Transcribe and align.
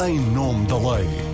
em 0.00 0.18
nome 0.18 0.66
da 0.66 0.76
lei. 0.76 1.33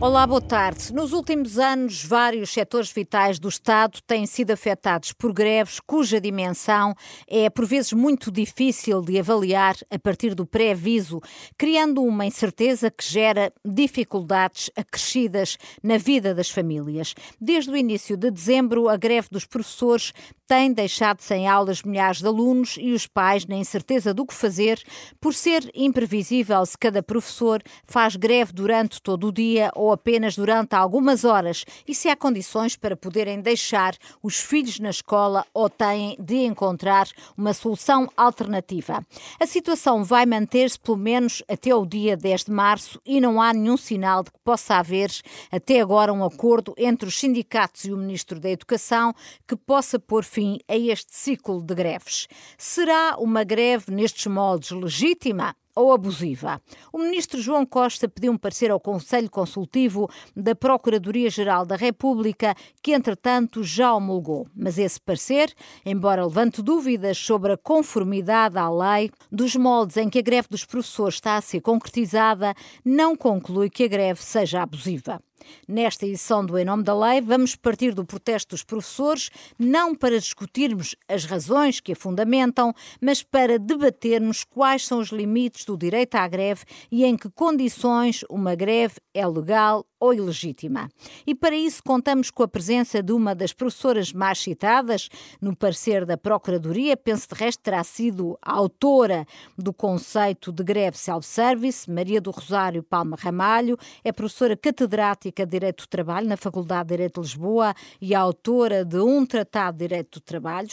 Olá, 0.00 0.24
boa 0.28 0.40
tarde. 0.40 0.94
Nos 0.94 1.12
últimos 1.12 1.58
anos, 1.58 2.04
vários 2.04 2.50
setores 2.50 2.88
vitais 2.92 3.40
do 3.40 3.48
Estado 3.48 3.98
têm 4.06 4.26
sido 4.26 4.52
afetados 4.52 5.12
por 5.12 5.32
greves 5.32 5.80
cuja 5.80 6.20
dimensão 6.20 6.94
é, 7.26 7.50
por 7.50 7.66
vezes, 7.66 7.92
muito 7.92 8.30
difícil 8.30 9.02
de 9.02 9.18
avaliar 9.18 9.74
a 9.90 9.98
partir 9.98 10.36
do 10.36 10.46
pré-aviso, 10.46 11.20
criando 11.58 12.00
uma 12.04 12.24
incerteza 12.24 12.92
que 12.92 13.04
gera 13.04 13.52
dificuldades 13.64 14.70
acrescidas 14.76 15.58
na 15.82 15.98
vida 15.98 16.32
das 16.32 16.48
famílias. 16.48 17.12
Desde 17.40 17.72
o 17.72 17.76
início 17.76 18.16
de 18.16 18.30
dezembro, 18.30 18.88
a 18.88 18.96
greve 18.96 19.26
dos 19.32 19.46
professores 19.46 20.12
tem 20.48 20.72
deixado 20.72 21.20
sem 21.20 21.46
aulas 21.46 21.82
milhares 21.82 22.20
de 22.20 22.26
alunos 22.26 22.78
e 22.80 22.92
os 22.92 23.06
pais 23.06 23.44
na 23.44 23.54
incerteza 23.54 24.14
do 24.14 24.24
que 24.24 24.32
fazer, 24.32 24.82
por 25.20 25.34
ser 25.34 25.70
imprevisível 25.74 26.64
se 26.64 26.76
cada 26.76 27.02
professor 27.02 27.62
faz 27.84 28.16
greve 28.16 28.54
durante 28.54 29.00
todo 29.02 29.28
o 29.28 29.32
dia 29.32 29.70
ou 29.74 29.92
apenas 29.92 30.34
durante 30.34 30.74
algumas 30.74 31.22
horas 31.22 31.66
e 31.86 31.94
se 31.94 32.08
há 32.08 32.16
condições 32.16 32.76
para 32.76 32.96
poderem 32.96 33.42
deixar 33.42 33.94
os 34.22 34.40
filhos 34.40 34.80
na 34.80 34.88
escola 34.88 35.44
ou 35.52 35.68
têm 35.68 36.16
de 36.18 36.36
encontrar 36.36 37.06
uma 37.36 37.52
solução 37.52 38.10
alternativa. 38.16 39.04
A 39.38 39.46
situação 39.46 40.02
vai 40.02 40.24
manter-se 40.24 40.80
pelo 40.80 40.96
menos 40.96 41.42
até 41.46 41.74
o 41.74 41.84
dia 41.84 42.16
10 42.16 42.44
de 42.44 42.52
março 42.52 42.98
e 43.04 43.20
não 43.20 43.42
há 43.42 43.52
nenhum 43.52 43.76
sinal 43.76 44.22
de 44.22 44.30
que 44.30 44.38
possa 44.42 44.76
haver 44.76 45.10
até 45.52 45.78
agora 45.78 46.10
um 46.10 46.24
acordo 46.24 46.72
entre 46.78 47.06
os 47.06 47.18
sindicatos 47.18 47.84
e 47.84 47.92
o 47.92 47.98
Ministro 47.98 48.40
da 48.40 48.48
Educação 48.48 49.14
que 49.46 49.54
possa 49.54 49.98
pôr 49.98 50.24
fim 50.24 50.37
fim 50.38 50.60
a 50.68 50.76
este 50.76 51.16
ciclo 51.16 51.60
de 51.60 51.74
greves. 51.74 52.28
Será 52.56 53.16
uma 53.18 53.42
greve 53.42 53.90
nestes 53.90 54.26
moldes 54.26 54.70
legítima? 54.70 55.52
ou 55.74 55.92
abusiva. 55.92 56.60
O 56.92 56.98
ministro 56.98 57.40
João 57.40 57.64
Costa 57.64 58.08
pediu 58.08 58.32
um 58.32 58.36
parecer 58.36 58.68
ao 58.68 58.80
Conselho 58.80 59.30
Consultivo 59.30 60.10
da 60.34 60.52
Procuradoria-Geral 60.52 61.64
da 61.64 61.76
República, 61.76 62.52
que 62.82 62.92
entretanto 62.92 63.62
já 63.62 63.94
homologou. 63.94 64.48
Mas 64.56 64.76
esse 64.76 65.00
parecer, 65.00 65.54
embora 65.86 66.26
levante 66.26 66.62
dúvidas 66.62 67.16
sobre 67.16 67.52
a 67.52 67.56
conformidade 67.56 68.58
à 68.58 68.68
lei 68.68 69.08
dos 69.30 69.54
moldes 69.54 69.98
em 69.98 70.10
que 70.10 70.18
a 70.18 70.22
greve 70.22 70.48
dos 70.50 70.64
professores 70.64 71.14
está 71.14 71.36
a 71.36 71.40
ser 71.40 71.60
concretizada, 71.60 72.54
não 72.84 73.14
conclui 73.14 73.70
que 73.70 73.84
a 73.84 73.88
greve 73.88 74.20
seja 74.20 74.62
abusiva. 74.62 75.20
Nesta 75.66 76.06
edição 76.06 76.44
do 76.44 76.58
Em 76.58 76.64
Nome 76.64 76.82
da 76.82 76.98
Lei, 76.98 77.20
vamos 77.20 77.54
partir 77.54 77.94
do 77.94 78.04
protesto 78.04 78.54
dos 78.54 78.64
professores, 78.64 79.30
não 79.58 79.94
para 79.94 80.18
discutirmos 80.18 80.94
as 81.08 81.24
razões 81.24 81.80
que 81.80 81.92
a 81.92 81.96
fundamentam, 81.96 82.74
mas 83.00 83.22
para 83.22 83.58
debatermos 83.58 84.44
quais 84.44 84.86
são 84.86 84.98
os 84.98 85.08
limites 85.08 85.64
do 85.64 85.76
direito 85.76 86.14
à 86.14 86.26
greve 86.26 86.64
e 86.90 87.04
em 87.04 87.16
que 87.16 87.30
condições 87.30 88.24
uma 88.30 88.54
greve 88.54 88.94
é 89.12 89.26
legal 89.26 89.84
ou 90.00 90.14
ilegítima. 90.14 90.88
E 91.26 91.34
para 91.34 91.56
isso 91.56 91.82
contamos 91.82 92.30
com 92.30 92.42
a 92.42 92.48
presença 92.48 93.02
de 93.02 93.12
uma 93.12 93.34
das 93.34 93.52
professoras 93.52 94.12
mais 94.12 94.38
citadas 94.38 95.08
no 95.40 95.56
parecer 95.56 96.04
da 96.04 96.16
Procuradoria, 96.16 96.96
penso 96.96 97.28
de 97.28 97.34
resto 97.34 97.60
terá 97.62 97.82
sido 97.82 98.38
a 98.40 98.52
autora 98.52 99.26
do 99.56 99.72
conceito 99.72 100.52
de 100.52 100.62
greve 100.62 100.96
self-service, 100.96 101.90
Maria 101.90 102.20
do 102.20 102.30
Rosário 102.30 102.82
Palma 102.82 103.16
Ramalho, 103.18 103.76
é 104.04 104.12
professora 104.12 104.56
catedrática 104.56 105.27
de 105.32 105.46
Direito 105.46 105.84
do 105.84 105.88
Trabalho 105.88 106.28
na 106.28 106.36
Faculdade 106.36 106.88
de 106.88 106.94
Direito 106.94 107.20
de 107.20 107.26
Lisboa 107.26 107.74
e 108.00 108.14
autora 108.14 108.84
de 108.84 108.98
um 108.98 109.24
tratado 109.24 109.78
de 109.78 109.86
Direito 109.86 110.18
do 110.18 110.22
Trabalho. 110.22 110.68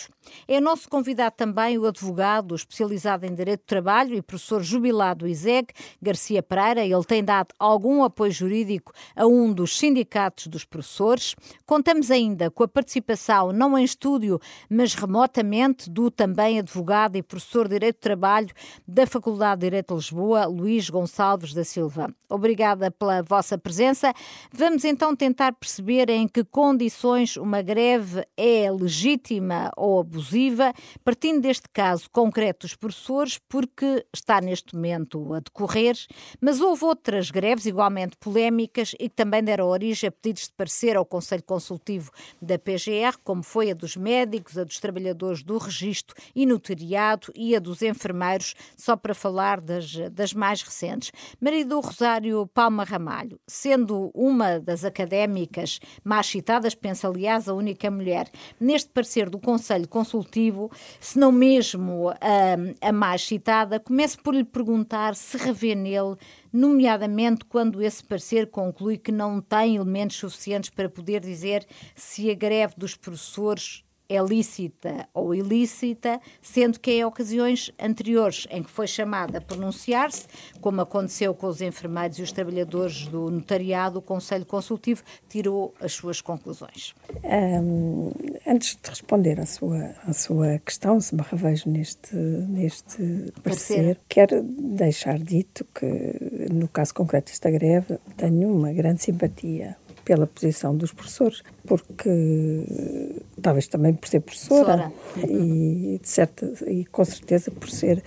É 0.48 0.60
nosso 0.60 0.90
convidado 0.90 1.36
também 1.36 1.78
o 1.78 1.86
advogado 1.86 2.56
especializado 2.56 3.26
em 3.26 3.34
Direito 3.34 3.62
do 3.62 3.68
Trabalho 3.68 4.16
e 4.16 4.22
professor 4.22 4.64
jubilado 4.64 5.26
do 5.26 5.28
ISEG, 5.28 5.68
Garcia 6.02 6.42
Pereira. 6.42 6.84
Ele 6.86 7.04
tem 7.04 7.24
dado 7.24 7.50
algum 7.60 8.04
apoio 8.04 8.32
jurídico 8.32 8.92
a 9.16 9.26
um 9.26 9.54
dos 9.54 9.78
sindicatos 9.78 10.48
dos 10.48 10.66
professores. 10.66 11.36
Contamos 11.66 12.12
ainda 12.12 12.50
com 12.50 12.64
a 12.64 12.68
participação, 12.68 13.52
não 13.52 13.78
em 13.78 13.84
estúdio, 13.84 14.40
mas 14.70 14.94
remotamente, 14.94 15.90
do 15.90 16.10
também 16.10 16.60
advogado 16.60 17.16
e 17.16 17.24
professor 17.24 17.68
de 17.68 17.76
Direito 17.76 17.98
do 17.98 18.02
Trabalho 18.02 18.50
da 18.88 19.06
Faculdade 19.06 19.62
de 19.62 19.68
Direito 19.68 19.90
de 19.90 19.96
Lisboa, 19.96 20.46
Luís 20.46 20.90
Gonçalves 20.90 21.54
da 21.54 21.64
Silva. 21.64 22.14
Obrigada 22.30 22.90
pela 22.92 23.22
vossa 23.22 23.58
presença. 23.58 24.14
Vamos 24.52 24.86
então 24.86 25.16
tentar 25.16 25.54
perceber 25.54 26.10
em 26.10 26.28
que 26.28 26.44
condições 26.44 27.36
uma 27.36 27.62
greve 27.62 28.26
é 28.38 28.70
legítima 28.72 29.72
ou 29.76 30.00
abusiva, 30.00 30.74
partindo 31.04 31.42
deste 31.42 31.68
caso 31.70 32.10
concreto 32.12 32.66
dos 32.66 32.76
professores, 32.76 33.40
porque 33.50 34.06
está 34.14 34.40
neste 34.40 34.76
momento 34.76 35.34
a 35.34 35.40
decorrer, 35.40 35.96
mas 36.40 36.62
houve 36.62 36.86
outras 36.86 37.32
greves 37.32 37.66
igualmente 37.66 38.16
polémicas 38.18 38.94
e 39.00 39.10
que 39.10 39.16
também 39.16 39.44
deram 39.44 39.68
origem 39.68 40.08
a 40.08 40.12
pedidos 40.12 40.44
de 40.44 40.54
parecer 40.54 40.96
ao 40.96 41.06
Conselho 41.06 41.44
Consultivo 41.44 42.12
da 42.42 42.60
PGR, 42.60 43.18
como 43.24 43.44
foi 43.44 43.72
a 43.72 43.74
dos 43.74 43.98
médicos, 43.98 44.58
a 44.58 44.64
dos 44.64 44.80
trabalhadores 44.80 45.44
do 45.44 45.58
registro 45.58 46.16
e 46.36 46.46
notariado 46.46 47.32
e 47.36 47.56
a 47.56 47.60
dos 47.60 47.82
enfermeiros, 47.82 48.54
só 48.78 48.96
para 48.96 49.16
falar 49.16 49.60
das, 49.60 49.92
das 50.12 50.34
mais 50.34 50.62
recentes. 50.62 51.12
Marido 51.42 51.80
Rosário 51.80 52.48
Palma 52.54 52.84
Ramalho, 52.84 53.40
sendo 53.48 54.12
uma 54.14 54.35
das 54.64 54.84
académicas 54.84 55.80
mais 56.04 56.28
citadas, 56.28 56.76
penso 56.76 57.08
aliás 57.08 57.48
a 57.48 57.54
única 57.54 57.90
mulher, 57.90 58.30
neste 58.60 58.90
parecer 58.90 59.30
do 59.30 59.40
Conselho 59.40 59.88
Consultivo, 59.88 60.72
se 61.00 61.18
não 61.18 61.32
mesmo 61.32 62.10
a, 62.10 62.90
a 62.90 62.92
mais 62.92 63.26
citada, 63.26 63.80
começo 63.80 64.22
por 64.22 64.34
lhe 64.34 64.44
perguntar 64.44 65.16
se 65.16 65.38
revê 65.38 65.76
nele 65.76 66.16
nomeadamente 66.52 67.46
quando 67.46 67.82
esse 67.82 68.04
parecer 68.04 68.48
conclui 68.50 68.98
que 68.98 69.12
não 69.12 69.42
tem 69.42 69.76
elementos 69.76 70.18
suficientes 70.18 70.70
para 70.70 70.90
poder 70.90 71.20
dizer 71.20 71.66
se 71.96 72.30
a 72.32 72.34
greve 72.34 72.74
dos 72.78 72.96
professores 72.96 73.84
é 74.08 74.22
lícita 74.22 75.08
ou 75.14 75.34
ilícita, 75.34 76.20
sendo 76.42 76.80
que 76.80 76.92
em 76.92 77.06
ocasiões 77.06 77.72
anteriores 77.80 78.48
em 78.50 78.64
que 78.64 78.70
foi 78.70 78.88
chamada 78.88 79.40
a 79.40 79.42
pronunciar-se, 79.42 80.28
como 80.62 80.82
aconteceu 80.82 81.34
com 81.34 81.48
os 81.48 81.62
enfermeiros 81.62 82.20
e 82.20 82.22
os 82.22 82.32
trabalhadores 82.32 83.08
do 83.08 83.30
notariado, 83.30 84.00
o 84.00 84.02
Conselho 84.02 84.46
Consultivo 84.46 85.04
tirou 85.28 85.74
as 85.80 85.94
suas 85.94 86.22
conclusões. 86.22 86.94
Um, 87.24 88.12
antes 88.46 88.78
de 88.82 88.90
responder 88.90 89.40
à 89.40 89.46
sua, 89.46 89.96
à 90.08 90.14
sua 90.14 90.60
questão, 90.60 91.00
se 91.00 91.16
me 91.16 91.22
revejo 91.22 91.70
neste, 91.70 92.16
neste 92.16 93.34
parecer, 93.44 94.00
quero 94.08 94.44
deixar 94.44 95.18
dito 95.20 95.66
que, 95.74 96.50
no 96.52 96.68
caso 96.68 96.94
concreto 96.94 97.32
desta 97.32 97.50
greve, 97.50 97.98
tenho 98.18 98.54
uma 98.54 98.72
grande 98.72 99.02
simpatia 99.02 99.78
pela 100.06 100.28
posição 100.28 100.78
dos 100.78 100.94
professores, 100.94 101.42
porque 101.66 103.10
talvez 103.42 103.68
também 103.68 103.94
por 103.94 104.08
ser 104.08 104.22
professora, 104.22 104.92
e, 105.18 106.00
de 106.02 106.08
certa, 106.08 106.46
e 106.68 106.86
com 106.86 107.04
certeza 107.04 107.50
por 107.50 107.70
ser 107.70 108.04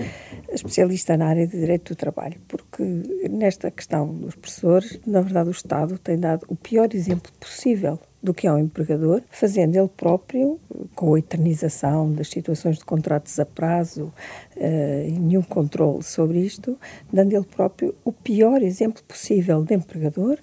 especialista 0.51 1.17
na 1.17 1.27
área 1.27 1.47
de 1.47 1.59
direito 1.59 1.93
do 1.93 1.97
trabalho, 1.97 2.41
porque 2.47 2.83
nesta 3.29 3.71
questão 3.71 4.07
dos 4.15 4.37
professores, 4.37 5.01
na 5.05 5.21
verdade, 5.21 5.49
o 5.49 5.53
Estado 5.53 5.99
tem 5.99 6.19
dado 6.19 6.47
o 6.49 6.55
pior 6.55 6.89
exemplo 6.95 7.33
possível 7.41 7.99
do 8.23 8.35
que 8.35 8.47
é 8.47 8.53
um 8.53 8.59
empregador, 8.59 9.23
fazendo 9.31 9.77
ele 9.77 9.89
próprio, 9.89 10.59
com 10.95 11.15
a 11.15 11.19
eternização 11.19 12.13
das 12.13 12.29
situações 12.29 12.79
de 12.79 12.85
contratos 12.85 13.39
a 13.39 13.47
prazo 13.47 14.13
uh, 14.57 15.09
e 15.09 15.13
nenhum 15.13 15.43
controle 15.43 16.03
sobre 16.03 16.41
isto, 16.41 16.77
dando 17.13 17.33
ele 17.33 17.45
próprio 17.45 17.95
o 18.05 18.13
pior 18.13 18.61
exemplo 18.61 19.03
possível 19.05 19.63
de 19.63 19.75
empregador 19.75 20.37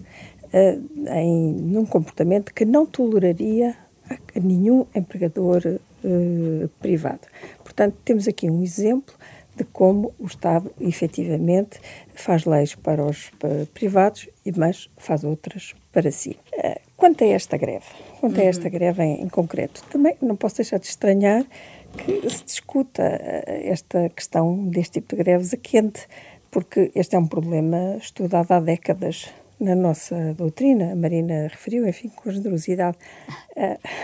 uh, 0.55 1.09
em 1.13 1.53
num 1.53 1.85
comportamento 1.85 2.53
que 2.53 2.63
não 2.63 2.85
toleraria 2.85 3.75
a 4.09 4.39
nenhum 4.39 4.85
empregador 4.95 5.61
uh, 5.65 6.69
privado. 6.79 7.21
Portanto, 7.63 7.97
temos 8.05 8.27
aqui 8.27 8.49
um 8.49 8.63
exemplo 8.63 9.13
de 9.55 9.63
como 9.65 10.13
o 10.19 10.25
Estado 10.25 10.71
efetivamente 10.79 11.79
faz 12.13 12.45
leis 12.45 12.75
para 12.75 13.05
os 13.05 13.31
privados, 13.73 14.27
mas 14.55 14.89
faz 14.97 15.23
outras 15.23 15.73
para 15.91 16.11
si. 16.11 16.37
Uh, 16.53 16.79
quanto 16.95 17.23
a 17.23 17.27
esta 17.27 17.57
greve, 17.57 17.85
quanto 18.19 18.37
uhum. 18.37 18.45
a 18.45 18.49
esta 18.49 18.69
greve 18.69 19.03
em, 19.03 19.21
em, 19.21 19.29
concreto, 19.29 19.83
também 19.89 20.15
não 20.21 20.35
posso 20.35 20.57
deixar 20.57 20.79
de 20.79 20.87
estranhar 20.87 21.45
que 21.97 22.29
se 22.29 22.43
discuta 22.43 23.03
esta 23.63 24.09
questão 24.09 24.67
deste 24.67 24.99
tipo 24.99 25.15
de 25.15 25.23
greves 25.23 25.53
a 25.53 25.57
quente, 25.57 26.05
porque 26.51 26.91
este 26.93 27.15
é 27.15 27.19
um 27.19 27.25
problema 27.25 27.95
estudado 27.97 28.51
há 28.51 28.59
décadas 28.59 29.29
na 29.65 29.75
nossa 29.75 30.33
doutrina, 30.33 30.91
a 30.91 30.95
Marina 30.95 31.47
referiu, 31.47 31.87
enfim, 31.87 32.09
com 32.09 32.29
generosidade. 32.29 32.97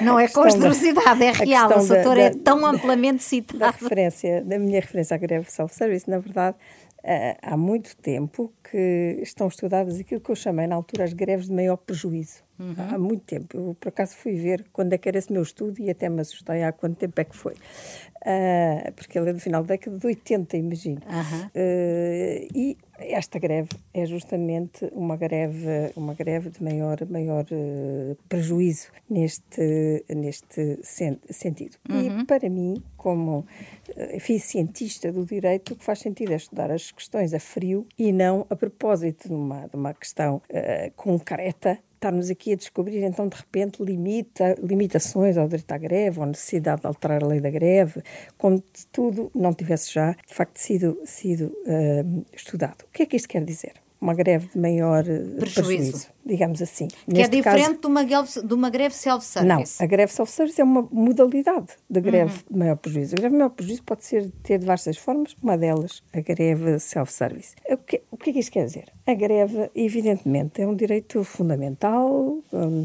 Não 0.02 0.20
é 0.20 0.28
com 0.28 0.50
generosidade, 0.50 1.24
é 1.24 1.32
real, 1.32 1.70
o 1.80 1.88
doutor 1.88 2.18
é 2.18 2.32
tão 2.32 2.66
amplamente 2.66 3.24
citado. 3.24 3.60
Da, 3.60 3.72
referência, 3.72 4.44
da 4.44 4.58
minha 4.58 4.80
referência 4.80 5.16
à 5.16 5.18
greve 5.18 5.52
self-service, 5.52 6.10
na 6.10 6.18
verdade, 6.18 6.58
uh, 7.04 7.38
há 7.42 7.58
muito 7.58 7.96
tempo 7.98 8.52
que 8.70 9.20
estão 9.22 9.48
estudadas 9.48 10.00
aquilo 10.00 10.22
que 10.22 10.32
eu 10.32 10.36
chamei 10.36 10.68
na 10.68 10.76
altura 10.76 11.04
as 11.04 11.14
greves 11.14 11.48
de 11.48 11.54
maior 11.54 11.78
prejuízo. 11.78 12.44
Uhum. 12.60 12.76
Há 12.78 12.98
muito 12.98 13.24
tempo. 13.24 13.58
Eu, 13.58 13.78
por 13.80 13.90
acaso, 13.90 14.16
fui 14.16 14.36
ver 14.36 14.66
quando 14.72 14.94
é 14.94 14.98
que 14.98 15.10
era 15.10 15.18
esse 15.18 15.34
meu 15.34 15.42
estudo 15.42 15.82
e 15.82 15.90
até 15.90 16.08
me 16.10 16.22
assustei 16.22 16.64
há 16.64 16.72
quanto 16.72 16.96
tempo 16.96 17.20
é 17.20 17.24
que 17.24 17.36
foi. 17.36 17.54
Uh, 17.54 18.92
porque 18.96 19.18
ele 19.18 19.32
é 19.32 19.34
do 19.34 19.40
final 19.40 19.64
da 19.64 19.70
década 19.70 19.98
de 19.98 20.06
80, 20.06 20.58
imagino. 20.58 21.02
Uhum. 21.08 21.46
Uh, 21.48 22.48
e 22.54 22.78
esta 23.02 23.40
greve 23.40 23.70
é 23.94 24.06
justamente 24.06 24.90
uma 24.94 25.16
greve, 25.16 25.92
uma 25.96 26.14
greve 26.14 26.50
de 26.50 26.64
maior, 26.64 26.98
maior 27.10 27.46
uh, 27.52 28.18
prejuízo 28.30 28.88
neste, 29.10 30.06
neste 30.10 30.80
sen 30.84 31.20
sentido. 31.30 31.78
Uhum. 31.90 32.22
E 32.22 32.26
para 32.26 32.50
mim, 32.50 32.82
como 32.98 33.40
uh, 33.40 34.40
cientista 34.40 35.12
do 35.12 35.26
direito, 35.26 35.74
o 35.74 35.76
que 35.76 35.84
faz 35.84 36.00
sentido 36.00 36.34
é 36.34 36.36
estudar 36.36 36.72
as 36.72 36.92
questões 36.92 37.34
a 37.34 37.40
frio 37.40 37.86
e 37.98 38.12
não 38.12 38.46
a 38.50 38.56
propósito 38.56 39.28
de 39.28 39.34
uma, 39.34 39.68
de 39.68 39.76
uma 39.76 39.94
questão 39.94 40.42
uh, 40.50 40.92
concreta 40.96 41.80
estarmos 42.02 42.32
aqui 42.32 42.54
a 42.54 42.56
descobrir, 42.56 43.04
então, 43.04 43.28
de 43.28 43.38
repente, 43.38 43.84
limita, 43.84 44.56
limitações 44.62 45.38
ao 45.38 45.48
direito 45.48 45.72
à 45.72 45.78
greve, 45.78 46.20
ou 46.20 46.26
necessidade 46.26 46.82
de 46.82 46.88
alterar 46.88 47.24
a 47.24 47.28
lei 47.28 47.40
da 47.40 47.52
greve, 47.52 48.02
como 48.38 48.62
tudo 48.92 49.32
não 49.36 49.54
tivesse 49.54 49.94
já, 49.94 50.14
de 50.14 50.34
facto, 50.34 50.58
sido, 50.58 51.00
sido 51.06 51.56
uh, 51.66 52.26
estudado. 52.34 52.84
O 52.86 52.92
que 52.92 53.04
é 53.04 53.06
que 53.06 53.16
isto 53.16 53.30
quer 53.30 53.46
dizer? 53.46 53.74
Uma 54.02 54.16
greve 54.16 54.48
de 54.48 54.60
maior 54.60 55.08
eh, 55.08 55.20
prejuízo, 55.38 55.62
prejuízo 55.62 56.08
digamos 56.26 56.62
assim. 56.62 56.88
Que 56.88 56.96
é 56.96 57.14
Neste 57.14 57.36
é 57.36 57.38
diferente 57.38 57.68
caso, 57.68 57.82
de, 57.82 57.88
uma 57.88 58.04
greve, 58.04 58.42
de 58.42 58.54
uma 58.54 58.70
greve 58.70 58.96
self-service. 58.96 59.80
Não, 59.80 59.86
a 59.86 59.88
greve 59.88 60.12
self-service 60.12 60.60
é 60.60 60.64
uma 60.64 60.88
modalidade 60.92 61.68
de 61.88 62.02
greve 62.02 62.34
uhum. 62.34 62.44
de 62.52 62.58
maior 62.58 62.76
prejuízo. 62.78 63.16
A 63.16 63.18
greve 63.18 63.34
de 63.34 63.38
maior 63.38 63.50
prejuízo 63.50 63.84
pode 63.84 64.04
ser, 64.04 64.32
ter 64.42 64.58
diversas 64.58 64.98
formas, 64.98 65.36
uma 65.42 65.58
delas 65.58 66.02
a 66.12 66.20
greve 66.20 66.80
self-service. 66.80 67.56
O 67.70 67.78
que, 67.78 68.02
o 68.10 68.18
que 68.18 68.32
é 68.32 68.34
que 68.34 68.40
isto 68.40 68.52
quer 68.52 68.66
dizer? 68.66 68.86
A 69.06 69.14
greve, 69.14 69.70
evidentemente, 69.76 70.62
é 70.62 70.68
um 70.68 70.76
direito 70.76 71.24
fundamental, 71.24 72.40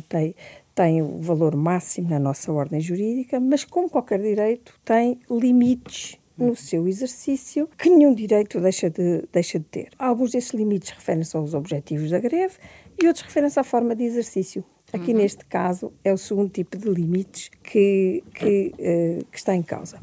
tem, 0.09 0.35
tem 0.75 1.03
o 1.03 1.19
valor 1.21 1.57
máximo 1.57 2.11
na 2.11 2.19
nossa 2.19 2.53
ordem 2.53 2.81
jurídica, 2.81 3.41
mas 3.41 3.65
como 3.65 3.89
qualquer 3.89 4.21
direito 4.21 4.75
tem 4.85 5.19
limites 5.31 6.19
no 6.39 6.55
seu 6.55 6.87
exercício 6.87 7.69
que 7.79 7.89
nenhum 7.89 8.15
direito 8.15 8.61
deixa 8.61 8.91
de, 8.91 9.25
deixa 9.33 9.59
de 9.59 9.65
ter. 9.65 9.91
Alguns 9.99 10.33
desses 10.33 10.51
limites 10.51 10.91
referem-se 10.91 11.37
aos 11.37 11.55
objetivos 11.55 12.11
da 12.11 12.19
greve 12.19 12.55
e 13.01 13.07
outros 13.07 13.25
referem-se 13.25 13.59
à 13.59 13.65
forma 13.65 13.95
de 13.95 14.05
exercício. 14.05 14.65
Aqui, 14.93 15.13
uhum. 15.13 15.19
neste 15.19 15.45
caso, 15.45 15.93
é 16.05 16.13
o 16.13 16.17
segundo 16.17 16.49
tipo 16.49 16.77
de 16.79 16.89
limites 16.89 17.51
que, 17.63 18.23
que, 18.35 18.73
uh, 18.79 19.25
que 19.25 19.37
está 19.37 19.55
em 19.55 19.63
causa. 19.63 20.01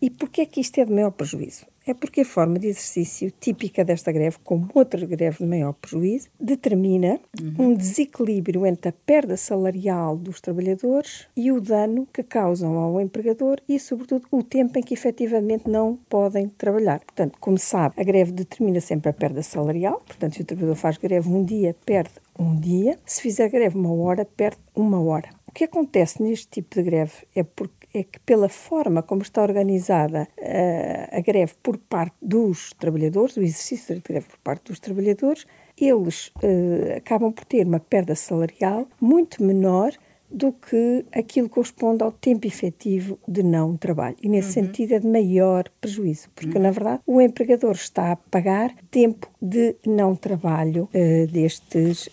E 0.00 0.08
porquê 0.08 0.42
é 0.42 0.46
que 0.46 0.60
isto 0.60 0.78
é 0.80 0.84
de 0.84 0.92
maior 0.92 1.10
prejuízo? 1.10 1.66
É 1.86 1.92
porque 1.92 2.20
a 2.20 2.24
forma 2.24 2.58
de 2.58 2.68
exercício 2.68 3.32
típica 3.40 3.84
desta 3.84 4.12
greve, 4.12 4.36
como 4.44 4.68
outra 4.74 5.04
greve 5.04 5.38
de 5.38 5.46
maior 5.46 5.72
prejuízo, 5.72 6.28
determina 6.38 7.18
uhum. 7.40 7.70
um 7.70 7.74
desequilíbrio 7.74 8.64
entre 8.64 8.90
a 8.90 8.92
perda 8.92 9.36
salarial 9.36 10.16
dos 10.16 10.40
trabalhadores 10.40 11.26
e 11.36 11.50
o 11.50 11.60
dano 11.60 12.06
que 12.12 12.22
causam 12.22 12.78
ao 12.78 13.00
empregador 13.00 13.60
e, 13.68 13.78
sobretudo, 13.80 14.26
o 14.30 14.42
tempo 14.42 14.78
em 14.78 14.82
que 14.82 14.94
efetivamente 14.94 15.68
não 15.68 15.98
podem 16.08 16.48
trabalhar. 16.48 17.00
Portanto, 17.00 17.36
como 17.40 17.58
sabe, 17.58 18.00
a 18.00 18.04
greve 18.04 18.32
determina 18.32 18.80
sempre 18.80 19.10
a 19.10 19.12
perda 19.12 19.42
salarial, 19.42 20.00
portanto, 20.06 20.34
se 20.34 20.42
o 20.42 20.44
trabalhador 20.44 20.76
faz 20.76 20.96
greve 20.96 21.28
um 21.28 21.44
dia, 21.44 21.74
perde 21.84 22.12
um 22.38 22.54
dia, 22.54 22.98
se 23.04 23.20
fizer 23.20 23.48
greve 23.48 23.76
uma 23.76 23.92
hora, 23.92 24.24
perde 24.24 24.58
uma 24.74 25.00
hora. 25.02 25.28
O 25.46 25.52
que 25.52 25.64
acontece 25.64 26.22
neste 26.22 26.48
tipo 26.48 26.74
de 26.76 26.82
greve 26.82 27.12
é 27.34 27.42
porque 27.42 27.81
é 27.94 28.02
que, 28.02 28.18
pela 28.20 28.48
forma 28.48 29.02
como 29.02 29.22
está 29.22 29.42
organizada 29.42 30.26
uh, 30.38 31.16
a 31.16 31.20
greve 31.20 31.52
por 31.62 31.76
parte 31.76 32.16
dos 32.20 32.72
trabalhadores, 32.78 33.36
o 33.36 33.42
exercício 33.42 33.94
da 33.94 34.02
greve 34.02 34.26
por 34.28 34.38
parte 34.38 34.68
dos 34.68 34.80
trabalhadores, 34.80 35.46
eles 35.78 36.28
uh, 36.28 36.96
acabam 36.96 37.32
por 37.32 37.44
ter 37.44 37.66
uma 37.66 37.80
perda 37.80 38.14
salarial 38.14 38.86
muito 39.00 39.42
menor 39.42 39.92
do 40.30 40.50
que 40.50 41.04
aquilo 41.12 41.46
que 41.46 41.56
corresponde 41.56 42.02
ao 42.02 42.10
tempo 42.10 42.46
efetivo 42.46 43.18
de 43.28 43.42
não 43.42 43.76
trabalho. 43.76 44.16
E, 44.22 44.30
nesse 44.30 44.58
uhum. 44.58 44.66
sentido, 44.66 44.94
é 44.94 44.98
de 44.98 45.06
maior 45.06 45.64
prejuízo, 45.78 46.30
porque, 46.34 46.56
uhum. 46.56 46.62
na 46.62 46.70
verdade, 46.70 47.02
o 47.06 47.20
empregador 47.20 47.72
está 47.72 48.12
a 48.12 48.16
pagar 48.16 48.74
tempo 48.90 49.30
de 49.40 49.76
não 49.86 50.16
trabalho 50.16 50.88
uh, 50.94 51.26
destes 51.26 52.08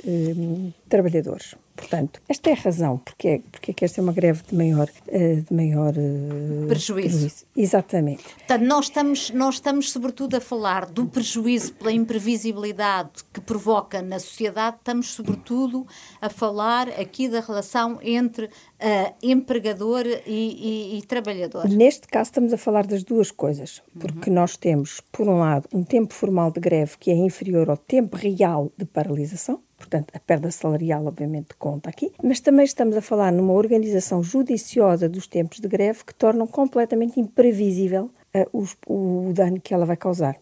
trabalhadores. 0.89 1.55
Portanto, 1.79 2.21
esta 2.27 2.49
é 2.49 2.53
a 2.53 2.55
razão 2.57 2.97
porque, 2.97 3.27
é, 3.27 3.41
porque 3.51 3.71
é 3.71 3.73
que 3.73 3.85
esta 3.85 4.01
é 4.01 4.03
uma 4.03 4.11
greve 4.11 4.43
de 4.49 4.53
maior, 4.53 4.89
eh, 5.07 5.35
de 5.35 5.53
maior 5.53 5.93
uh, 5.93 6.67
prejuízo. 6.67 7.09
prejuízo. 7.09 7.45
Exatamente. 7.55 8.23
Portanto, 8.23 8.63
nós 8.63 8.85
estamos, 8.85 9.29
nós 9.31 9.55
estamos 9.55 9.91
sobretudo 9.91 10.35
a 10.35 10.41
falar 10.41 10.85
do 10.85 11.05
prejuízo 11.05 11.73
pela 11.73 11.91
imprevisibilidade 11.91 13.23
que 13.31 13.39
provoca 13.39 14.01
na 14.01 14.19
sociedade, 14.19 14.75
estamos 14.77 15.13
sobretudo 15.13 15.87
a 16.21 16.29
falar 16.29 16.89
aqui 16.89 17.29
da 17.29 17.39
relação 17.39 17.97
entre 18.01 18.45
uh, 18.45 19.15
empregador 19.23 20.05
e, 20.05 20.19
e, 20.27 20.97
e, 20.97 21.01
trabalhador. 21.03 21.67
Neste 21.69 22.07
caso 22.07 22.29
estamos 22.29 22.51
a 22.51 22.57
falar 22.57 22.85
das 22.85 23.03
duas 23.03 23.31
coisas, 23.31 23.81
porque 23.97 24.29
uhum. 24.29 24.35
nós 24.35 24.57
temos, 24.57 25.01
por 25.11 25.29
um 25.29 25.39
lado, 25.39 25.67
um 25.73 25.83
tempo 25.83 26.13
formal 26.13 26.51
de 26.51 26.59
greve 26.59 26.97
que 26.99 27.09
é 27.09 27.15
inferior 27.15 27.69
ao 27.69 27.77
tempo 27.77 28.17
real 28.17 28.69
de 28.77 28.83
paralisação, 28.83 29.61
Portanto, 29.89 30.13
a 30.13 30.19
perda 30.19 30.51
salarial, 30.51 31.03
obviamente, 31.07 31.55
conta 31.57 31.89
aqui, 31.89 32.11
mas 32.23 32.39
também 32.39 32.63
estamos 32.63 32.95
a 32.95 33.01
falar 33.01 33.31
numa 33.31 33.53
organização 33.53 34.21
judiciosa 34.21 35.09
dos 35.09 35.25
tempos 35.25 35.59
de 35.59 35.67
greve 35.67 36.05
que 36.05 36.13
tornam 36.13 36.45
completamente 36.45 37.19
imprevisível 37.19 38.11
uh, 38.35 38.67
o, 38.87 39.29
o 39.29 39.33
dano 39.33 39.59
que 39.59 39.73
ela 39.73 39.87
vai 39.87 39.97
causar. 39.97 40.35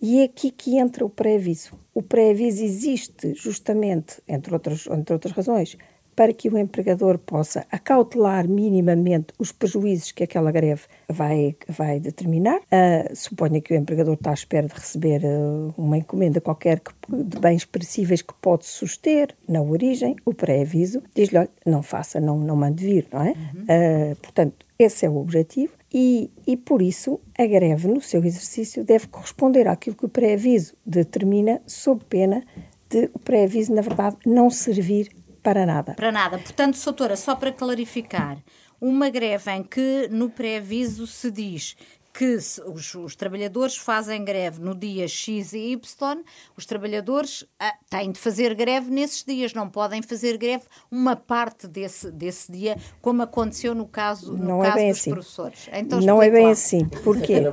E 0.00 0.20
é 0.20 0.24
aqui 0.24 0.50
que 0.50 0.78
entra 0.78 1.04
o 1.04 1.10
pré-aviso. 1.10 1.78
O 1.92 2.02
pré-aviso 2.02 2.64
existe 2.64 3.34
justamente, 3.34 4.22
entre 4.26 4.54
outras, 4.54 4.86
entre 4.86 5.12
outras 5.12 5.34
razões, 5.34 5.76
para 6.14 6.32
que 6.32 6.48
o 6.48 6.58
empregador 6.58 7.18
possa 7.18 7.66
acautelar 7.70 8.48
minimamente 8.48 9.28
os 9.38 9.52
prejuízos 9.52 10.12
que 10.12 10.24
aquela 10.24 10.50
greve 10.50 10.82
vai, 11.08 11.56
vai 11.68 12.00
determinar. 12.00 12.58
Uh, 12.58 13.14
suponha 13.14 13.60
que 13.60 13.72
o 13.72 13.76
empregador 13.76 14.14
está 14.14 14.30
à 14.30 14.34
espera 14.34 14.66
de 14.66 14.74
receber 14.74 15.22
uh, 15.24 15.74
uma 15.76 15.98
encomenda 15.98 16.40
qualquer 16.40 16.80
que, 16.80 16.92
de 17.10 17.38
bens 17.38 17.64
perecíveis 17.64 18.22
que 18.22 18.34
pode 18.34 18.66
suster 18.66 19.34
na 19.48 19.62
origem, 19.62 20.16
o 20.24 20.34
pré-aviso 20.34 21.02
diz-lhe, 21.14 21.38
olha, 21.38 21.50
não 21.66 21.82
faça, 21.82 22.20
não, 22.20 22.38
não 22.38 22.56
mande 22.56 22.84
vir, 22.84 23.06
não 23.12 23.22
é? 23.22 23.30
Uhum. 23.30 24.12
Uh, 24.12 24.16
portanto, 24.16 24.66
esse 24.78 25.06
é 25.06 25.10
o 25.10 25.16
objetivo 25.16 25.72
e, 25.92 26.28
e, 26.44 26.56
por 26.56 26.82
isso, 26.82 27.20
a 27.38 27.46
greve, 27.46 27.86
no 27.86 28.00
seu 28.00 28.24
exercício, 28.24 28.82
deve 28.82 29.06
corresponder 29.06 29.68
àquilo 29.68 29.94
que 29.94 30.04
o 30.04 30.08
pré-aviso 30.08 30.74
determina, 30.84 31.62
sob 31.66 32.04
pena 32.08 32.42
de 32.90 33.08
o 33.14 33.18
pré-aviso, 33.20 33.72
na 33.72 33.80
verdade, 33.80 34.16
não 34.26 34.50
servir 34.50 35.08
para 35.44 35.66
nada. 35.66 35.94
Para 35.94 36.10
nada. 36.10 36.38
Portanto, 36.38 36.82
doutora, 36.82 37.16
só 37.16 37.36
para 37.36 37.52
clarificar, 37.52 38.38
uma 38.80 39.10
greve 39.10 39.52
em 39.52 39.62
que 39.62 40.08
no 40.10 40.30
pré-aviso 40.30 41.06
se 41.06 41.30
diz 41.30 41.76
que 42.14 42.36
os, 42.36 42.94
os, 42.94 43.16
trabalhadores 43.16 43.76
fazem 43.76 44.24
greve 44.24 44.60
no 44.60 44.72
dia 44.72 45.08
X 45.08 45.52
e 45.52 45.72
Y, 45.72 46.22
os 46.56 46.64
trabalhadores 46.64 47.44
ah, 47.58 47.74
têm 47.90 48.12
de 48.12 48.20
fazer 48.20 48.54
greve 48.54 48.88
nesses 48.88 49.24
dias, 49.24 49.52
não 49.52 49.68
podem 49.68 50.00
fazer 50.00 50.38
greve 50.38 50.62
uma 50.88 51.16
parte 51.16 51.66
desse, 51.66 52.12
desse 52.12 52.52
dia, 52.52 52.76
como 53.02 53.22
aconteceu 53.22 53.74
no 53.74 53.84
caso, 53.84 54.32
no 54.32 54.44
não 54.44 54.62
é 54.62 54.68
caso 54.68 54.78
é 54.78 54.80
bem 54.80 54.90
dos 54.92 55.00
assim. 55.00 55.10
professores. 55.10 55.68
Então, 55.72 56.00
não 56.00 56.22
é 56.22 56.30
bem 56.30 56.44
lá. 56.46 56.52
assim. 56.52 56.84
Porquê? 57.02 57.40
não, 57.42 57.52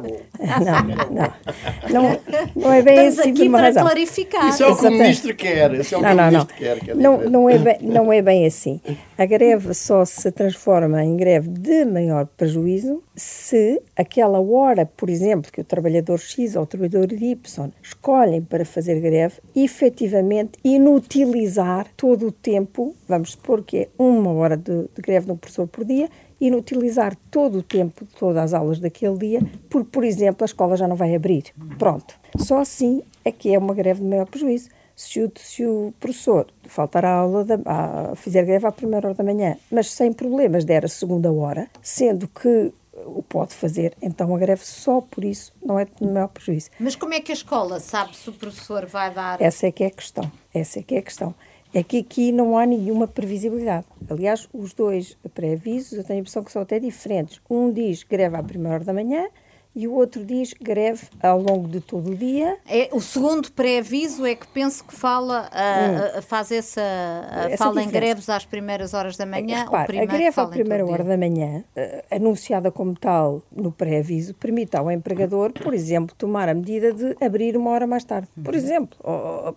não, 1.10 2.12
não, 2.12 2.22
não 2.56 2.72
é 2.72 2.84
bem 2.84 3.08
Estamos 3.08 3.20
assim 3.20 3.32
aqui 3.32 3.50
para 3.50 3.62
razão. 3.62 3.84
clarificar. 3.84 4.48
Isso 4.50 4.64
é 4.64 4.68
o 4.68 4.78
que 4.78 4.86
o 4.86 4.92
ministro 4.92 5.36
quer. 5.36 5.74
Isso 5.74 5.96
é 5.96 5.98
o 5.98 6.02
que 6.02 6.14
não, 6.14 6.24
o 6.24 6.28
ministro 6.28 6.56
quer. 6.56 6.80
Que 6.80 6.92
é 6.92 6.96
não, 6.96 7.18
não, 7.30 7.50
é 7.50 7.58
bem, 7.58 7.78
não 7.82 8.14
é 8.14 8.22
bem 8.22 8.46
assim. 8.46 8.80
A 9.18 9.26
greve 9.26 9.74
só 9.74 10.06
se 10.06 10.32
transforma 10.32 11.04
em 11.04 11.18
greve 11.18 11.50
de 11.50 11.84
maior 11.84 12.28
prejuízo 12.28 13.02
se 13.22 13.80
aquela 13.96 14.40
hora, 14.40 14.84
por 14.84 15.08
exemplo, 15.08 15.52
que 15.52 15.62
o 15.62 15.64
trabalhador 15.64 16.18
X 16.18 16.56
ou 16.56 16.64
o 16.64 16.66
trabalhador 16.66 17.14
Y 17.14 17.72
escolhem 17.84 18.42
para 18.42 18.66
fazer 18.66 19.00
greve, 19.00 19.36
efetivamente 19.56 20.58
inutilizar 20.64 21.86
todo 21.96 22.28
o 22.28 22.32
tempo, 22.32 22.96
vamos 23.08 23.34
supor 23.34 23.64
que 23.64 23.78
é 23.78 23.90
uma 23.98 24.32
hora 24.32 24.58
de, 24.58 24.88
de 24.96 25.02
greve 25.04 25.28
de 25.28 25.32
um 25.34 25.38
professor 25.38 25.68
por 25.68 25.86
dia, 25.86 26.10
inutilizar 26.40 27.16
todo 27.30 27.60
o 27.60 27.64
tempo 27.64 28.06
de 28.06 28.16
todas 28.16 28.46
as 28.46 28.54
aulas 28.56 28.80
daquele 28.80 29.18
dia, 29.20 29.40
porque, 29.70 29.90
por 29.92 30.04
exemplo, 30.04 30.44
a 30.44 30.46
escola 30.46 30.76
já 30.76 30.88
não 30.88 30.96
vai 30.96 31.14
abrir. 31.14 31.44
Pronto. 31.78 32.16
Só 32.40 32.60
assim 32.60 33.04
é 33.24 33.32
que 33.32 33.54
é 33.54 33.60
uma 33.60 33.76
greve 33.76 34.02
de 34.02 34.08
maior 34.08 34.26
prejuízo. 34.26 34.70
Se 34.96 35.22
o, 35.22 35.32
se 35.36 35.66
o 35.66 35.94
professor 36.00 36.48
faltar 36.64 37.06
a 37.06 37.14
aula, 37.14 37.46
da, 37.46 37.60
a, 37.66 38.16
fizer 38.16 38.44
greve 38.46 38.66
à 38.66 38.72
primeira 38.72 39.08
hora 39.08 39.16
da 39.16 39.24
manhã, 39.24 39.58
mas 39.72 39.92
sem 39.92 40.12
problemas 40.12 40.66
der 40.66 40.86
a 40.86 40.88
segunda 40.88 41.32
hora, 41.32 41.68
sendo 41.82 42.28
que 42.28 42.72
o 42.94 43.24
pode 43.24 43.54
fazer, 43.54 43.96
então 44.02 44.36
a 44.36 44.38
greve 44.38 44.66
só 44.66 45.02
por 45.02 45.24
isso 45.24 45.54
não 45.64 45.80
é 45.80 45.86
de 45.86 46.06
maior 46.06 46.28
prejuízo. 46.28 46.70
Mas 46.80 46.96
como 46.96 47.14
é 47.14 47.22
que 47.22 47.32
a 47.32 47.36
escola 47.36 47.80
sabe 47.80 48.16
se 48.16 48.30
o 48.30 48.34
professor 48.34 48.86
vai 48.86 49.14
dar... 49.14 49.42
Essa 49.42 49.68
é 49.68 49.72
que 49.72 49.84
é 49.84 49.88
a 49.88 49.92
questão, 49.92 50.30
essa 50.54 50.80
é 50.80 50.84
que 50.84 50.96
é 50.96 51.00
a 51.00 51.02
questão. 51.02 51.34
É 51.74 51.82
que 51.82 52.00
aqui 52.00 52.34
não 52.34 52.58
há 52.58 52.66
nenhuma 52.66 53.08
previsibilidade. 53.08 53.86
Aliás, 54.10 54.48
os 54.54 54.74
dois 54.74 55.18
pré-avisos, 55.34 55.94
eu 55.94 56.04
tenho 56.04 56.20
a 56.20 56.22
impressão 56.22 56.44
que 56.44 56.52
são 56.52 56.62
até 56.62 56.80
diferentes. 56.80 57.40
Um 57.50 57.72
diz 57.72 58.04
greve 58.04 58.36
à 58.36 58.44
primeira 58.44 58.76
hora 58.76 58.84
da 58.84 58.92
manhã 58.92 59.30
e 59.76 59.88
o 59.88 59.94
outro 59.94 60.24
diz 60.26 60.54
greve 60.54 61.08
ao 61.22 61.42
longo 61.42 61.68
de 61.68 61.80
todo 61.80 62.12
o 62.12 62.16
dia. 62.16 62.58
É, 62.68 62.90
o 62.92 63.00
segundo 63.00 63.52
pré-aviso 63.52 64.26
é 64.26 64.36
que 64.36 64.48
penso 64.48 64.84
que 64.84 64.94
fala, 64.94 65.50
uh, 65.50 66.20
hum. 66.20 66.22
faz 66.22 66.52
essa, 66.52 66.82
essa 66.82 67.58
fala 67.58 67.82
diferença. 67.82 67.82
em 67.82 67.92
greves 67.92 68.30
às 68.30 68.46
primeiras 68.46 68.94
horas 68.94 69.16
da 69.16 69.26
manhã. 69.26 69.64
Repare, 69.64 70.00
a 70.00 70.06
greve 70.06 70.40
à 70.40 70.48
primeira 70.48 70.86
hora 70.86 71.04
da 71.04 71.18
manhã, 71.18 71.64
anunciada 72.10 72.72
como 72.72 72.96
tal 72.96 73.42
no 73.52 73.72
pré-aviso, 73.72 74.34
permite 74.34 74.76
ao 74.76 74.92
empregador, 74.92 75.52
por 75.54 75.74
exemplo, 75.74 76.16
tomar 76.18 76.50
a 76.50 76.54
medida 76.54 76.94
de 76.94 77.16
abrir 77.24 77.56
uma 77.56 77.70
hora 77.70 77.88
mais 77.88 78.04
tarde. 78.04 78.28
Por 78.44 78.54
uhum. 78.54 78.60
exemplo, 78.60 78.98
ou, 79.04 79.56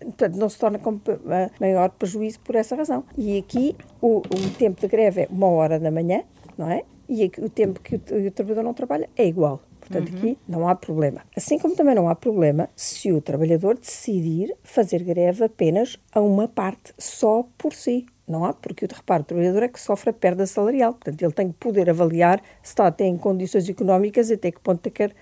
portanto, 0.00 0.36
não 0.36 0.48
se 0.48 0.58
torna 0.58 0.78
com 0.78 0.98
maior 1.60 1.90
prejuízo 1.90 2.40
por 2.40 2.54
essa 2.54 2.74
razão. 2.74 3.04
E 3.16 3.38
aqui 3.38 3.76
o, 4.00 4.18
o 4.18 4.50
tempo 4.58 4.80
de 4.80 4.88
greve 4.88 5.22
é 5.22 5.28
uma 5.30 5.48
hora 5.48 5.78
da 5.78 5.90
manhã, 5.90 6.22
não 6.56 6.70
é? 6.70 6.82
E 7.08 7.30
o 7.38 7.48
tempo 7.48 7.80
que 7.80 7.96
o, 7.96 8.26
o 8.26 8.30
trabalhador 8.30 8.64
não 8.64 8.74
trabalha 8.74 9.08
é 9.16 9.26
igual. 9.26 9.62
Portanto, 9.80 10.10
uhum. 10.10 10.18
aqui 10.18 10.38
não 10.48 10.68
há 10.68 10.74
problema. 10.74 11.22
Assim 11.36 11.58
como 11.58 11.76
também 11.76 11.94
não 11.94 12.08
há 12.08 12.14
problema 12.14 12.68
se 12.74 13.12
o 13.12 13.20
trabalhador 13.20 13.78
decidir 13.78 14.52
fazer 14.64 15.02
greve 15.04 15.44
apenas 15.44 15.96
a 16.12 16.20
uma 16.20 16.48
parte, 16.48 16.92
só 16.98 17.46
por 17.56 17.72
si. 17.72 18.06
Não 18.26 18.44
há, 18.44 18.52
porque 18.52 18.84
o 18.84 18.88
reparo 18.92 19.22
o 19.22 19.26
trabalhador 19.26 19.62
é 19.62 19.68
que 19.68 19.80
sofre 19.80 20.10
a 20.10 20.12
perda 20.12 20.44
salarial. 20.44 20.94
Portanto, 20.94 21.22
ele 21.22 21.32
tem 21.32 21.48
que 21.52 21.54
poder 21.54 21.88
avaliar 21.88 22.42
se 22.62 22.70
está 22.70 22.88
até 22.88 23.04
em 23.04 23.16
condições 23.16 23.68
económicas 23.68 24.30
e 24.30 24.34
até 24.34 24.50
que 24.50 24.58
ponto 24.58 24.84
é 24.84 24.90
quer, 24.90 25.12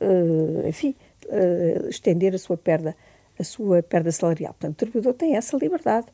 uh, 0.00 0.68
enfim, 0.68 0.94
uh, 1.26 1.88
estender 1.88 2.32
a 2.32 2.38
sua 2.38 2.56
perda, 2.56 2.96
a 3.36 3.42
sua 3.42 3.82
perda 3.82 4.12
salarial. 4.12 4.54
Portanto, 4.54 4.74
o 4.74 4.76
trabalhador 4.76 5.14
tem 5.14 5.34
essa 5.34 5.56
liberdade. 5.56 6.06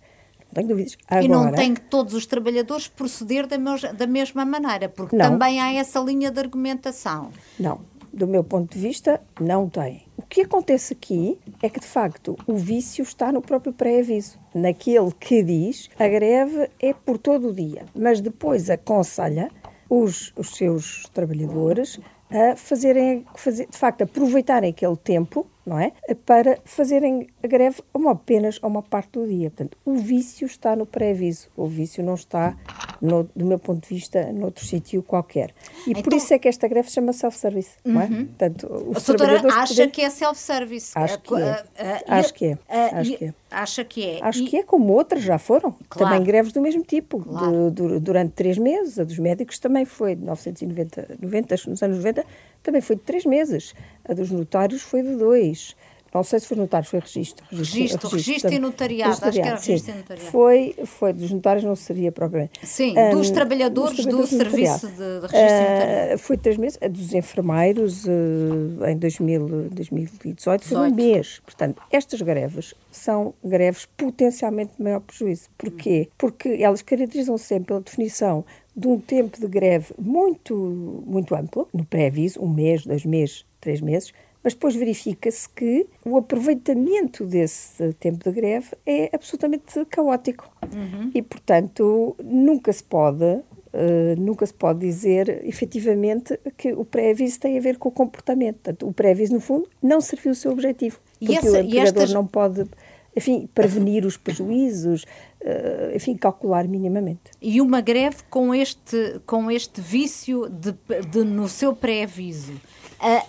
Não 0.50 0.54
tenho 0.54 0.68
dúvidas. 0.68 0.98
Agora, 1.06 1.24
e 1.24 1.28
não 1.28 1.52
tem 1.52 1.74
que 1.74 1.80
todos 1.82 2.14
os 2.14 2.26
trabalhadores 2.26 2.88
proceder 2.88 3.46
da, 3.46 3.56
da 3.92 4.06
mesma 4.06 4.44
maneira, 4.44 4.88
porque 4.88 5.16
não, 5.16 5.30
também 5.30 5.60
há 5.60 5.72
essa 5.72 6.00
linha 6.00 6.30
de 6.30 6.40
argumentação. 6.40 7.30
Não, 7.58 7.80
do 8.12 8.26
meu 8.26 8.42
ponto 8.42 8.72
de 8.74 8.78
vista, 8.80 9.20
não 9.40 9.68
tem. 9.68 10.02
O 10.16 10.22
que 10.22 10.42
acontece 10.42 10.92
aqui 10.92 11.38
é 11.62 11.68
que, 11.68 11.80
de 11.80 11.86
facto, 11.86 12.36
o 12.46 12.56
vício 12.56 13.02
está 13.02 13.32
no 13.32 13.40
próprio 13.40 13.72
pré-aviso, 13.72 14.38
naquele 14.54 15.12
que 15.18 15.42
diz 15.42 15.88
a 15.98 16.06
greve 16.08 16.68
é 16.80 16.92
por 16.92 17.18
todo 17.18 17.48
o 17.48 17.54
dia, 17.54 17.84
mas 17.94 18.20
depois 18.20 18.68
aconselha 18.68 19.50
os, 19.88 20.32
os 20.36 20.56
seus 20.56 21.08
trabalhadores 21.12 21.98
a 22.30 22.54
fazerem, 22.54 23.24
fazer, 23.34 23.66
de 23.68 23.76
facto, 23.76 24.02
aproveitarem 24.02 24.70
aquele 24.70 24.96
tempo 24.96 25.46
não 25.70 25.78
é? 25.78 25.92
Para 26.26 26.58
fazerem 26.64 27.28
a 27.40 27.46
greve 27.46 27.80
uma, 27.94 28.10
apenas 28.10 28.58
a 28.60 28.66
uma 28.66 28.82
parte 28.82 29.12
do 29.12 29.26
dia. 29.26 29.50
Portanto, 29.50 29.78
o 29.84 29.94
vício 29.94 30.44
está 30.44 30.74
no 30.74 30.84
pré-aviso, 30.84 31.48
o 31.56 31.68
vício 31.68 32.02
não 32.02 32.14
está, 32.14 32.56
no, 33.00 33.30
do 33.36 33.46
meu 33.46 33.56
ponto 33.56 33.88
de 33.88 33.94
vista, 33.94 34.32
noutro 34.32 34.66
sítio 34.66 35.00
qualquer. 35.00 35.54
E 35.86 35.92
então, 35.92 36.02
por 36.02 36.12
isso 36.12 36.34
é 36.34 36.40
que 36.40 36.48
esta 36.48 36.66
greve 36.66 36.88
se 36.88 36.96
chama 36.96 37.12
self-service, 37.12 37.76
uhum. 37.84 37.92
não 37.92 38.00
é? 38.00 38.04
Uhum. 38.06 38.26
Portanto, 38.26 38.66
os 38.88 39.08
a 39.08 39.12
doutora 39.12 39.52
acha 39.54 39.74
poder... 39.74 39.90
que 39.92 40.02
é 40.02 40.10
self-service? 40.10 40.90
Acho 40.96 41.20
que 41.20 41.34
é. 41.34 41.64
Acho 42.08 42.34
que 42.34 42.46
é. 42.46 42.58
Acho 42.68 43.16
que 43.16 43.24
é. 43.24 43.34
Acha 43.48 43.84
que 43.84 44.04
é. 44.04 44.18
Acho 44.22 44.42
e... 44.42 44.46
que 44.46 44.56
é, 44.56 44.62
como 44.64 44.92
outras 44.92 45.22
já 45.22 45.38
foram. 45.38 45.74
Claro. 45.88 46.12
Também 46.12 46.26
greves 46.26 46.52
do 46.52 46.60
mesmo 46.60 46.82
tipo, 46.82 47.20
claro. 47.20 47.70
durante 47.70 48.32
três 48.32 48.58
meses. 48.58 48.98
A 48.98 49.04
dos 49.04 49.18
médicos 49.20 49.60
também 49.60 49.84
foi 49.84 50.16
de 50.16 50.22
1990, 50.22 51.18
90, 51.20 51.54
nos 51.68 51.82
anos 51.82 51.96
90, 51.98 52.24
também 52.62 52.80
foi 52.80 52.96
de 52.96 53.02
três 53.02 53.24
meses. 53.24 53.74
A 54.04 54.14
dos 54.14 54.30
notários 54.30 54.82
foi 54.82 55.02
de 55.02 55.16
dois. 55.16 55.76
Não 56.12 56.24
sei 56.24 56.40
se 56.40 56.46
foi 56.48 56.56
notários, 56.56 56.90
foi 56.90 56.98
registro. 56.98 57.44
Registro, 57.50 58.08
registro, 58.08 58.10
registro 58.10 58.52
e 58.52 58.58
notariado. 58.58 59.12
Acho 59.12 59.30
que 59.30 59.40
era 59.40 59.50
registro 59.54 59.92
sim. 59.92 59.92
e 59.92 60.00
notariado. 60.00 60.30
Foi, 60.30 60.74
foi, 60.84 61.12
dos 61.12 61.30
notários 61.30 61.64
não 61.64 61.76
seria 61.76 62.10
propriamente. 62.10 62.66
Sim, 62.66 62.98
um, 62.98 63.10
dos, 63.10 63.30
trabalhadores 63.30 63.96
dos 63.96 64.06
trabalhadores 64.06 64.30
do 64.30 64.36
serviço 64.36 64.88
de, 64.88 64.96
de 64.96 65.20
registro 65.20 65.38
uh, 65.38 65.68
e 65.68 65.72
notariado. 65.72 66.18
Foi 66.18 66.36
três 66.36 66.56
meses. 66.56 66.78
A 66.82 66.88
dos 66.88 67.14
enfermeiros, 67.14 68.04
uh, 68.06 68.86
em 68.88 68.96
2000, 68.96 69.68
2018, 69.70 70.42
foi 70.42 70.58
18. 70.58 70.92
um 70.92 70.96
mês. 70.96 71.40
Portanto, 71.44 71.80
estas 71.92 72.20
greves 72.20 72.74
são 72.90 73.32
greves 73.44 73.86
potencialmente 73.96 74.72
de 74.76 74.82
maior 74.82 75.00
prejuízo. 75.00 75.48
Porquê? 75.56 76.08
Hum. 76.08 76.14
Porque 76.18 76.48
elas 76.60 76.82
caracterizam 76.82 77.38
sempre 77.38 77.68
pela 77.68 77.80
definição 77.80 78.44
de 78.76 78.88
um 78.88 78.98
tempo 78.98 79.40
de 79.40 79.46
greve 79.46 79.92
muito, 79.98 80.54
muito 81.06 81.34
amplo, 81.34 81.68
no 81.72 81.84
pré-aviso, 81.84 82.40
um 82.42 82.48
mês, 82.48 82.84
dois 82.84 83.04
meses, 83.04 83.44
três 83.60 83.80
meses, 83.80 84.12
mas 84.42 84.54
depois 84.54 84.74
verifica-se 84.74 85.48
que 85.48 85.86
o 86.04 86.16
aproveitamento 86.16 87.26
desse 87.26 87.92
tempo 87.94 88.24
de 88.24 88.32
greve 88.34 88.68
é 88.86 89.10
absolutamente 89.12 89.84
caótico. 89.86 90.50
Uhum. 90.62 91.10
E, 91.14 91.20
portanto, 91.20 92.16
nunca 92.22 92.72
se 92.72 92.82
pode. 92.82 93.40
Uh, 93.72 94.18
nunca 94.18 94.44
se 94.44 94.52
pode 94.52 94.80
dizer 94.80 95.46
efetivamente 95.46 96.36
que 96.56 96.72
o 96.72 96.84
pré-aviso 96.84 97.38
tem 97.38 97.56
a 97.56 97.60
ver 97.60 97.78
com 97.78 97.88
o 97.88 97.92
comportamento. 97.92 98.56
Portanto, 98.56 98.88
o 98.88 98.92
pré-aviso, 98.92 99.34
no 99.34 99.40
fundo, 99.40 99.68
não 99.80 100.00
serviu 100.00 100.32
o 100.32 100.34
seu 100.34 100.50
objetivo. 100.50 100.98
Porque 101.20 101.36
essa, 101.36 101.46
o 101.46 101.56
empregador 101.58 102.02
estas... 102.02 102.12
não 102.12 102.26
pode 102.26 102.64
enfim, 103.16 103.48
prevenir 103.54 104.04
os 104.06 104.16
prejuízos, 104.16 105.04
uh, 105.40 105.94
enfim, 105.94 106.16
calcular 106.16 106.66
minimamente. 106.66 107.30
E 107.40 107.60
uma 107.60 107.80
greve 107.80 108.18
com 108.28 108.54
este, 108.54 109.20
com 109.26 109.50
este 109.50 109.80
vício 109.80 110.48
de, 110.48 110.74
de 111.10 111.24
no 111.24 111.48
seu 111.48 111.74
pré-aviso 111.74 112.52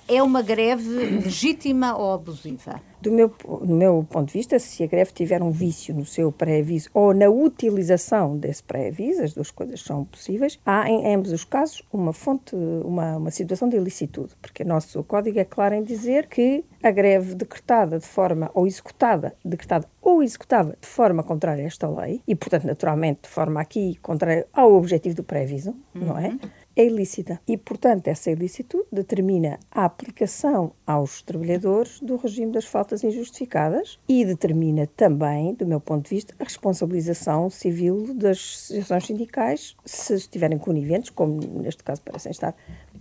é 0.08 0.22
uma 0.22 0.42
greve 0.42 0.90
legítima 0.90 1.98
ou 1.98 2.14
abusiva? 2.14 2.82
Do 3.02 3.12
meu, 3.12 3.34
do 3.44 3.74
meu 3.74 4.06
ponto 4.08 4.28
de 4.28 4.34
vista, 4.34 4.60
se 4.60 4.84
a 4.84 4.88
greve 4.88 5.12
tiver 5.12 5.42
um 5.42 5.50
vício 5.50 5.94
no 5.96 6.06
seu 6.06 6.32
pré-aviso 6.32 6.88
ou 6.94 7.16
na 7.16 7.30
utilização 7.30 8.38
desse 8.38 8.62
pré-aviso, 8.62 9.24
as 9.24 9.34
duas 9.34 9.50
coisas 9.50 9.82
são 9.82 10.06
possíveis, 10.06 10.60
há 10.64 10.88
em 10.88 11.16
ambos 11.16 11.32
os 11.32 11.44
casos 11.44 11.82
uma 11.92 12.14
fonte, 12.14 12.56
uma, 12.56 13.18
uma 13.18 13.32
situação 13.32 13.68
de 13.68 13.76
ilicitude, 13.76 14.36
porque 14.40 14.62
o 14.62 14.68
nosso 14.68 15.04
código 15.04 15.40
é 15.40 15.46
claro 15.46 15.74
em 15.74 15.84
dizer 15.84 16.28
que 16.28 16.64
a 16.84 16.92
greve 16.92 17.34
decretada 17.34 17.98
de 17.98 18.06
forma, 18.06 18.52
ou 18.54 18.68
executada, 18.68 19.36
decretada 19.44 19.88
ou 20.00 20.22
executada 20.22 20.78
de 20.80 20.88
forma 20.88 21.24
contrária 21.24 21.64
a 21.64 21.68
esta 21.68 21.88
lei, 21.90 22.22
e 22.28 22.36
portanto, 22.36 22.66
naturalmente, 22.66 23.22
de 23.24 23.30
forma 23.30 23.60
aqui 23.60 23.98
contrária 24.02 24.46
ao 24.54 24.74
objetivo 24.74 25.16
do 25.16 25.24
pré-aviso, 25.24 25.72
uhum. 25.96 26.06
não 26.06 26.18
é? 26.20 26.38
É 26.76 26.86
ilícita 26.86 27.42
e, 27.48 27.58
portanto, 27.58 28.08
essa 28.08 28.32
ilicitude 28.32 28.86
determina 28.92 29.60
a 29.70 29.84
aplicação 29.84 30.72
aos 30.88 31.22
trabalhadores 31.22 32.00
do 32.00 32.16
regime 32.16 32.52
das 32.52 32.66
faltas 32.66 33.04
injustificadas 33.04 34.00
e 34.08 34.24
determina 34.24 34.88
também, 34.96 35.54
do 35.54 35.66
meu 35.66 35.82
ponto 35.82 36.08
de 36.08 36.16
vista, 36.16 36.34
a 36.40 36.44
responsabilização 36.44 37.50
civil 37.50 38.14
das 38.14 38.38
associações 38.38 39.06
sindicais 39.06 39.76
se 39.84 40.14
estiverem 40.14 40.58
coniventes, 40.58 41.10
como 41.10 41.42
neste 41.62 41.84
caso 41.84 42.02
parecem 42.02 42.32
estar, 42.32 42.56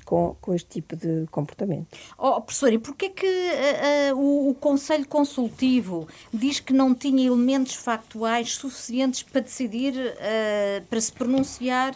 com, 0.04 0.36
com 0.40 0.52
este 0.52 0.68
tipo 0.68 0.96
de 0.96 1.26
comportamento. 1.30 1.96
Oh, 2.18 2.40
professor, 2.40 2.72
e 2.72 2.78
porquê 2.78 3.10
que 3.10 3.26
uh, 3.26 4.14
uh, 4.14 4.18
o, 4.18 4.50
o 4.50 4.54
Conselho 4.54 5.06
Consultivo 5.06 6.08
diz 6.32 6.58
que 6.58 6.72
não 6.72 6.94
tinha 6.94 7.26
elementos 7.26 7.74
factuais 7.74 8.54
suficientes 8.54 9.22
para 9.22 9.40
decidir, 9.40 9.94
uh, 9.94 10.84
para 10.86 11.00
se 11.00 11.12
pronunciar 11.12 11.94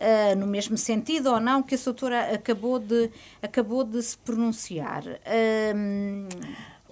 uh, 0.00 0.36
no 0.36 0.46
mesmo 0.46 0.76
sentido 0.76 1.30
ou 1.30 1.40
não 1.40 1.62
que 1.62 1.74
a 1.74 1.78
doutora 1.78 2.34
acabou 2.34 2.78
de, 2.78 3.10
acabou 3.42 3.84
de 3.84 4.02
se 4.02 4.16
pronunciar. 4.18 5.04
Uh, 5.06 6.28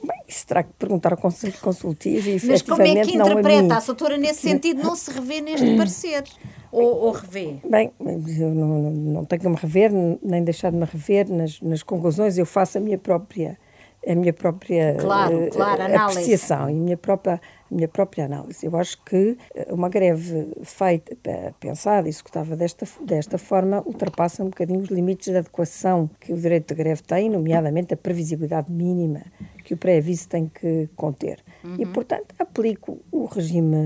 Bem, 0.01 0.23
isso 0.29 0.47
terá 0.47 0.63
que 0.63 0.73
perguntar 0.79 1.13
ao 1.13 1.19
Conselho 1.19 1.59
Consultivo 1.61 2.29
e 2.29 2.41
Mas 2.47 2.63
como 2.63 2.83
é 2.83 3.05
que 3.05 3.17
interpreta? 3.17 3.75
A, 3.75 3.79
a 3.79 3.81
doutora, 3.81 4.17
nesse 4.17 4.43
sentido, 4.43 4.83
não 4.83 4.95
se 4.95 5.11
revê 5.11 5.41
neste 5.41 5.77
parecer? 5.77 6.23
Ou, 6.71 6.85
ou 6.85 7.11
revê? 7.11 7.57
Bem, 7.69 7.93
eu 7.99 8.51
não, 8.55 8.91
não 8.91 9.25
tenho 9.25 9.43
que 9.43 9.49
me 9.49 9.57
rever, 9.57 9.91
nem 10.23 10.45
deixar 10.45 10.71
de 10.71 10.77
me 10.77 10.85
rever 10.85 11.29
nas, 11.29 11.61
nas 11.61 11.83
conclusões. 11.83 12.39
Eu 12.39 12.47
faço 12.47 12.79
a 12.79 12.81
minha 12.81 12.99
própria 12.99 13.59
a 14.07 14.15
minha 14.15 14.33
própria 14.33 14.95
claro, 14.95 15.51
claro, 15.51 15.83
apreciação 15.83 16.71
e 16.71 16.73
a 16.73 16.77
minha 16.77 16.97
própria 16.97 17.41
minha 17.71 17.89
própria 17.89 18.25
análise. 18.25 18.65
Eu 18.65 18.77
acho 18.77 19.03
que 19.05 19.37
eh, 19.55 19.69
uma 19.71 19.89
greve 19.89 20.53
feita, 20.63 21.17
pensada, 21.61 22.09
executada 22.09 22.57
desta, 22.57 22.87
desta 23.01 23.39
forma, 23.39 23.83
ultrapassa 23.87 24.43
um 24.43 24.49
bocadinho 24.49 24.81
os 24.81 24.89
limites 24.89 25.31
de 25.31 25.39
adequação 25.39 26.11
que 26.21 26.33
o 26.33 26.37
direito 26.37 26.69
de 26.69 26.75
greve 26.75 27.03
tem, 27.03 27.29
nomeadamente 27.31 27.95
a 27.95 27.97
previsibilidade 27.97 28.71
mínima 28.71 29.23
que 29.69 29.75
o 29.75 29.77
pré-aviso 29.77 30.27
tem 30.29 30.47
que 30.47 30.89
conter. 30.97 31.45
Uhum. 31.63 31.77
E, 31.79 31.85
portanto, 31.85 32.35
aplico 32.39 33.01
o 33.13 33.27
regime, 33.27 33.77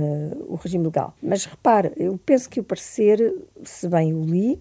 o 0.47 0.55
regime 0.55 0.85
legal. 0.85 1.13
Mas 1.21 1.45
repare, 1.45 1.91
eu 1.97 2.17
penso 2.25 2.49
que 2.49 2.61
o 2.61 2.65
parecer, 2.65 3.35
se 3.65 3.89
bem 3.89 4.15
o 4.15 4.25
li, 4.25 4.61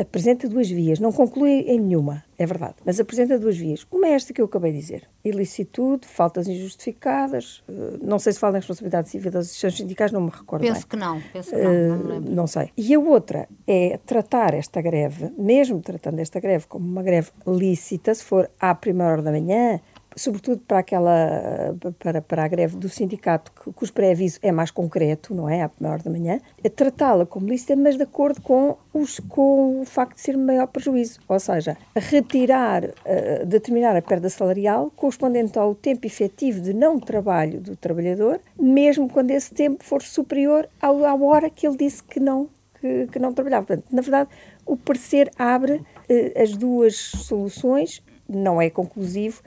apresenta 0.00 0.48
duas 0.48 0.68
vias, 0.68 0.98
não 0.98 1.12
conclui 1.12 1.60
em 1.60 1.80
nenhuma, 1.80 2.24
é 2.38 2.44
verdade, 2.44 2.74
mas 2.84 3.00
apresenta 3.00 3.38
duas 3.38 3.56
vias. 3.56 3.86
Uma 3.90 4.06
é 4.08 4.10
esta 4.12 4.32
que 4.32 4.40
eu 4.40 4.44
acabei 4.44 4.72
de 4.72 4.78
dizer: 4.78 5.08
ilicitude, 5.24 6.06
faltas 6.06 6.46
injustificadas, 6.46 7.62
eh, 7.68 7.98
não 8.02 8.18
sei 8.18 8.32
se 8.32 8.38
fala 8.38 8.56
em 8.56 8.60
responsabilidade 8.60 9.08
civil 9.08 9.30
das 9.30 9.46
associações 9.46 9.78
sindicais, 9.78 10.12
não 10.12 10.20
me 10.20 10.30
recordo. 10.30 10.62
Penso 10.62 10.80
bem. 10.80 10.88
que 10.88 10.96
não, 10.96 11.20
penso 11.32 11.50
que 11.50 11.56
não, 11.56 11.70
uh, 11.70 11.88
não, 11.88 12.06
lembro. 12.06 12.32
não 12.32 12.46
sei. 12.46 12.70
E 12.76 12.94
a 12.94 13.00
outra 13.00 13.48
é 13.66 13.98
tratar 14.04 14.54
esta 14.54 14.80
greve, 14.82 15.32
mesmo 15.38 15.80
tratando 15.80 16.18
esta 16.20 16.38
greve 16.40 16.66
como 16.66 16.86
uma 16.86 17.02
greve 17.02 17.30
lícita, 17.46 18.14
se 18.14 18.24
for 18.24 18.50
à 18.60 18.74
primeira 18.74 19.12
hora 19.12 19.22
da 19.22 19.30
manhã, 19.30 19.80
sobretudo 20.18 20.60
para 20.66 20.80
aquela 20.80 21.74
para, 21.98 22.20
para 22.20 22.44
a 22.44 22.48
greve 22.48 22.76
do 22.76 22.88
sindicato, 22.88 23.52
cujo 23.74 23.92
pré-aviso 23.92 24.38
é 24.42 24.52
mais 24.52 24.70
concreto, 24.70 25.34
não 25.34 25.48
é? 25.48 25.62
À 25.62 25.68
primeira 25.68 25.94
hora 25.94 26.02
da 26.02 26.10
manhã, 26.10 26.40
tratá-la 26.74 27.24
como 27.24 27.48
lícita, 27.48 27.76
mas 27.76 27.96
de 27.96 28.02
acordo 28.02 28.40
com, 28.42 28.76
os, 28.92 29.20
com 29.20 29.80
o 29.80 29.84
facto 29.84 30.16
de 30.16 30.20
ser 30.20 30.36
maior 30.36 30.66
prejuízo. 30.66 31.20
Ou 31.28 31.38
seja, 31.38 31.76
retirar, 31.94 32.84
uh, 32.84 33.46
determinar 33.46 33.96
a 33.96 34.02
perda 34.02 34.28
salarial 34.28 34.92
correspondente 34.96 35.58
ao 35.58 35.74
tempo 35.74 36.06
efetivo 36.06 36.60
de 36.60 36.74
não 36.74 36.98
trabalho 36.98 37.60
do 37.60 37.76
trabalhador, 37.76 38.40
mesmo 38.58 39.08
quando 39.08 39.30
esse 39.30 39.52
tempo 39.54 39.84
for 39.84 40.02
superior 40.02 40.68
à, 40.80 40.88
à 40.88 41.14
hora 41.14 41.48
que 41.48 41.66
ele 41.66 41.76
disse 41.76 42.02
que 42.02 42.18
não, 42.18 42.48
que, 42.80 43.06
que 43.06 43.18
não 43.18 43.32
trabalhava. 43.32 43.66
Portanto, 43.66 43.86
na 43.92 44.02
verdade, 44.02 44.30
o 44.66 44.76
parecer 44.76 45.30
abre 45.38 45.74
uh, 45.74 46.42
as 46.42 46.56
duas 46.56 46.96
soluções, 46.96 48.02
não 48.28 48.60
é 48.60 48.68
conclusivo, 48.68 49.42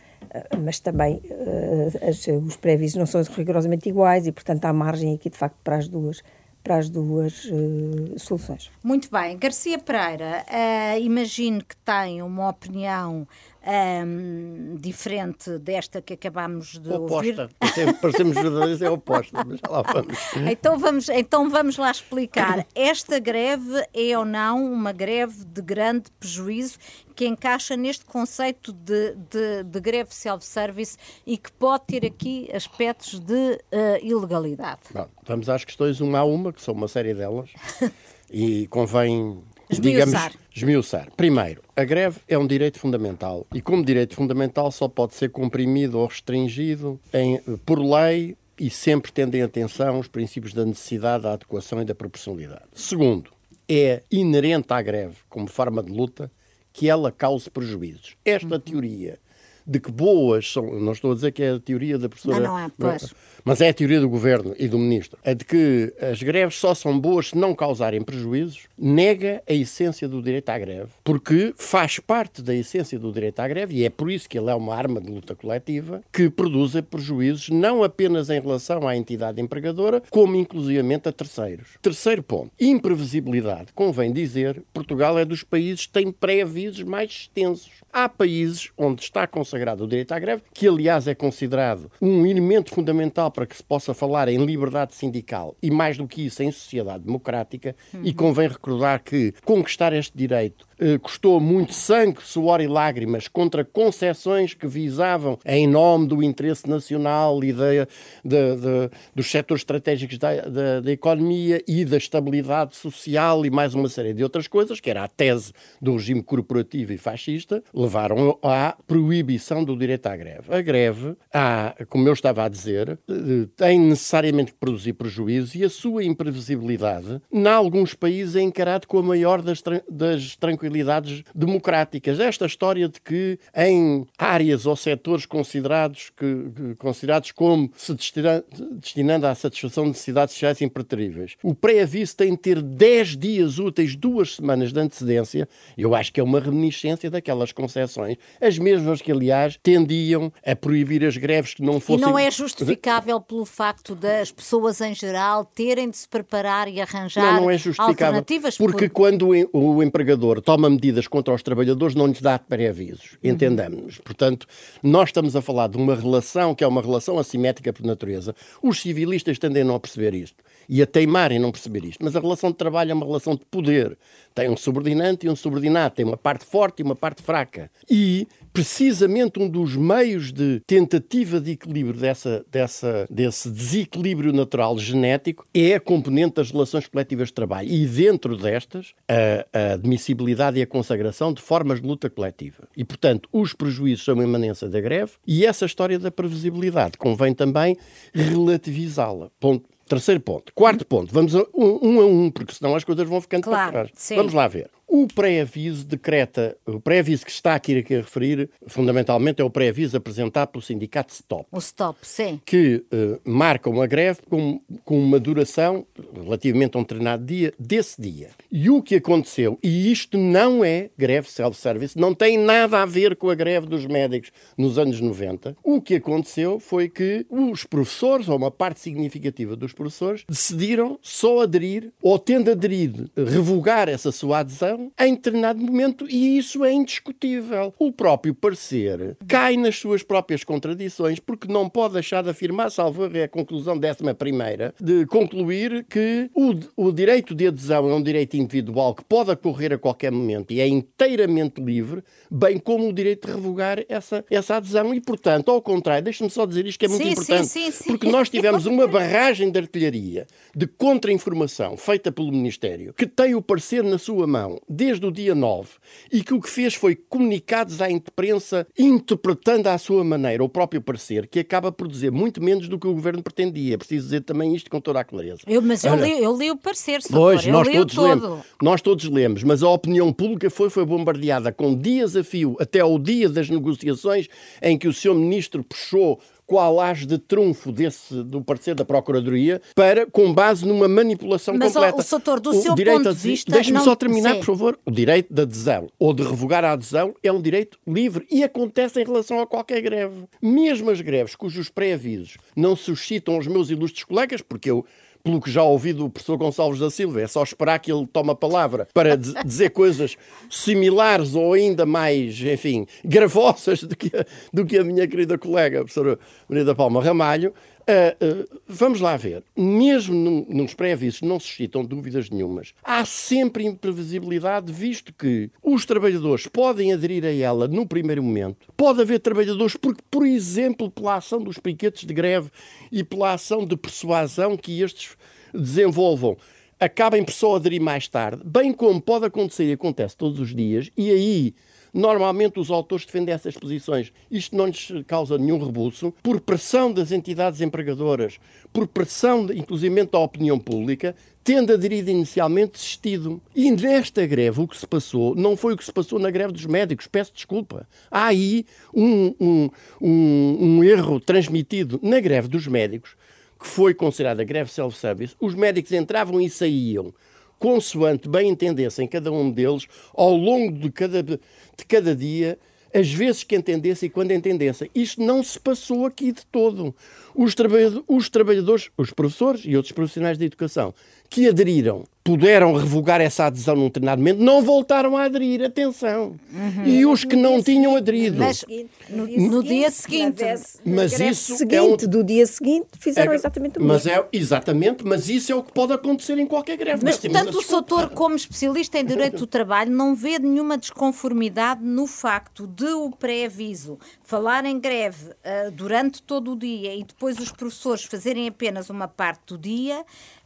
mas 0.64 0.80
também 0.80 1.22
uh, 1.26 2.10
as, 2.10 2.26
os 2.28 2.56
prévios 2.56 2.96
não 2.96 3.06
são 3.06 3.22
rigorosamente 3.24 3.90
iguais 3.90 4.28
e, 4.28 4.32
portanto, 4.32 4.66
há 4.66 4.74
margem 4.74 5.16
aqui, 5.16 5.30
de 5.30 5.38
facto, 5.38 5.58
para 5.64 5.78
as 5.78 5.88
duas 5.88 6.22
para 6.64 6.78
as 6.78 6.90
duas 6.90 7.46
uh, 7.46 8.20
soluções. 8.20 8.72
Muito 8.84 9.10
bem. 9.10 9.38
Garcia 9.38 9.80
Pereira, 9.80 10.46
uh, 10.48 11.00
imagino 11.00 11.64
que 11.64 11.76
tem 11.78 12.22
uma 12.22 12.50
opinião 12.50 13.28
um, 13.66 14.76
diferente 14.80 15.58
desta 15.60 16.02
que 16.02 16.14
acabámos 16.14 16.80
de 16.80 16.92
oposta. 16.92 17.50
ouvir. 17.62 17.94
Parecemos 18.02 18.36
verdadeiros, 18.36 18.82
é 18.82 18.90
oposta, 18.90 19.44
mas 19.46 19.60
já 19.60 19.70
lá 19.70 19.82
vamos. 19.82 20.18
Então 20.50 20.80
vamos, 20.80 21.10
então 21.10 21.50
vamos 21.50 21.78
lá 21.78 21.92
explicar. 21.92 22.66
Esta 22.74 23.20
greve 23.20 23.86
é 23.94 24.18
ou 24.18 24.26
não 24.26 24.72
uma 24.72 24.92
greve 24.92 25.46
de 25.46 25.62
grande 25.62 26.12
prejuízo 26.20 26.78
que 27.16 27.28
encaixa 27.28 27.78
neste 27.78 28.04
conceito 28.06 28.74
de, 28.74 29.16
de, 29.30 29.64
de 29.64 29.80
greve 29.80 30.14
self-service 30.14 30.98
e 31.26 31.38
que 31.38 31.52
pode 31.52 31.86
ter 31.86 32.06
aqui 32.06 32.50
aspectos 32.54 33.20
de 33.20 33.34
uh, 33.34 33.60
ilegalidade? 34.02 34.82
Bom, 34.92 35.08
vamos 35.24 35.50
às 35.50 35.64
questões 35.64 36.02
uma 36.02 36.20
a 36.20 36.26
uma, 36.26 36.52
que 36.52 36.62
são 36.62 36.74
uma 36.74 36.88
série 36.88 37.14
delas, 37.14 37.52
e 38.32 38.66
convém 38.68 39.44
Esmiuçar. 39.72 40.32
digamos, 40.32 40.38
esmiuçar. 40.56 41.12
Primeiro, 41.16 41.62
a 41.76 41.84
greve 41.84 42.20
é 42.28 42.38
um 42.38 42.46
direito 42.46 42.80
fundamental 42.80 43.48
e, 43.54 43.62
como 43.62 43.84
direito 43.84 44.16
fundamental, 44.16 44.72
só 44.72 44.88
pode 44.88 45.16
ser 45.16 45.30
comprimido 45.30 45.98
ou 45.98 46.08
restringido 46.08 47.00
em, 47.14 47.40
por 47.66 47.80
lei 47.80 48.36
e 48.60 48.70
sempre 48.70 49.12
tendo 49.12 49.36
em 49.36 49.42
atenção 49.42 50.00
os 50.00 50.08
princípios 50.08 50.54
da 50.54 50.66
necessidade, 50.66 51.24
da 51.24 51.34
adequação 51.34 51.82
e 51.82 51.86
da 51.86 51.96
proporcionalidade. 51.96 52.66
Segundo, 52.74 53.32
é 53.68 54.04
inerente 54.12 54.68
à 54.70 54.82
greve, 54.82 55.16
como 55.30 55.48
forma 55.48 55.82
de 55.82 55.92
luta, 55.92 56.32
que 56.74 56.90
ela 56.90 57.12
cause 57.12 57.50
prejuízos. 57.50 58.16
Esta 58.24 58.56
uhum. 58.56 58.60
teoria 58.60 59.20
de 59.66 59.80
que 59.80 59.92
boas 59.92 60.52
são, 60.52 60.80
não 60.80 60.92
estou 60.92 61.12
a 61.12 61.16
dizer 61.16 61.32
que 61.32 61.44
é 61.44 61.52
a 61.52 61.60
teoria 61.60 61.98
da 61.98 62.10
professora, 62.10 62.40
não, 62.40 62.54
não 62.54 62.60
é, 62.60 62.72
pois. 62.78 63.14
mas 63.44 63.62
é 63.62 63.70
a 63.70 63.74
teoria 63.74 64.00
do 64.00 64.10
governo 64.10 64.56
e 64.58 64.68
do 64.68 64.78
ministro, 64.78 65.20
é 65.24 65.34
de 65.34 65.46
que 65.46 65.94
as 66.02 66.22
greves 66.22 66.56
só 66.56 66.74
são 66.74 67.00
boas 67.00 67.30
se 67.30 67.38
não 67.38 67.54
causarem 67.54 68.02
prejuízos, 68.02 68.68
nega 68.78 69.42
a 69.48 69.54
essência 69.54 70.08
do 70.08 70.22
direito 70.22 70.50
à 70.50 70.58
greve, 70.58 70.90
porque 71.04 71.54
faz 71.56 72.00
parte 72.00 72.42
da 72.42 72.54
essência 72.54 72.98
do 72.98 73.12
direito 73.12 73.40
à 73.40 73.48
greve 73.48 73.76
e 73.76 73.86
é 73.86 73.90
por 73.90 74.12
isso 74.12 74.28
que 74.28 74.38
ele 74.38 74.50
é 74.50 74.56
uma 74.56 74.76
arma 74.76 75.00
de 75.00 75.10
luta 75.10 75.36
coletiva 75.36 76.02
que 76.12 76.30
produz 76.30 76.72
prejuízos 76.90 77.50
não 77.50 77.84
apenas 77.84 78.30
em 78.30 78.40
relação 78.40 78.88
à 78.88 78.96
entidade 78.96 79.42
empregadora, 79.42 80.02
como 80.10 80.36
inclusivamente 80.36 81.10
a 81.10 81.12
terceiros. 81.12 81.70
Terceiro 81.82 82.24
ponto, 82.24 82.52
imprevisibilidade. 82.60 83.74
Convém 83.74 84.12
dizer, 84.12 84.64
Portugal 84.74 85.18
é 85.18 85.26
dos 85.26 85.44
países 85.44 85.86
que 85.86 85.94
tem 85.94 86.12
pré-avisos 86.12 86.84
mais 86.84 87.12
extensos. 87.12 87.72
Há 87.92 88.08
países 88.08 88.72
onde 88.78 89.02
está 89.02 89.28
consagrado 89.28 89.61
o 89.70 89.88
direito 89.88 90.12
à 90.12 90.20
greve, 90.20 90.44
que 90.54 90.68
aliás 90.68 91.08
é 91.08 91.16
considerado 91.16 91.92
um 92.02 92.26
elemento 92.26 92.74
fundamental 92.74 93.32
para 93.32 93.46
que 93.46 93.56
se 93.56 93.64
possa 93.64 93.94
falar 93.94 94.28
em 94.28 94.44
liberdade 94.44 94.96
sindical 94.96 95.56
e 95.62 95.70
mais 95.70 95.98
do 95.98 96.08
que 96.08 96.26
isso 96.26 96.42
em 96.44 96.52
sociedade 96.52 97.04
democrática, 97.04 97.76
uhum. 97.94 98.02
e 98.04 98.14
convém 98.14 98.48
recordar 98.48 99.02
que 99.04 99.34
conquistar 99.46 99.94
este 99.94 100.18
direito 100.18 100.68
custou 101.02 101.40
muito 101.40 101.74
sangue, 101.74 102.22
suor 102.24 102.60
e 102.60 102.68
lágrimas 102.68 103.28
contra 103.28 103.64
concessões 103.64 104.54
que 104.54 104.66
visavam, 104.66 105.38
em 105.46 105.68
nome 105.68 106.08
do 106.08 106.24
interesse 106.24 106.68
nacional 106.68 107.44
e 107.44 107.54
de, 107.54 107.86
de, 108.26 108.56
de, 108.56 108.90
dos 109.14 109.30
setores 109.30 109.62
estratégicos 109.62 110.18
da, 110.18 110.42
da, 110.42 110.80
da, 110.82 110.92
economia 110.92 111.62
e 111.68 111.86
da 111.86 111.98
estabilidade 111.98 112.76
social 112.76 113.46
e 113.46 113.52
mais 113.52 113.76
uma 113.76 113.90
série 113.90 114.14
de 114.14 114.24
outras 114.24 114.48
coisas, 114.48 114.80
que 114.80 114.90
era 114.90 115.04
a 115.04 115.08
tese 115.08 115.54
do 115.80 115.94
regime 115.94 116.24
corporativo 116.24 116.94
e 116.94 116.98
fascista, 116.98 117.64
levaram 117.74 118.40
à 118.42 118.76
proibição 118.88 119.64
do 119.64 119.78
direito 119.78 120.08
à 120.08 120.16
greve. 120.16 120.54
A 120.54 120.62
greve, 120.62 121.16
há, 121.32 121.76
como 121.90 122.08
eu 122.08 122.14
estava 122.14 122.44
a 122.44 122.50
dizer, 122.50 122.98
eh, 123.08 123.48
tem 123.56 123.80
necessariamente 123.80 124.52
que 124.52 124.58
produzir 124.58 124.94
prejuízo 124.94 125.58
e 125.58 125.64
a 125.64 125.70
sua 125.70 126.04
imprevisibilidade, 126.04 127.22
em 127.32 127.48
alguns 127.48 127.94
países, 127.94 128.36
é 128.36 128.42
encarado 128.42 128.88
com 128.88 128.98
a 128.98 129.04
maior 129.04 129.42
das, 129.42 129.62
das 129.90 130.36
tranquilidades 130.36 130.71
possibilidades 130.72 131.24
democráticas. 131.36 132.20
Esta 132.20 132.46
história 132.46 132.88
de 132.88 133.00
que 133.02 133.38
em 133.56 134.08
áreas 134.18 134.66
ou 134.66 134.76
setores 134.76 135.26
considerados, 135.26 136.12
que, 136.16 136.52
que 136.56 136.76
considerados 136.76 137.32
como 137.32 137.72
se 137.76 137.94
destina, 137.94 138.44
destinando 138.72 139.28
à 139.28 139.36
satisfação 139.36 139.84
de 139.84 139.90
necessidades 139.90 140.34
sociais 140.34 140.62
impreteríveis, 140.62 141.36
o 141.44 141.54
pré-aviso 141.54 142.16
tem 142.16 142.32
de 142.32 142.38
ter 142.38 142.62
10 142.62 143.18
dias 143.18 143.60
úteis, 143.60 143.96
duas 143.96 144.36
semanas 144.36 144.72
de 144.72 144.80
antecedência, 144.80 145.48
eu 145.78 145.94
acho 145.94 146.12
que 146.14 146.20
é 146.20 146.24
uma 146.24 146.40
reminiscência 146.40 147.10
daquelas 147.10 147.52
concessões, 147.52 148.18
as 148.40 148.58
mesmas 148.58 149.02
que, 149.02 149.12
aliás, 149.12 149.60
tendiam 149.62 150.32
a 150.46 150.56
proibir 150.56 151.06
as 151.06 151.18
greves 151.18 151.54
que 151.54 151.62
não 151.62 151.80
fossem... 151.80 152.04
E 152.04 152.08
não 152.08 152.18
é 152.18 152.32
justificável 152.32 153.20
pelo 153.20 153.46
facto 153.46 153.96
das 153.96 154.32
pessoas 154.32 154.80
em 154.82 154.96
geral 154.96 155.46
terem 155.46 155.90
de 155.90 155.98
se 155.98 156.08
preparar 156.08 156.68
e 156.68 156.80
arranjar 156.80 157.36
não, 157.36 157.44
não 157.44 157.52
é 157.52 157.58
alternativas? 157.78 158.58
Porque 158.58 158.88
por... 158.88 158.94
quando 158.94 159.30
o 159.52 159.84
empregador 159.84 160.42
toma 160.42 160.61
toma 160.62 160.70
medidas 160.70 161.08
contra 161.08 161.34
os 161.34 161.42
trabalhadores 161.42 161.96
não 161.96 162.06
lhes 162.06 162.22
dá 162.22 162.38
pré-avisos. 162.38 163.18
Uhum. 163.24 163.32
Entendamos-nos. 163.32 163.98
Portanto, 163.98 164.46
nós 164.84 165.10
estamos 165.10 165.36
a 165.36 165.42
falar 165.42 165.68
de 165.68 165.78
uma 165.78 165.96
relação 165.96 166.54
que 166.54 166.64
é 166.64 166.68
uma 166.68 166.82
relação 166.82 167.18
assimétrica 167.18 167.74
por 167.74 167.84
natureza. 167.84 168.36
Os 168.62 168.80
civilistas 168.80 169.40
tendem 169.40 169.64
a 169.64 169.66
não 169.66 169.80
perceber 169.80 170.14
isto 170.14 170.44
e 170.70 170.82
a 170.82 170.86
teimar 170.86 171.32
em 171.32 171.40
não 171.40 171.52
perceber 171.52 171.84
isto. 171.84 172.04
Mas 172.04 172.16
a 172.16 172.20
relação 172.20 172.52
de 172.52 172.58
trabalho 172.58 172.92
é 172.92 172.94
uma 172.94 173.06
relação 173.06 173.36
de 173.36 173.44
poder. 173.50 173.98
Tem 174.34 174.50
um 174.50 174.58
subordinante 174.58 175.26
e 175.26 175.30
um 175.30 175.36
subordinado, 175.36 175.96
tem 175.96 176.06
uma 176.06 176.18
parte 176.18 176.46
forte 176.46 176.80
e 176.80 176.84
uma 176.84 176.96
parte 176.96 177.22
fraca. 177.22 177.70
E 177.90 178.28
precisamente 178.54 179.40
um 179.40 179.48
dos 179.48 179.76
meios 179.76 180.32
de 180.32 180.62
tentativa 180.68 181.40
de 181.40 181.52
equilíbrio 181.52 182.00
dessa, 182.00 182.46
dessa, 182.52 183.08
desse 183.10 183.50
desequilíbrio 183.50 184.34
natural 184.34 184.78
genético 184.78 185.46
é 185.54 185.76
a 185.76 185.80
componente 185.80 186.36
das 186.36 186.52
relações 186.52 186.88
coletivas 186.88 187.30
de 187.30 187.34
trabalho. 187.34 187.70
E 187.70 187.86
dentro 187.86 188.38
destas, 188.38 188.94
a, 189.08 189.46
a 189.58 189.74
admissibilidade 189.74 190.60
e 190.60 190.62
a 190.62 190.68
consagração 190.68 191.34
de 191.34 191.42
formas 191.42 191.82
de 191.82 191.88
luta 191.88 192.10
coletiva. 192.10 192.68
E, 192.76 192.84
portanto, 192.84 193.30
os 193.32 193.54
prejuízos 193.54 194.06
são 194.06 194.16
uma 194.16 194.24
imanência 194.24 194.68
da 194.68 194.82
greve 194.82 195.14
e 195.26 195.46
essa 195.46 195.66
história 195.66 195.98
da 195.98 196.12
previsibilidade 196.12 196.98
convém 196.98 197.34
também 197.34 197.78
relativizá-la. 198.14 199.30
Ponto. 199.40 199.71
Terceiro 199.92 200.22
ponto. 200.22 200.54
Quarto 200.54 200.86
ponto. 200.86 201.14
Vamos 201.14 201.36
a 201.36 201.42
um, 201.54 201.80
um 201.82 202.00
a 202.00 202.06
um, 202.06 202.32
porque 202.32 202.54
senão 202.54 202.74
as 202.74 202.86
coisas 202.86 203.06
vão 203.06 203.20
ficando 203.20 203.44
claro, 203.44 203.72
para 203.72 203.82
trás. 203.84 203.92
Sim. 203.94 204.16
Vamos 204.16 204.32
lá 204.32 204.48
ver. 204.48 204.70
O 204.94 205.08
pré-aviso 205.08 205.86
decreta, 205.86 206.58
o 206.66 206.78
pré-aviso 206.78 207.24
que 207.24 207.32
está 207.32 207.56
aqui 207.56 207.72
a 207.74 207.98
referir, 208.00 208.50
fundamentalmente 208.68 209.42
é 209.42 209.46
o 209.46 209.50
pré-aviso 209.50 209.96
apresentado 209.96 210.50
pelo 210.50 210.62
sindicato 210.62 211.14
STOP. 211.14 211.46
O 211.50 211.62
STOP, 211.62 212.00
sim. 212.02 212.42
Que 212.46 212.84
uh, 212.94 213.18
marca 213.24 213.70
uma 213.70 213.88
greve 213.88 214.20
com, 214.30 214.60
com 214.84 215.00
uma 215.02 215.18
duração 215.18 215.88
relativamente 216.14 216.76
a 216.76 216.80
um 216.80 216.84
determinado 216.84 217.24
dia, 217.24 217.54
desse 217.58 218.02
dia. 218.02 218.32
E 218.52 218.70
o 218.70 218.82
que 218.82 218.96
aconteceu, 218.96 219.58
e 219.64 219.90
isto 219.90 220.18
não 220.18 220.62
é 220.62 220.90
greve 220.98 221.32
self-service, 221.32 221.98
não 221.98 222.14
tem 222.14 222.38
nada 222.38 222.82
a 222.82 222.86
ver 222.86 223.16
com 223.16 223.30
a 223.30 223.36
greve 223.36 223.68
dos 223.68 223.86
médicos 223.86 224.34
nos 224.58 224.78
anos 224.78 225.00
90, 225.00 225.56
o 225.64 225.82
que 225.82 225.96
aconteceu 225.96 226.60
foi 226.60 226.90
que 226.90 227.26
os 227.30 227.64
professores, 227.64 228.28
ou 228.28 228.36
uma 228.36 228.52
parte 228.52 228.82
significativa 228.82 229.56
dos 229.56 229.72
professores, 229.72 230.26
decidiram 230.28 231.00
só 231.02 231.44
aderir, 231.44 231.94
ou 232.02 232.20
tendo 232.20 232.52
aderido, 232.52 233.10
revogar 233.16 233.88
essa 233.88 234.12
sua 234.12 234.40
adesão, 234.40 234.81
em 235.00 235.16
determinado 235.16 235.60
momento 235.60 236.08
e 236.10 236.38
isso 236.38 236.64
é 236.64 236.72
indiscutível. 236.72 237.74
O 237.78 237.92
próprio 237.92 238.34
parecer 238.34 239.18
cai 239.28 239.58
nas 239.58 239.78
suas 239.78 240.04
próprias 240.04 240.44
contradições 240.44 241.20
porque 241.20 241.52
não 241.52 241.70
pode 241.70 241.96
deixar 241.96 242.24
de 242.24 242.30
afirmar, 242.30 242.72
salvo 242.72 243.06
é 243.16 243.24
a 243.24 243.28
conclusão 243.28 243.78
décima 243.78 244.14
primeira, 244.14 244.74
de 244.80 245.06
concluir 245.06 245.86
que 245.90 246.30
o, 246.34 246.88
o 246.88 246.92
direito 246.92 247.34
de 247.36 247.48
adesão 247.48 247.90
é 247.90 247.94
um 247.94 248.02
direito 248.02 248.38
individual 248.38 248.96
que 248.96 249.04
pode 249.04 249.32
ocorrer 249.32 249.74
a 249.74 249.78
qualquer 249.78 250.12
momento 250.12 250.52
e 250.54 250.62
é 250.62 250.68
inteiramente 250.68 251.62
livre, 251.62 252.04
bem 252.30 252.58
como 252.58 252.88
o 252.88 252.94
direito 252.94 253.28
de 253.28 253.34
revogar 253.34 253.84
essa, 253.90 254.24
essa 254.30 254.56
adesão 254.56 254.94
e, 254.94 255.02
portanto, 255.02 255.52
ao 255.52 255.62
contrário, 255.62 256.04
deixe-me 256.04 256.30
só 256.30 256.46
dizer 256.46 256.66
isto 256.66 256.80
que 256.80 256.86
é 256.86 256.90
muito 256.90 257.04
sim, 257.04 257.12
importante, 257.12 257.48
sim, 257.48 257.72
sim, 257.72 257.84
porque 257.86 258.10
nós 258.10 258.30
tivemos 258.30 258.66
uma 258.66 258.88
barragem 258.88 259.52
de 259.52 259.60
artilharia 259.60 260.28
de 260.56 260.68
contra-informação 260.68 261.78
feita 261.78 262.12
pelo 262.12 262.32
Ministério 262.32 262.94
que 262.94 263.08
tem 263.08 263.36
o 263.36 263.42
parecer 263.42 263.84
na 263.84 263.98
sua 263.98 264.28
mão 264.28 264.60
desde 264.72 265.06
o 265.06 265.12
dia 265.12 265.36
9 265.36 265.70
e 266.12 266.24
que 266.24 266.34
o 266.34 266.42
que 266.42 266.50
fez 266.50 266.74
foi 266.74 266.96
comunicados 266.96 267.82
à 267.82 267.92
imprensa 267.92 268.66
interpretando 268.78 269.68
à 269.68 269.78
sua 269.78 270.04
maneira 270.04 270.44
o 270.44 270.50
próprio 270.50 270.82
parecer, 270.82 271.28
que 271.28 271.40
acaba 271.40 271.72
por 271.72 271.88
dizer 271.88 272.12
muito 272.12 272.42
menos 272.42 272.68
do 272.68 272.80
que 272.80 272.88
o 272.88 272.94
governo 272.94 273.22
pretendia. 273.22 273.76
É 273.76 273.78
preciso 273.78 274.06
dizer 274.06 274.22
também 274.22 274.56
isto 274.56 274.70
com 274.70 274.80
toda 274.80 275.00
a 275.00 275.04
clareza. 275.04 275.42
Eu, 275.46 275.62
mas 275.62 275.84
eu 275.84 275.96
li, 275.96 276.24
eu 276.24 276.38
li, 276.38 276.50
o 276.50 276.58
parecer, 276.58 277.02
pois, 277.10 277.46
nós 277.46 277.68
todos 277.68 277.96
todo. 277.96 278.08
lemos. 278.08 278.46
Nós 278.62 278.82
todos 278.82 279.06
lemos, 279.06 279.44
mas 279.44 279.62
a 279.62 279.70
opinião 279.70 280.12
pública 280.14 280.50
foi, 280.50 280.70
foi 280.70 280.86
bombardeada 280.86 281.52
com 281.52 281.76
dias 281.76 282.16
a 282.16 282.24
fio 282.24 282.56
até 282.60 282.80
ao 282.80 282.98
dia 282.98 283.30
das 283.30 283.50
negociações 283.50 284.28
em 284.62 284.78
que 284.78 284.88
o 284.88 284.94
seu 284.94 285.14
ministro 285.14 285.64
puxou 285.64 286.20
qual 286.52 286.82
age 286.82 287.06
de 287.06 287.18
trunfo 287.18 287.72
desse, 287.72 288.14
do 288.24 288.44
parecer 288.44 288.76
da 288.76 288.84
Procuradoria 288.84 289.62
para, 289.74 290.06
com 290.06 290.34
base 290.34 290.68
numa 290.68 290.86
manipulação 290.86 291.56
Mas, 291.58 291.72
completa. 291.72 291.96
Mas, 291.96 292.08
Soutor, 292.08 292.42
do 292.42 292.50
o 292.50 292.62
seu 292.62 292.76
ponto 292.76 293.14
de 293.14 293.22
vista... 293.22 293.50
Deixe-me 293.50 293.78
não... 293.78 293.86
só 293.86 293.96
terminar, 293.96 294.32
Sim. 294.34 294.40
por 294.40 294.46
favor. 294.48 294.80
O 294.86 294.92
direito 294.92 295.34
de 295.34 295.44
adesão 295.44 295.88
ou 295.98 296.14
de 296.14 296.24
revogar 296.24 296.66
a 296.66 296.74
adesão 296.74 297.16
é 297.24 297.32
um 297.32 297.42
direito 297.42 297.80
livre 297.88 298.28
e 298.30 298.44
acontece 298.44 299.02
em 299.02 299.06
relação 299.06 299.40
a 299.40 299.48
qualquer 299.48 299.80
greve. 299.80 300.26
Mesmo 300.42 300.90
as 300.90 301.00
greves 301.00 301.38
cujos 301.38 301.70
pré-avisos 301.70 302.36
não 302.54 302.76
suscitam 302.76 303.38
os 303.38 303.48
meus 303.48 303.70
ilustres 303.70 304.04
colegas, 304.04 304.42
porque 304.42 304.70
eu 304.70 304.86
pelo 305.24 305.42
que 305.42 305.52
já 305.52 305.64
ouvi 305.64 305.94
do 305.94 306.10
professor 306.10 306.38
Gonçalves 306.38 306.80
da 306.80 306.90
Silva, 306.90 307.22
é 307.22 307.28
só 307.28 307.44
esperar 307.44 307.80
que 307.80 307.92
ele 307.92 308.08
tome 308.08 308.32
a 308.32 308.36
palavra 308.36 308.88
para 308.94 309.16
dizer 309.16 309.72
coisas 309.72 310.18
similares 310.50 311.36
ou 311.36 311.54
ainda 311.54 311.86
mais, 311.86 312.40
enfim, 312.42 312.86
gravosas 313.04 313.84
do 313.84 313.96
que 313.96 314.16
a, 314.16 314.26
do 314.54 314.66
que 314.66 314.78
a 314.78 314.84
minha 314.84 315.08
querida 315.08 315.38
colega, 315.38 315.80
a 315.80 315.82
professora 315.82 316.20
Maria 316.48 316.66
da 316.66 316.76
Palma 316.76 317.04
Ramalho. 317.04 317.54
Uh, 317.92 318.44
uh, 318.44 318.62
vamos 318.66 319.02
lá 319.02 319.18
ver. 319.18 319.44
Mesmo 319.54 320.46
nos 320.48 320.74
pré-avisos 320.74 321.22
não 321.22 321.42
suscitam 321.42 321.84
dúvidas 321.84 322.30
nenhumas. 322.30 322.74
Há 322.82 323.04
sempre 323.04 323.66
imprevisibilidade, 323.66 324.72
visto 324.72 325.14
que 325.14 325.52
os 325.62 325.86
trabalhadores 325.86 326.48
podem 326.48 326.94
aderir 326.94 327.26
a 327.26 327.34
ela 327.34 327.68
no 327.68 327.86
primeiro 327.86 328.24
momento. 328.24 328.72
Pode 328.78 329.02
haver 329.02 329.20
trabalhadores, 329.20 329.76
porque, 329.76 330.02
por 330.10 330.26
exemplo, 330.26 330.90
pela 330.90 331.16
ação 331.16 331.44
dos 331.44 331.58
piquetes 331.58 332.06
de 332.06 332.14
greve 332.14 332.50
e 332.90 333.04
pela 333.04 333.34
ação 333.34 333.66
de 333.66 333.76
persuasão 333.76 334.56
que 334.56 334.82
estes 334.82 335.18
desenvolvam, 335.54 336.38
acabem 336.80 337.26
por 337.26 337.34
só 337.34 337.58
aderir 337.58 337.82
mais 337.82 338.08
tarde, 338.08 338.42
bem 338.46 338.72
como 338.72 339.02
pode 339.02 339.26
acontecer 339.26 339.66
e 339.66 339.74
acontece 339.74 340.16
todos 340.16 340.40
os 340.40 340.56
dias, 340.56 340.90
e 340.98 341.12
aí 341.12 341.54
Normalmente 341.94 342.60
os 342.60 342.72
autores 342.72 343.06
defendem 343.06 343.34
essas 343.34 343.56
posições. 343.56 344.14
Isto 344.30 344.56
não 344.56 344.68
lhes 344.68 344.92
causa 345.06 345.38
nenhum 345.38 345.64
rebuço, 345.64 346.14
por 346.24 346.40
pressão 346.40 346.92
das 346.92 347.12
entidades 347.12 347.60
empregadoras, 347.60 348.40
por 348.72 348.88
pressão, 348.88 349.48
inclusive, 349.54 350.06
da 350.06 350.20
opinião 350.20 350.58
pública, 350.58 351.16
tendo 351.44 351.74
aderido 351.74 352.10
inicialmente 352.10 352.74
desistido. 352.74 353.42
E 353.56 353.70
nesta 353.72 354.26
greve 354.26 354.62
o 354.62 354.68
que 354.68 354.78
se 354.78 354.88
passou 354.88 355.36
não 355.36 355.58
foi 355.58 355.74
o 355.74 355.78
que 355.78 355.84
se 355.84 355.92
passou 355.92 356.18
na 356.18 356.32
greve 356.32 356.54
dos 356.54 356.66
médicos, 356.66 357.08
peço 357.08 357.34
desculpa. 357.34 357.88
Há 358.10 358.28
aí 358.28 358.66
um, 358.94 359.36
um, 359.40 359.70
um, 360.02 360.58
um 360.60 360.84
erro 360.84 361.20
transmitido 361.20 362.00
na 362.02 362.20
greve 362.20 362.48
dos 362.48 362.68
médicos, 362.68 363.16
que 363.60 363.68
foi 363.68 363.94
considerada 363.94 364.44
greve 364.44 364.72
self-service. 364.72 365.36
Os 365.40 365.54
médicos 365.54 365.92
entravam 365.92 366.40
e 366.40 366.50
saíam 366.50 367.14
consoante 367.62 368.28
bem 368.28 368.50
entendessem 368.50 369.08
cada 369.08 369.32
um 369.32 369.52
deles, 369.52 369.86
ao 370.16 370.36
longo 370.36 370.72
de 370.72 370.92
cada, 370.92 371.22
de 371.22 371.86
cada 371.88 372.16
dia, 372.16 372.58
as 372.92 373.14
vezes 373.14 373.44
que 373.44 373.56
entendessem 373.56 374.08
e 374.08 374.10
quando 374.10 374.32
entendessem. 374.32 374.90
Isto 374.96 375.22
não 375.22 375.44
se 375.44 375.60
passou 375.60 376.08
aqui 376.08 376.32
de 376.32 376.44
todo. 376.48 376.94
Os, 377.36 377.56
trabalhadores, 377.56 378.04
os 378.08 378.30
trabalhadores, 378.30 378.90
os 378.98 379.12
professores 379.12 379.62
e 379.66 379.76
outros 379.76 379.92
profissionais 379.92 380.38
de 380.38 380.46
educação 380.46 380.94
que 381.30 381.48
aderiram 381.48 382.04
puderam 382.24 382.74
revogar 382.74 383.20
essa 383.20 383.46
adesão 383.46 383.76
num 383.76 383.86
determinado 383.86 384.22
momento, 384.22 384.40
não 384.40 384.62
voltaram 384.62 385.18
a 385.18 385.24
aderir, 385.24 385.64
atenção. 385.64 386.36
Uhum. 386.54 386.86
E 386.86 387.06
os 387.06 387.24
que 387.24 387.36
não 387.36 387.64
tinham 387.64 387.96
aderido. 387.96 388.38
Mas 388.38 388.64
no, 389.10 389.26
no 389.26 389.64
dia 389.64 389.90
seguinte. 389.90 390.44
Mas 390.86 391.20
isso 391.20 391.58
seguinte, 391.58 391.76
é 391.76 391.82
um... 391.82 391.98
do 391.98 392.24
dia 392.24 392.46
seguinte 392.46 392.90
fizeram 393.00 393.32
é, 393.32 393.36
exatamente 393.36 393.80
o 393.80 393.82
mesmo. 393.82 393.94
Mas 393.94 394.06
é, 394.06 394.28
exatamente, 394.32 395.04
mas 395.04 395.30
isso 395.30 395.52
é 395.52 395.56
o 395.56 395.64
que 395.64 395.72
pode 395.72 395.94
acontecer 395.94 396.38
em 396.38 396.46
qualquer 396.46 396.78
greve. 396.78 397.04
Mas, 397.04 397.18
tanto 397.18 397.58
o 397.58 397.62
Soutor, 397.62 398.10
como 398.10 398.36
especialista 398.36 399.00
em 399.00 399.06
direito 399.06 399.38
do 399.38 399.48
trabalho, 399.48 399.92
não 399.92 400.14
vê 400.14 400.38
nenhuma 400.38 400.78
desconformidade 400.78 401.84
no 401.84 402.06
facto 402.06 402.68
de 402.68 402.86
o 402.86 403.10
pré-aviso 403.10 403.98
falar 404.22 404.64
em 404.66 404.80
greve 404.80 405.30
uh, 405.30 405.72
durante 405.72 406.22
todo 406.22 406.52
o 406.52 406.56
dia 406.56 406.96
e 406.96 407.04
depois 407.04 407.21
os 407.26 407.52
professores 407.52 408.04
fazerem 408.04 408.48
apenas 408.48 408.90
uma 408.90 409.08
parte 409.08 409.42
do 409.48 409.58
dia 409.58 410.04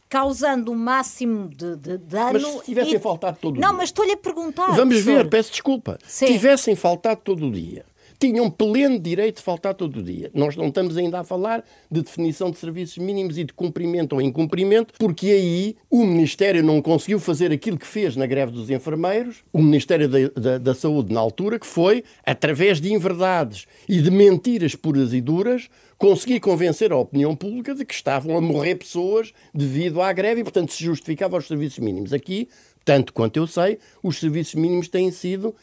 causando 0.08 0.70
o 0.70 0.76
máximo 0.76 1.48
de, 1.48 1.76
de 1.76 1.98
dano. 1.98 2.34
Mas 2.34 2.44
se 2.44 2.64
tivessem 2.64 2.94
e... 2.94 2.98
faltado 2.98 3.38
todo 3.40 3.56
o 3.56 3.60
Não, 3.60 3.70
dia. 3.70 3.78
mas 3.78 3.88
estou-lhe 3.88 4.12
a 4.12 4.16
perguntar. 4.16 4.66
Vamos 4.68 5.02
professor. 5.02 5.24
ver, 5.24 5.28
peço 5.28 5.50
desculpa. 5.50 5.98
Sim. 6.06 6.26
Tivessem 6.26 6.76
faltado 6.76 7.20
todo 7.24 7.46
o 7.46 7.50
dia 7.50 7.84
tinham 8.18 8.50
pleno 8.50 8.98
direito 8.98 9.36
de 9.36 9.42
faltar 9.42 9.74
todo 9.74 9.98
o 9.98 10.02
dia. 10.02 10.30
Nós 10.34 10.56
não 10.56 10.68
estamos 10.68 10.96
ainda 10.96 11.20
a 11.20 11.24
falar 11.24 11.64
de 11.90 12.02
definição 12.02 12.50
de 12.50 12.58
serviços 12.58 12.98
mínimos 12.98 13.38
e 13.38 13.44
de 13.44 13.52
cumprimento 13.52 14.14
ou 14.14 14.22
incumprimento, 14.22 14.94
porque 14.98 15.26
aí 15.26 15.76
o 15.90 16.04
Ministério 16.04 16.62
não 16.62 16.80
conseguiu 16.80 17.20
fazer 17.20 17.52
aquilo 17.52 17.78
que 17.78 17.86
fez 17.86 18.16
na 18.16 18.26
greve 18.26 18.52
dos 18.52 18.70
enfermeiros, 18.70 19.44
o 19.52 19.62
Ministério 19.62 20.08
da, 20.08 20.18
da, 20.34 20.58
da 20.58 20.74
Saúde 20.74 21.12
na 21.12 21.20
altura, 21.20 21.58
que 21.58 21.66
foi, 21.66 22.04
através 22.24 22.80
de 22.80 22.92
inverdades 22.92 23.66
e 23.88 24.00
de 24.00 24.10
mentiras 24.10 24.74
puras 24.74 25.12
e 25.12 25.20
duras, 25.20 25.68
conseguir 25.98 26.40
convencer 26.40 26.92
a 26.92 26.96
opinião 26.96 27.34
pública 27.34 27.74
de 27.74 27.84
que 27.84 27.94
estavam 27.94 28.36
a 28.36 28.40
morrer 28.40 28.76
pessoas 28.76 29.32
devido 29.54 30.00
à 30.02 30.12
greve 30.12 30.40
e, 30.40 30.44
portanto, 30.44 30.72
se 30.72 30.84
justificava 30.84 31.36
os 31.36 31.46
serviços 31.46 31.78
mínimos. 31.78 32.12
Aqui, 32.12 32.48
tanto 32.84 33.12
quanto 33.12 33.36
eu 33.36 33.46
sei, 33.46 33.78
os 34.02 34.18
serviços 34.18 34.54
mínimos 34.54 34.88
têm 34.88 35.10
sido 35.10 35.54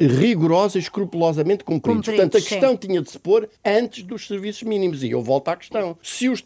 rigorosa 0.00 0.78
e 0.78 0.80
escrupulosamente 0.80 1.64
cumpridos. 1.64 2.06
Portanto, 2.06 2.36
a 2.36 2.40
questão 2.40 2.72
sim. 2.72 2.76
tinha 2.76 3.02
de 3.02 3.10
se 3.10 3.18
pôr 3.18 3.48
antes 3.64 4.02
dos 4.02 4.26
serviços 4.26 4.62
mínimos. 4.62 5.02
E 5.02 5.10
eu 5.10 5.22
volto 5.22 5.48
à 5.48 5.56
questão. 5.56 5.96
Se 6.02 6.28
os, 6.28 6.42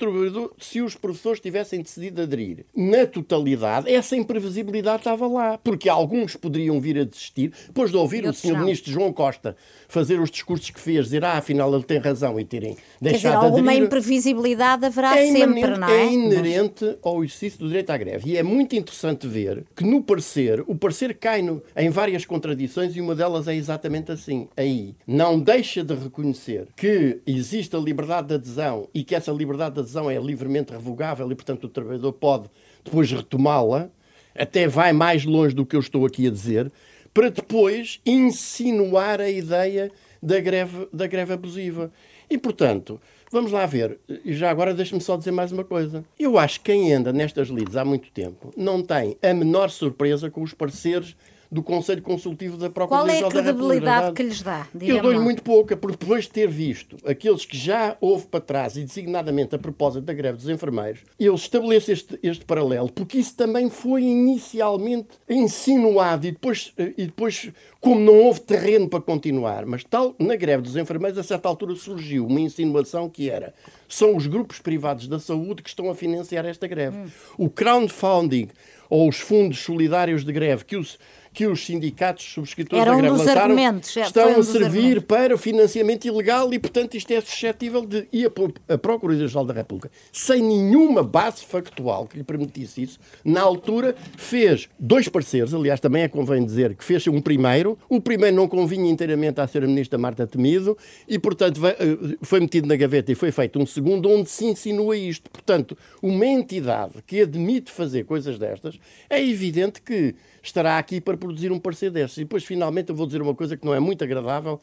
se 0.59 0.81
os 0.81 0.95
professores 0.95 1.41
tivessem 1.41 1.81
decidido 1.81 2.23
aderir 2.23 2.67
na 2.75 3.07
totalidade, 3.07 3.91
essa 3.91 4.17
imprevisibilidade 4.17 4.99
estava 4.99 5.27
lá. 5.27 5.59
Porque 5.59 5.89
alguns 5.89 6.37
poderiam 6.37 6.81
vir 6.81 6.99
a 6.99 7.05
desistir. 7.05 7.53
Depois 7.67 7.91
de 7.91 7.97
ouvir 7.97 8.27
o 8.27 8.33
Sr. 8.33 8.59
Ministro 8.59 8.93
João 8.93 9.13
Costa 9.13 9.57
fazer 9.89 10.21
os 10.21 10.31
discursos 10.31 10.71
que 10.71 10.81
fez, 10.81 11.07
dizer, 11.07 11.25
ah, 11.25 11.39
afinal 11.39 11.73
ele 11.75 11.85
tem 11.85 11.99
razão 11.99 12.39
e 12.39 12.45
terem 12.45 12.77
deixado 13.01 13.17
dizer, 13.17 13.39
de 13.39 13.45
alguma 13.47 13.75
imprevisibilidade 13.75 14.87
haverá 14.87 15.19
é 15.19 15.31
sempre, 15.31 15.77
não 15.77 15.89
é? 15.89 16.07
É 16.07 16.13
inerente 16.13 16.97
ao 17.03 17.23
exercício 17.23 17.61
do 17.61 17.69
direito 17.69 17.91
à 17.91 17.97
greve. 17.97 18.31
E 18.31 18.37
é 18.37 18.43
muito 18.43 18.75
interessante 18.75 19.27
ver 19.27 19.65
que 19.75 19.85
no 19.85 20.03
parecer, 20.03 20.63
o 20.67 20.75
parecer 20.75 21.17
cai 21.17 21.43
no, 21.43 21.63
em 21.77 21.91
várias 21.91 22.25
contradições 22.25 22.97
e 22.97 23.01
uma 23.01 23.15
delas 23.15 23.24
é 23.47 23.55
exatamente 23.55 24.13
assim. 24.13 24.49
Aí 24.57 24.95
não 25.07 25.39
deixa 25.39 25.83
de 25.83 25.95
reconhecer 25.95 26.69
que 26.77 27.21
existe 27.27 27.75
a 27.75 27.79
liberdade 27.79 28.29
de 28.29 28.35
adesão 28.35 28.89
e 28.95 29.03
que 29.03 29.15
essa 29.15 29.33
liberdade 29.33 29.75
de 29.75 29.81
adesão 29.81 30.11
é 30.11 30.19
livremente 30.19 30.73
revogável 30.73 31.31
e, 31.31 31.35
portanto, 31.35 31.65
o 31.65 31.69
trabalhador 31.69 32.13
pode 32.13 32.49
depois 32.85 33.11
retomá-la, 33.11 33.89
até 34.35 34.69
vai 34.69 34.93
mais 34.93 35.25
longe 35.25 35.55
do 35.55 35.65
que 35.65 35.77
eu 35.77 35.81
estou 35.81 36.05
aqui 36.05 36.27
a 36.27 36.31
dizer, 36.31 36.71
para 37.13 37.31
depois 37.31 38.01
insinuar 38.05 39.21
a 39.21 39.31
ideia 39.31 39.91
da 40.23 40.41
greve, 40.41 40.89
da 40.93 41.07
greve 41.07 41.33
abusiva. 41.33 41.91
E, 42.29 42.37
portanto, 42.37 43.01
vamos 43.31 43.53
lá 43.53 43.67
ver. 43.67 43.99
E 44.25 44.33
já 44.33 44.51
agora 44.51 44.75
deixe-me 44.75 45.01
só 45.01 45.17
dizer 45.17 45.31
mais 45.31 45.53
uma 45.53 45.65
coisa. 45.65 46.05
Eu 46.19 46.39
acho 46.39 46.61
que 46.61 46.73
quem 46.73 46.93
anda 46.93 47.13
nestas 47.13 47.49
lides 47.49 47.77
há 47.77 47.85
muito 47.85 48.11
tempo 48.11 48.53
não 48.57 48.83
tem 48.83 49.17
a 49.23 49.33
menor 49.33 49.71
surpresa 49.71 50.31
com 50.31 50.43
os 50.43 50.53
pareceres 50.53 51.15
do 51.55 51.63
Conselho 51.63 52.03
Consultivo 52.03 52.57
da 52.57 52.67
República. 52.67 52.89
Qual 52.89 53.09
é 53.09 53.21
a 53.21 53.29
credibilidade 53.29 54.13
que 54.13 54.23
lhes 54.25 54.43
dá? 54.43 54.67
Eu 54.81 55.01
dou-lhe 55.01 55.21
muito 55.21 55.43
pouca, 55.43 55.77
porque 55.77 55.97
depois 55.97 56.25
de 56.25 56.31
ter 56.31 56.49
visto 56.49 56.97
aqueles 57.07 57.47
que 57.47 57.57
já 57.57 57.97
houve 58.01 58.27
para 58.27 58.41
trás, 58.41 58.77
e 58.77 58.83
designadamente 58.83 59.55
a 59.55 59.59
propósito 59.59 60.05
da 60.05 60.13
greve 60.13 60.37
dos 60.37 60.49
enfermeiros, 60.49 61.03
eu 61.19 61.35
estabeleço 61.35 61.93
este, 61.93 62.19
este 62.23 62.45
paralelo, 62.45 62.91
porque 62.91 63.19
isso 63.19 63.37
também 63.37 63.71
foi 63.71 64.03
inicialmente 64.03 65.11
insinuado 65.29 66.27
e 66.27 66.33
depois, 66.33 66.73
eh, 66.77 66.93
e 66.99 67.07
depois, 67.07 67.51
como 67.81 68.01
não 68.01 68.19
houve 68.25 68.41
terreno 68.41 68.89
para 68.89 69.01
continuar, 69.01 69.65
mas 69.65 69.85
tal, 69.85 70.15
na 70.19 70.35
greve 70.35 70.65
dos 70.65 70.77
enfermeiros, 70.77 71.19
a 71.19 71.23
certa 71.23 71.49
altura 71.49 71.77
surgiu 71.77 72.27
uma 72.27 72.41
insinuação 72.41 73.09
que 73.09 73.31
era 73.31 73.55
são 73.89 74.17
os 74.17 74.27
grupos 74.27 74.59
privados 74.59 75.07
da 75.07 75.21
saúde 75.21 75.63
que 75.63 75.69
estão 75.69 75.89
a 75.89 75.95
financiar 75.95 76.45
esta 76.45 76.67
greve. 76.67 76.97
Hum. 76.97 77.07
O 77.39 77.49
crowdfunding 77.49 78.49
ou 78.91 79.09
os 79.09 79.19
fundos 79.19 79.61
solidários 79.61 80.25
de 80.25 80.33
greve 80.33 80.65
que 80.65 80.77
os 80.77 80.99
que 81.35 81.49
os 81.49 81.67
sindicatos 81.67 82.25
subscritores 82.33 82.81
Era 82.81 82.93
da 82.93 82.97
greve 82.97 83.19
lançaram 83.19 83.59
é, 83.59 83.81
estão 83.81 84.37
um 84.37 84.39
a 84.39 84.43
servir 84.45 85.03
para 85.03 85.37
financiamento 85.37 86.05
ilegal 86.05 86.55
e, 86.55 86.59
portanto, 86.61 86.95
isto 86.95 87.13
é 87.13 87.21
suscetível 87.21 87.85
de 87.85 88.07
ir 88.13 88.33
a 88.69 88.79
Procuradoria-Geral 88.79 89.45
da 89.45 89.53
República, 89.53 89.91
sem 90.13 90.41
nenhuma 90.41 91.03
base 91.03 91.45
factual 91.45 92.07
que 92.07 92.17
lhe 92.17 92.23
permitisse 92.23 92.85
isso, 92.85 93.01
na 93.25 93.41
altura 93.41 93.97
fez 94.17 94.69
dois 94.79 95.09
parceiros, 95.09 95.53
aliás, 95.53 95.81
também 95.81 96.03
é 96.03 96.09
convém 96.09 96.45
dizer 96.45 96.77
que 96.77 96.85
fez 96.85 97.05
um 97.09 97.21
primeiro, 97.21 97.77
o 97.89 98.01
primeiro 98.01 98.37
não 98.37 98.47
convinha 98.47 98.89
inteiramente 98.89 99.41
à 99.41 99.49
senhora 99.49 99.67
ministra 99.67 99.99
Marta 99.99 100.27
Temido 100.29 100.79
e, 101.09 101.19
portanto, 101.19 101.61
eh, 101.67 102.17
foi 102.23 102.39
metido 102.39 102.69
na 102.69 102.77
gaveta 102.77 103.11
e 103.11 103.15
foi 103.17 103.33
feito 103.33 103.59
um 103.59 103.67
segundo 103.67 104.09
onde 104.09 104.31
se 104.31 104.45
insinua 104.45 104.97
isto. 104.97 105.29
Portanto, 105.29 105.77
uma 106.01 106.27
entidade 106.27 107.03
que 107.05 107.23
admite 107.23 107.73
fazer 107.73 108.05
coisas 108.05 108.39
destas, 108.39 108.79
é 109.11 109.21
evidente 109.21 109.83
que 109.83 110.15
estará 110.45 110.79
aqui 110.79 111.01
para 111.01 111.17
produzir 111.17 111.51
um 111.51 111.59
parecer 111.59 111.91
destes. 111.91 112.19
E 112.19 112.21
depois, 112.21 112.45
finalmente, 112.45 112.91
eu 112.91 112.95
vou 112.95 113.07
dizer 113.07 113.23
uma 113.23 113.35
coisa 113.35 113.57
que 113.57 113.65
não 113.65 113.75
é 113.75 113.81
muito 113.81 114.05
agradável, 114.05 114.61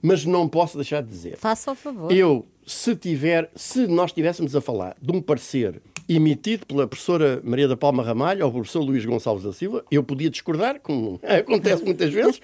mas 0.00 0.24
não 0.24 0.48
posso 0.48 0.76
deixar 0.76 1.02
de 1.02 1.08
dizer. 1.08 1.36
Faça 1.36 1.72
o 1.72 1.74
favor. 1.74 2.12
Eu, 2.12 2.46
se 2.66 2.94
tiver, 2.94 3.50
se 3.54 3.86
nós 3.86 4.10
estivéssemos 4.10 4.54
a 4.54 4.60
falar 4.60 4.96
de 5.00 5.12
um 5.12 5.20
parecer 5.20 5.82
emitido 6.08 6.66
pela 6.66 6.86
professora 6.86 7.40
Maria 7.42 7.66
da 7.66 7.76
Palma 7.76 8.02
Ramalho 8.02 8.44
ou 8.44 8.50
pelo 8.50 8.62
professor 8.62 8.80
Luís 8.80 9.04
Gonçalves 9.04 9.44
da 9.44 9.52
Silva, 9.52 9.84
eu 9.90 10.04
podia 10.04 10.28
discordar, 10.30 10.78
como 10.80 11.18
acontece 11.24 11.82
muitas 11.82 12.12
vezes, 12.12 12.40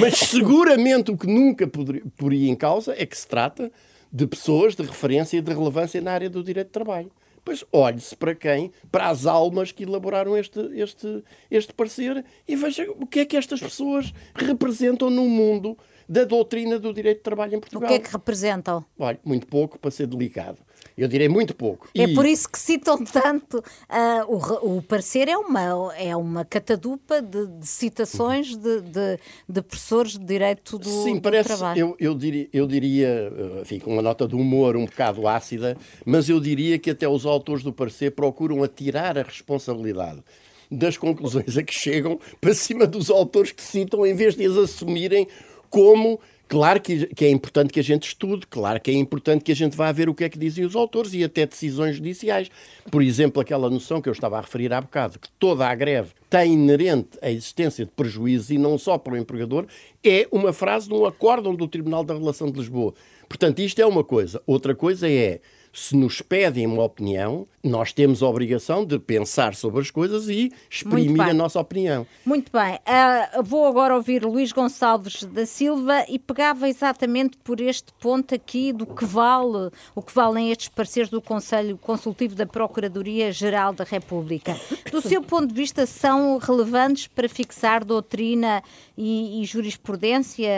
mas 0.00 0.16
seguramente 0.16 1.10
o 1.10 1.16
que 1.16 1.26
nunca 1.26 1.66
poderia, 1.66 2.02
poria 2.16 2.48
em 2.48 2.54
causa 2.54 2.94
é 2.96 3.04
que 3.04 3.18
se 3.18 3.26
trata 3.26 3.70
de 4.12 4.26
pessoas 4.26 4.76
de 4.76 4.82
referência 4.82 5.38
e 5.38 5.40
de 5.40 5.52
relevância 5.52 6.00
na 6.00 6.12
área 6.12 6.30
do 6.30 6.42
direito 6.42 6.68
de 6.68 6.72
trabalho. 6.72 7.10
Pois 7.44 7.64
olhe-se 7.72 8.14
para 8.16 8.34
quem? 8.34 8.70
Para 8.90 9.08
as 9.08 9.26
almas 9.26 9.72
que 9.72 9.82
elaboraram 9.82 10.36
este, 10.36 10.60
este, 10.74 11.24
este 11.50 11.72
parecer 11.74 12.24
e 12.46 12.54
veja 12.54 12.88
o 12.90 13.06
que 13.06 13.20
é 13.20 13.24
que 13.24 13.36
estas 13.36 13.60
pessoas 13.60 14.12
representam 14.34 15.10
no 15.10 15.28
mundo 15.28 15.76
da 16.08 16.24
doutrina 16.24 16.78
do 16.78 16.92
direito 16.92 17.18
de 17.18 17.22
trabalho 17.22 17.56
em 17.56 17.60
Portugal. 17.60 17.84
O 17.84 17.88
que 17.88 17.94
é 17.94 17.98
que 17.98 18.10
representam? 18.10 18.84
Olha, 18.98 19.18
muito 19.24 19.46
pouco 19.46 19.78
para 19.78 19.90
ser 19.90 20.06
delicado. 20.06 20.58
Eu 20.96 21.08
direi 21.08 21.28
muito 21.28 21.54
pouco. 21.54 21.88
É 21.94 22.04
e... 22.04 22.14
por 22.14 22.26
isso 22.26 22.48
que 22.48 22.58
citam 22.58 23.02
tanto. 23.04 23.58
Uh, 23.58 24.62
o, 24.62 24.76
o 24.76 24.82
parecer 24.82 25.28
é 25.28 25.36
uma, 25.36 25.94
é 25.96 26.14
uma 26.14 26.44
catadupa 26.44 27.22
de, 27.22 27.46
de 27.46 27.66
citações 27.66 28.56
de, 28.56 28.80
de, 28.80 29.18
de, 29.48 29.62
professores 29.62 30.18
de 30.18 30.24
direito 30.24 30.78
do, 30.78 30.88
Sim, 30.88 31.14
do 31.16 31.22
parece, 31.22 31.48
trabalho. 31.48 31.78
Eu, 31.78 31.96
eu, 31.98 32.14
diria, 32.14 32.48
eu 32.52 32.66
diria, 32.66 33.32
enfim, 33.62 33.78
com 33.78 33.92
uma 33.92 34.02
nota 34.02 34.26
de 34.26 34.34
humor 34.34 34.76
um 34.76 34.84
bocado 34.84 35.26
ácida, 35.26 35.76
mas 36.04 36.28
eu 36.28 36.40
diria 36.40 36.78
que 36.78 36.90
até 36.90 37.08
os 37.08 37.24
autores 37.24 37.62
do 37.62 37.72
parecer 37.72 38.12
procuram 38.12 38.62
atirar 38.62 39.16
a 39.18 39.22
responsabilidade 39.22 40.22
das 40.70 40.96
conclusões 40.96 41.56
a 41.58 41.62
que 41.62 41.74
chegam 41.74 42.18
para 42.40 42.54
cima 42.54 42.86
dos 42.86 43.10
autores 43.10 43.52
que 43.52 43.62
citam, 43.62 44.06
em 44.06 44.14
vez 44.14 44.34
de 44.34 44.46
as 44.46 44.56
assumirem 44.56 45.28
como 45.72 46.20
Claro 46.52 46.82
que, 46.82 47.06
que, 47.06 47.24
é 47.24 47.30
importante 47.30 47.72
que 47.72 47.80
a 47.80 47.82
gente 47.82 48.08
estude, 48.08 48.46
claro 48.46 48.78
que 48.78 48.90
é 48.90 48.94
importante 48.94 49.42
que 49.42 49.50
a 49.50 49.56
gente 49.56 49.74
vá 49.74 49.90
ver 49.90 50.10
o 50.10 50.14
que 50.14 50.22
é 50.22 50.28
que 50.28 50.38
dizem 50.38 50.66
os 50.66 50.76
autores 50.76 51.14
e 51.14 51.24
até 51.24 51.46
decisões 51.46 51.96
judiciais. 51.96 52.50
Por 52.90 53.02
exemplo, 53.02 53.40
aquela 53.40 53.70
noção 53.70 54.02
que 54.02 54.08
eu 54.10 54.12
estava 54.12 54.36
a 54.36 54.42
referir 54.42 54.70
há 54.70 54.78
bocado, 54.78 55.18
que 55.18 55.30
toda 55.38 55.66
a 55.66 55.74
greve 55.74 56.10
tem 56.28 56.52
inerente 56.52 57.18
a 57.22 57.30
existência 57.30 57.86
de 57.86 57.90
prejuízos 57.92 58.50
e 58.50 58.58
não 58.58 58.76
só 58.76 58.98
para 58.98 59.14
o 59.14 59.16
empregador, 59.16 59.64
é 60.04 60.28
uma 60.30 60.52
frase 60.52 60.88
de 60.88 60.92
um 60.92 61.06
acórdão 61.06 61.54
do 61.54 61.66
Tribunal 61.66 62.04
da 62.04 62.12
Relação 62.12 62.50
de 62.50 62.58
Lisboa. 62.58 62.92
Portanto, 63.26 63.60
isto 63.60 63.80
é 63.80 63.86
uma 63.86 64.04
coisa. 64.04 64.42
Outra 64.46 64.74
coisa 64.74 65.08
é 65.08 65.40
se 65.72 65.96
nos 65.96 66.20
pedem 66.20 66.66
uma 66.66 66.84
opinião, 66.84 67.46
nós 67.64 67.92
temos 67.92 68.22
a 68.22 68.28
obrigação 68.28 68.84
de 68.84 68.98
pensar 68.98 69.54
sobre 69.54 69.80
as 69.80 69.90
coisas 69.90 70.28
e 70.28 70.52
exprimir 70.68 71.22
a 71.22 71.32
nossa 71.32 71.58
opinião. 71.58 72.06
Muito 72.26 72.52
bem. 72.52 72.74
Uh, 72.74 73.42
vou 73.42 73.66
agora 73.66 73.94
ouvir 73.94 74.24
Luís 74.24 74.52
Gonçalves 74.52 75.24
da 75.24 75.46
Silva 75.46 76.04
e 76.08 76.18
pegava 76.18 76.68
exatamente 76.68 77.38
por 77.38 77.60
este 77.60 77.92
ponto 78.00 78.34
aqui 78.34 78.72
do 78.72 78.84
que 78.84 79.04
vale, 79.04 79.70
o 79.94 80.02
que 80.02 80.12
valem 80.12 80.50
estes 80.50 80.68
pareceres 80.68 81.08
do 81.08 81.22
Conselho 81.22 81.78
Consultivo 81.78 82.34
da 82.34 82.46
Procuradoria-Geral 82.46 83.72
da 83.72 83.84
República. 83.84 84.56
Do 84.90 85.00
seu 85.00 85.22
ponto 85.22 85.46
de 85.46 85.54
vista, 85.54 85.86
são 85.86 86.36
relevantes 86.38 87.06
para 87.06 87.28
fixar 87.28 87.84
doutrina 87.84 88.62
e, 88.96 89.40
e 89.40 89.44
jurisprudência 89.44 90.50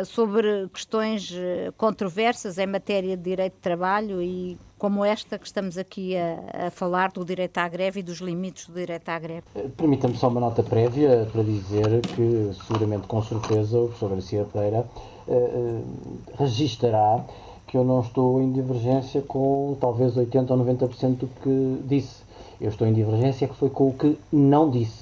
uh, 0.00 0.04
sobre 0.06 0.68
questões 0.72 1.30
uh, 1.30 1.72
controversas 1.76 2.56
em 2.56 2.66
matéria 2.66 3.16
de 3.16 3.22
direito 3.22 3.54
de 3.54 3.60
trabalho 3.60 4.22
e 4.22 4.56
como 4.82 5.04
esta 5.04 5.38
que 5.38 5.46
estamos 5.46 5.78
aqui 5.78 6.16
a, 6.16 6.66
a, 6.66 6.70
falar 6.72 7.12
do 7.12 7.24
direito 7.24 7.56
à 7.56 7.68
greve 7.68 8.00
e 8.00 8.02
dos 8.02 8.18
limites 8.18 8.66
do 8.66 8.74
direito 8.74 9.08
à 9.10 9.16
greve. 9.16 9.44
Eh, 9.54 9.68
permita-me 9.76 10.16
só 10.16 10.26
uma 10.26 10.40
nota 10.40 10.60
prévia 10.60 11.28
para 11.30 11.44
dizer 11.44 12.00
que, 12.00 12.50
seguramente 12.66 13.06
com 13.06 13.22
certeza, 13.22 13.78
o 13.78 13.86
professor 13.86 14.10
Garcia 14.10 14.44
Pereira 14.52 14.84
uh, 15.28 15.32
uh, 15.32 15.84
registará 16.36 17.24
que 17.68 17.76
eu 17.76 17.84
não 17.84 18.00
estou 18.00 18.42
em 18.42 18.50
divergência 18.50 19.22
com 19.22 19.76
talvez 19.80 20.16
80% 20.16 20.50
ou 20.50 20.58
90% 20.58 21.16
do 21.16 21.28
que 21.28 21.84
disse. 21.86 22.24
Eu 22.60 22.70
estou 22.70 22.84
em 22.84 22.92
divergência 22.92 23.46
que 23.46 23.54
foi 23.54 23.70
com 23.70 23.86
o 23.86 23.92
que 23.92 24.18
não 24.32 24.68
disse. 24.68 25.01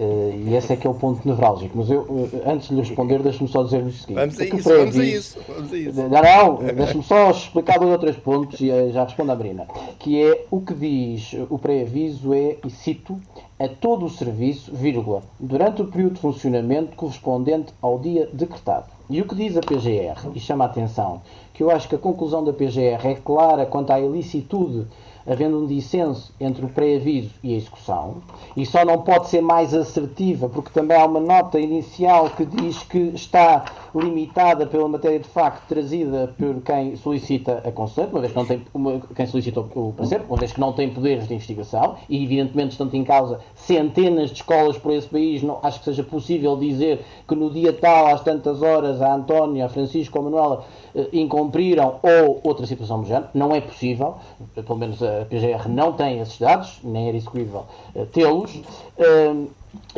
Uh, 0.00 0.32
e 0.46 0.56
esse 0.56 0.72
é 0.72 0.76
que 0.76 0.86
é 0.86 0.90
o 0.90 0.94
ponto 0.94 1.28
nevrálgico. 1.28 1.76
Mas 1.76 1.90
eu, 1.90 2.00
uh, 2.00 2.30
antes 2.46 2.68
de 2.68 2.74
lhe 2.74 2.80
responder, 2.80 3.22
deixe-me 3.22 3.46
só 3.50 3.62
dizer 3.62 3.82
o 3.82 3.92
seguinte. 3.92 4.14
Vamos 4.14 4.40
a 4.40 4.44
isso, 4.46 4.68
vamos 4.70 4.98
a 4.98 5.04
isso. 5.04 5.38
Vamos 5.46 5.72
a 5.74 5.76
isso. 5.76 6.00
Não, 6.00 6.08
não, 6.08 6.74
deixe-me 6.74 7.02
só 7.02 7.30
explicar 7.30 7.78
dois 7.78 7.92
ou 7.92 7.98
três 7.98 8.16
pontos 8.16 8.58
e 8.62 8.90
já 8.92 9.04
respondo 9.04 9.30
à 9.30 9.36
Brina. 9.36 9.66
Que 9.98 10.22
é 10.22 10.46
o 10.50 10.62
que 10.62 10.72
diz 10.72 11.36
o 11.50 11.58
pré-aviso 11.58 12.32
é, 12.32 12.56
e 12.64 12.70
cito, 12.70 13.20
a 13.58 13.68
todo 13.68 14.06
o 14.06 14.08
serviço, 14.08 14.74
vírgula, 14.74 15.22
durante 15.38 15.82
o 15.82 15.86
período 15.86 16.14
de 16.14 16.20
funcionamento 16.20 16.96
correspondente 16.96 17.74
ao 17.82 17.98
dia 17.98 18.26
decretado. 18.32 18.86
E 19.10 19.20
o 19.20 19.26
que 19.26 19.34
diz 19.34 19.54
a 19.54 19.60
PGR, 19.60 20.30
e 20.34 20.40
chama 20.40 20.64
a 20.64 20.68
atenção, 20.68 21.20
que 21.52 21.62
eu 21.62 21.70
acho 21.70 21.86
que 21.90 21.94
a 21.94 21.98
conclusão 21.98 22.42
da 22.42 22.54
PGR 22.54 23.06
é 23.06 23.14
clara 23.16 23.66
quanto 23.66 23.90
à 23.90 24.00
ilicitude 24.00 24.86
havendo 25.26 25.58
um 25.58 25.66
dissenso 25.66 26.32
entre 26.40 26.64
o 26.64 26.68
pré-aviso 26.68 27.30
e 27.42 27.54
a 27.54 27.56
execução, 27.56 28.16
e 28.56 28.64
só 28.64 28.84
não 28.84 29.02
pode 29.02 29.28
ser 29.28 29.40
mais 29.40 29.74
assertiva, 29.74 30.48
porque 30.48 30.70
também 30.70 30.96
há 30.96 31.04
uma 31.04 31.20
nota 31.20 31.58
inicial 31.58 32.30
que 32.30 32.44
diz 32.44 32.82
que 32.82 32.98
está 33.14 33.64
limitada 33.94 34.66
pela 34.66 34.88
matéria 34.88 35.18
de 35.18 35.28
facto 35.28 35.66
trazida 35.68 36.34
por 36.38 36.62
quem 36.62 36.96
solicita 36.96 37.62
a 37.64 37.72
conselho, 37.72 38.10
uma 38.10 38.20
vez 38.20 38.32
que 38.32 38.38
não 38.38 38.46
tem 38.46 38.62
uma, 38.72 39.00
quem 39.14 39.26
solicita 39.26 39.60
o 39.60 39.94
parecer, 39.96 40.22
uma 40.28 40.36
vez 40.36 40.52
que 40.52 40.60
não 40.60 40.72
tem 40.72 40.90
poderes 40.90 41.26
de 41.26 41.34
investigação, 41.34 41.96
e 42.08 42.24
evidentemente 42.24 42.72
estão 42.72 42.88
em 42.92 43.04
causa 43.04 43.40
centenas 43.54 44.30
de 44.30 44.36
escolas 44.36 44.78
por 44.78 44.92
esse 44.92 45.08
país, 45.08 45.42
não 45.42 45.58
acho 45.62 45.80
que 45.80 45.84
seja 45.86 46.02
possível 46.02 46.56
dizer 46.56 47.04
que 47.26 47.34
no 47.34 47.50
dia 47.50 47.72
tal, 47.72 48.06
às 48.08 48.22
tantas 48.22 48.62
horas, 48.62 49.00
a 49.00 49.14
Antónia, 49.14 49.66
a 49.66 49.68
Francisco 49.68 50.18
a 50.18 50.22
Manuela 50.22 50.64
eh, 50.94 51.08
incumpriram 51.12 51.98
ou 52.02 52.40
outra 52.42 52.66
situação 52.66 53.00
do 53.00 53.06
género, 53.06 53.28
não 53.34 53.54
é 53.54 53.60
possível, 53.60 54.16
pelo 54.54 54.78
menos 54.78 55.02
a 55.02 55.09
PGR 55.28 55.68
não 55.68 55.92
tem 55.92 56.20
esses 56.20 56.38
dados, 56.38 56.78
nem 56.82 57.08
era 57.08 57.16
execuível 57.16 57.66
eh, 57.94 58.04
tê-los. 58.12 58.60
Eh, 58.98 59.46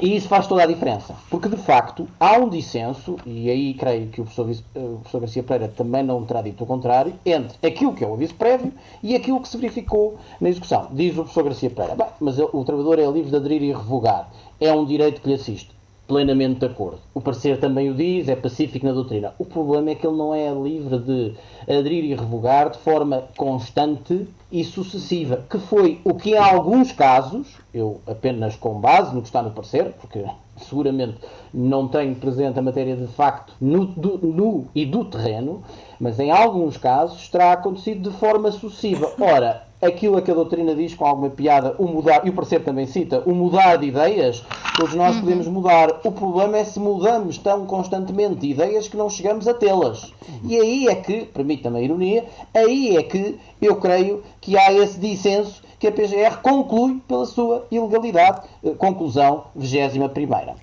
e 0.03 0.17
isso 0.17 0.29
faz 0.29 0.47
toda 0.47 0.63
a 0.63 0.67
diferença, 0.67 1.15
porque 1.31 1.49
de 1.49 1.57
facto 1.57 2.07
há 2.21 2.33
um 2.33 2.49
dissenso, 2.49 3.17
e 3.25 3.49
aí 3.49 3.73
creio 3.73 4.09
que 4.09 4.21
o 4.21 4.25
professor, 4.25 4.51
o 4.75 4.97
professor 4.99 5.21
Garcia 5.21 5.43
Pereira 5.43 5.73
também 5.75 6.03
não 6.03 6.23
terá 6.25 6.43
dito 6.43 6.65
o 6.65 6.67
contrário, 6.67 7.15
entre 7.25 7.57
aquilo 7.67 7.95
que 7.95 8.05
é 8.05 8.07
o 8.07 8.13
aviso 8.13 8.35
prévio 8.35 8.73
e 9.03 9.17
aquilo 9.17 9.41
que 9.41 9.49
se 9.49 9.57
verificou 9.57 10.19
na 10.41 10.51
execução. 10.51 10.89
Diz 10.93 11.13
o 11.13 11.23
professor 11.23 11.45
Garcia 11.45 11.71
Pereira, 11.71 12.07
mas 12.21 12.39
o 12.39 12.65
trabalhador 12.65 12.99
é 12.99 13.07
livre 13.07 13.31
de 13.31 13.37
aderir 13.37 13.63
e 13.63 13.73
revogar, 13.73 14.29
é 14.61 14.73
um 14.73 14.85
direito 14.85 15.23
que 15.23 15.29
lhe 15.29 15.35
assiste 15.35 15.71
plenamente 16.07 16.61
de 16.61 16.67
acordo. 16.67 16.99
O 17.15 17.21
parecer 17.21 17.59
também 17.59 17.91
o 17.91 17.95
diz, 17.95 18.29
é 18.29 18.37
pacífico 18.37 18.85
na 18.85 18.93
doutrina. 18.93 19.35
O 19.39 19.45
problema 19.45 19.91
é 19.91 19.95
que 19.95 20.07
ele 20.07 20.17
não 20.17 20.35
é 20.35 20.53
livre 20.53 20.99
de 20.99 21.35
aderir 21.63 22.05
e 22.05 22.15
revogar 22.15 22.71
de 22.71 22.79
forma 22.79 23.25
constante 23.37 24.27
e 24.51 24.65
sucessiva, 24.65 25.45
que 25.49 25.59
foi 25.59 26.01
o 26.05 26.15
que 26.15 26.33
em 26.33 26.39
alguns 26.39 26.93
casos, 26.93 27.57
eu 27.73 28.01
apenas 28.07 28.55
com 28.57 28.81
base 28.81 29.15
no 29.15 29.23
que 29.23 29.29
está 29.29 29.43
no 29.43 29.53
parecer, 29.53 29.93
porque 30.01 30.25
seguramente 30.59 31.17
não 31.53 31.89
tenho 31.89 32.15
presente 32.17 32.59
a 32.59 32.63
matéria 32.63 32.97
de 32.97 33.07
facto 33.07 33.55
no, 33.61 33.87
do, 33.87 34.19
no 34.19 34.67
e 34.75 34.85
do 34.85 35.05
terreno, 35.05 35.63
mas 35.99 36.21
em 36.21 36.31
alguns 36.31 36.77
casos 36.77 37.29
terá 37.29 37.53
acontecido 37.53 38.11
de 38.11 38.17
forma 38.19 38.53
sucessiva. 38.53 39.13
Ora, 39.19 39.72
aquilo 39.83 40.17
a 40.17 40.23
que 40.23 40.31
a 40.31 40.35
doutrina 40.35 40.75
diz 40.75 40.95
com 40.95 41.05
alguma 41.05 41.29
piada, 41.29 41.75
o 41.79 41.87
mudar, 41.87 42.25
e 42.25 42.31
o 42.31 42.33
parecer 42.33 42.63
também 42.63 42.87
cita, 42.87 43.23
o 43.27 43.35
mudar 43.35 43.77
de 43.77 43.87
ideias, 43.87 44.45
todos 44.77 44.95
nós 44.95 45.17
uhum. 45.17 45.23
podemos 45.23 45.47
mudar. 45.49 46.01
O 46.05 46.13
problema 46.13 46.59
é 46.59 46.65
se 46.65 46.79
mudamos 46.79 47.37
tão 47.39 47.67
constantemente 47.67 48.47
ideias 48.47 48.87
que 48.87 48.97
não 48.97 49.11
chegamos 49.11 49.49
a 49.49 49.55
tê-las. 49.55 50.13
E 50.45 50.57
aí 50.57 50.87
é 50.87 50.95
que, 50.95 51.27
permita-me 51.27 51.79
a 51.79 51.83
ironia, 51.83 52.25
aí 52.55 52.97
é 52.97 53.03
que 53.03 53.39
eu 53.61 53.77
creio 53.77 54.23
que 54.41 54.57
há 54.57 54.73
esse 54.73 54.99
dissenso 54.99 55.63
que 55.79 55.89
a 55.89 55.93
PGR 55.93 56.41
conclui 56.43 57.03
pela 57.09 57.27
sua 57.27 57.67
ilegalidade. 57.71 58.43
Eh, 58.65 58.71
conclusão 58.79 59.47
21 59.57 60.09
primeira. 60.11 60.55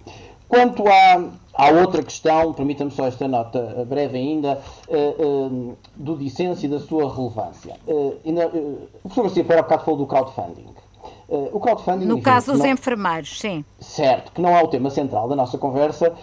Quanto 0.48 0.88
à, 0.88 1.24
à 1.60 1.72
outra 1.72 2.02
questão, 2.02 2.54
permita-me 2.54 2.90
só 2.90 3.06
esta 3.06 3.28
nota 3.28 3.86
breve 3.86 4.18
ainda, 4.18 4.62
uh, 4.88 5.26
uh, 5.26 5.78
do 5.94 6.16
dissenso 6.16 6.66
e 6.66 6.70
da 6.70 6.80
sua 6.80 7.14
relevância. 7.14 7.76
Ainda, 8.26 8.48
o 8.48 9.10
professor 9.10 9.24
Garcia 9.24 9.60
há 9.60 9.62
bocado 9.62 9.84
falou 9.84 10.00
do 10.00 10.08
crowdfunding. 10.08 10.68
o 11.52 11.60
crowdfunding. 11.60 12.06
No 12.06 12.22
caso 12.22 12.54
dos 12.54 12.62
não, 12.62 12.68
enfermeiros, 12.68 13.40
sim. 13.42 13.66
Certo, 13.80 14.32
que 14.32 14.42
não 14.42 14.56
é 14.56 14.64
o 14.64 14.68
tema 14.70 14.90
central 14.90 15.28
da 15.28 15.36
nossa 15.36 15.58
conversa, 15.58 16.14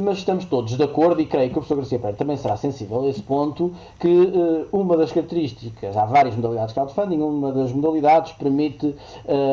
mas 0.00 0.18
estamos 0.18 0.44
todos 0.44 0.76
de 0.76 0.82
acordo 0.82 1.20
e 1.20 1.26
creio 1.26 1.50
que 1.50 1.58
o 1.58 1.60
professor 1.60 1.76
Garcia 1.76 1.98
Pera 1.98 2.14
também 2.14 2.36
será 2.36 2.56
sensível 2.56 3.02
a 3.02 3.08
esse 3.08 3.22
ponto, 3.22 3.74
que 3.98 4.32
uma 4.72 4.96
das 4.96 5.10
características, 5.10 5.96
há 5.96 6.04
várias 6.04 6.36
modalidades 6.36 6.72
de 6.72 6.80
crowdfunding, 6.80 7.20
uma 7.20 7.52
das 7.52 7.72
modalidades 7.72 8.32
permite 8.32 8.94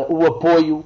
o 0.07 0.25
apoio 0.25 0.85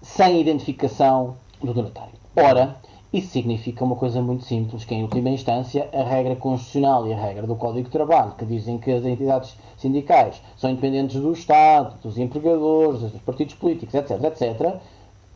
sem 0.00 0.40
identificação 0.40 1.36
do 1.62 1.74
donatário. 1.74 2.18
Ora, 2.40 2.76
isso 3.12 3.32
significa 3.32 3.84
uma 3.84 3.96
coisa 3.96 4.22
muito 4.22 4.44
simples, 4.44 4.84
que 4.84 4.94
em 4.94 5.02
última 5.02 5.30
instância 5.30 5.88
a 5.92 6.04
regra 6.04 6.36
constitucional 6.36 7.06
e 7.06 7.12
a 7.12 7.20
regra 7.20 7.46
do 7.46 7.56
Código 7.56 7.86
de 7.86 7.90
Trabalho, 7.90 8.34
que 8.38 8.44
dizem 8.44 8.78
que 8.78 8.92
as 8.92 9.04
entidades 9.04 9.56
sindicais 9.76 10.40
são 10.56 10.70
independentes 10.70 11.20
do 11.20 11.32
Estado, 11.32 11.98
dos 12.00 12.16
empregadores, 12.16 13.00
dos 13.00 13.20
partidos 13.22 13.54
políticos, 13.54 13.94
etc., 13.94 14.22
etc., 14.24 14.76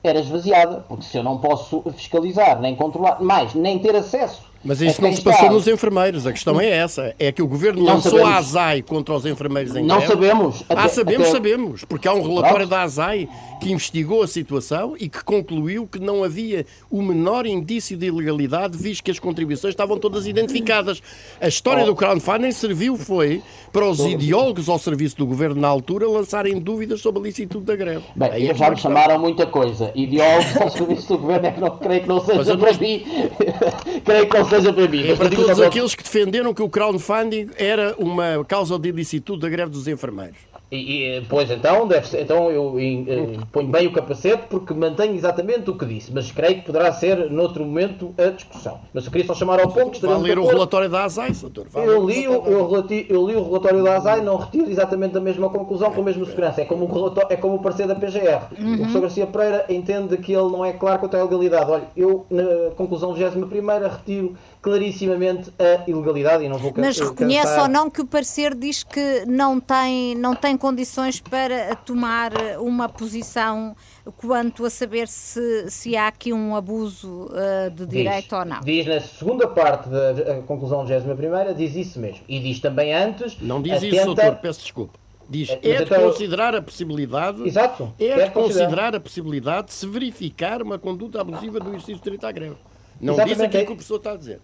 era 0.04 0.20
esvaziada, 0.20 0.84
porque 0.88 1.04
se 1.04 1.16
eu 1.16 1.24
não 1.24 1.38
posso 1.38 1.82
fiscalizar, 1.92 2.60
nem 2.60 2.76
controlar, 2.76 3.20
mais, 3.20 3.54
nem 3.54 3.78
ter 3.78 3.96
acesso 3.96 4.51
mas 4.64 4.81
isso 4.81 5.03
não 5.03 5.12
se 5.12 5.20
passou 5.20 5.51
nos 5.51 5.66
enfermeiros. 5.66 6.27
A 6.27 6.33
questão 6.33 6.61
é 6.61 6.68
essa. 6.68 7.14
É 7.18 7.33
que 7.33 7.42
o 7.42 7.46
governo 7.46 7.81
não 7.85 7.94
lançou 7.94 8.12
sabemos. 8.12 8.33
a 8.33 8.38
ASAI 8.38 8.83
contra 8.83 9.14
os 9.14 9.27
enfermeiros 9.27 9.75
em 9.75 9.85
Não 9.85 9.98
greve. 9.98 10.12
sabemos. 10.12 10.64
Até, 10.68 10.81
ah, 10.81 10.88
sabemos, 10.88 11.22
até... 11.22 11.33
sabemos. 11.33 11.85
Porque 11.85 12.07
há 12.07 12.12
um 12.12 12.22
relatório 12.22 12.66
da 12.66 12.83
ASAI 12.83 13.29
que 13.61 13.70
investigou 13.70 14.22
a 14.22 14.29
situação 14.29 14.94
e 14.98 15.09
que 15.09 15.22
concluiu 15.25 15.87
que 15.87 15.98
não 15.98 16.22
havia 16.22 16.64
o 16.90 17.03
menor 17.03 17.46
indício 17.46 17.96
de 17.96 18.07
ilegalidade, 18.07 18.77
visto 18.77 19.03
que 19.03 19.11
as 19.11 19.18
contribuições 19.18 19.72
estavam 19.72 19.98
todas 19.98 20.27
identificadas. 20.27 21.03
A 21.40 21.48
história 21.48 21.83
oh. 21.83 21.87
do 21.87 21.96
crowdfunding 21.96 22.53
serviu 22.53 22.96
foi 22.96 23.42
para 23.72 23.88
os 23.88 24.00
ideólogos 24.00 24.68
ao 24.68 24.78
serviço 24.78 25.16
do 25.16 25.26
governo 25.26 25.61
na 25.61 25.68
altura 25.68 26.06
lançarem 26.08 26.58
dúvidas 26.61 27.00
sobre 27.00 27.20
a 27.20 27.24
licitude 27.24 27.64
da 27.64 27.74
greve. 27.74 28.04
Bem, 28.14 28.30
Aí 28.30 28.48
é 28.48 28.54
já 28.54 28.70
me 28.70 28.76
chamaram 28.76 29.18
muita 29.18 29.46
coisa. 29.46 29.90
Ideólogos 29.94 30.56
ao 30.56 30.70
serviço 30.70 31.08
do 31.08 31.18
governo 31.18 31.46
é 31.46 31.52
que 31.52 31.61
não, 31.61 31.78
creio 31.78 32.02
que 32.02 32.08
não 32.08 32.20
seja 32.20 32.56
para 32.56 32.72
mim. 32.74 33.04
creio 34.04 34.28
que 34.28 34.38
não 34.38 34.48
seja 34.48 34.72
para 34.72 34.88
mim. 34.88 35.08
É 35.08 35.16
para 35.16 35.30
todos 35.30 35.61
aqueles 35.61 35.94
que 35.94 36.02
defenderam 36.02 36.52
que 36.52 36.62
o 36.62 36.68
crowdfunding 36.68 37.48
era 37.56 37.94
uma 37.98 38.44
causa 38.44 38.78
de 38.78 38.88
ilicitude 38.90 39.40
da 39.40 39.48
greve 39.48 39.70
dos 39.70 39.88
enfermeiros. 39.88 40.37
E, 40.72 41.18
e, 41.18 41.20
pois 41.28 41.50
então, 41.50 41.87
deve 41.87 42.08
ser, 42.08 42.22
então 42.22 42.50
eu, 42.50 42.80
eu 42.80 43.38
ponho 43.52 43.68
bem 43.68 43.87
o 43.87 43.92
capacete 43.92 44.44
porque 44.48 44.72
mantenho 44.72 45.14
exatamente 45.14 45.68
o 45.68 45.76
que 45.76 45.85
disse, 45.85 46.11
mas 46.11 46.32
creio 46.32 46.54
que 46.54 46.62
poderá 46.62 46.90
ser 46.94 47.30
noutro 47.30 47.62
momento 47.62 48.14
a 48.16 48.30
discussão. 48.30 48.80
Mas 48.94 49.04
eu 49.04 49.12
queria 49.12 49.26
só 49.26 49.35
chamar 49.35 49.61
ao 49.61 49.68
ponto. 49.68 50.00
Vai 50.00 50.18
ler 50.18 50.38
o 50.38 50.46
relatório 50.46 50.88
da 50.88 51.04
ASAI, 51.04 51.32
doutor. 51.32 51.66
Eu 51.74 52.08
li, 52.08 52.24
eu, 52.24 52.42
eu, 52.42 53.28
li 53.28 53.37
o 53.37 53.44
relatório 53.44 53.85
da 53.85 53.96
ASAI, 53.96 54.22
não 54.22 54.38
retiro 54.38 54.70
exatamente 54.70 55.14
a 55.18 55.20
mesma 55.20 55.50
conclusão 55.50 55.92
com 55.92 56.00
a 56.00 56.04
mesma 56.04 56.24
segurança. 56.24 56.62
É 56.62 56.64
como 56.64 56.87
o, 56.87 56.90
relatório, 56.90 57.30
é 57.30 57.37
como 57.37 57.56
o 57.56 57.58
parecer 57.58 57.87
da 57.87 57.94
PGR. 57.94 58.58
Uhum. 58.58 58.72
O 58.72 58.76
professor 58.78 59.00
Garcia 59.02 59.26
Pereira 59.26 59.66
entende 59.68 60.16
que 60.16 60.32
ele 60.32 60.50
não 60.50 60.64
é 60.64 60.72
claro 60.72 61.00
quanto 61.00 61.18
à 61.18 61.22
legalidade. 61.22 61.70
Olha, 61.70 61.85
eu 61.94 62.24
na 62.30 62.74
conclusão 62.76 63.12
21 63.12 63.46
retiro 63.90 64.35
clarissimamente 64.62 65.52
a 65.58 65.90
ilegalidade 65.90 66.44
e 66.44 66.48
não 66.48 66.56
vou 66.56 66.72
Mas 66.76 66.98
reconhece 66.98 67.58
ou 67.58 67.68
não 67.68 67.90
que 67.90 68.00
o 68.00 68.06
parecer 68.06 68.54
diz 68.54 68.85
que 68.85 69.24
não 69.26 69.58
tem, 69.58 70.14
não 70.14 70.37
tem 70.37 70.56
condições 70.62 71.18
para 71.18 71.75
tomar 71.75 72.31
uma 72.61 72.88
posição 72.88 73.75
quanto 74.16 74.64
a 74.64 74.70
saber 74.70 75.09
se, 75.09 75.68
se 75.68 75.96
há 75.96 76.07
aqui 76.07 76.33
um 76.33 76.55
abuso 76.55 77.29
uh, 77.33 77.68
de 77.68 77.85
direito 77.85 78.29
diz, 78.29 78.33
ou 78.33 78.44
não. 78.44 78.61
Diz 78.61 78.87
na 78.87 79.01
segunda 79.01 79.48
parte 79.48 79.88
da 79.88 80.40
conclusão 80.46 80.87
21 80.87 81.53
diz 81.57 81.75
isso 81.75 81.98
mesmo. 81.98 82.20
E 82.29 82.38
diz 82.38 82.61
também 82.61 82.94
antes... 82.94 83.40
Não 83.40 83.61
diz 83.61 83.72
atenta... 83.72 83.96
isso, 83.96 84.05
doutor, 84.07 84.37
peço 84.37 84.61
desculpa. 84.61 85.01
Diz, 85.29 85.51
é, 85.51 85.55
é 85.55 85.59
de 85.79 85.83
então, 85.83 86.01
considerar 86.01 86.55
a 86.55 86.62
possibilidade. 86.62 87.42
Exato. 87.42 87.92
É, 87.98 88.07
é 88.07 88.25
de 88.27 88.31
considerar 88.31 88.94
a 88.94 89.01
possibilidade 89.01 89.66
de 89.66 89.72
se 89.72 89.87
verificar 89.88 90.62
uma 90.62 90.79
conduta 90.79 91.20
abusiva 91.20 91.59
do 91.59 91.70
exercício 91.70 91.96
de 91.96 92.03
direito 92.03 92.25
à 92.25 92.31
greve. 92.31 92.57
Não 93.01 93.14
Exatamente. 93.14 93.37
diz 93.37 93.46
aquilo 93.46 93.66
que 93.66 93.72
o 93.72 93.75
professor 93.75 93.96
está 93.96 94.12
a 94.12 94.16
dizer. 94.16 94.40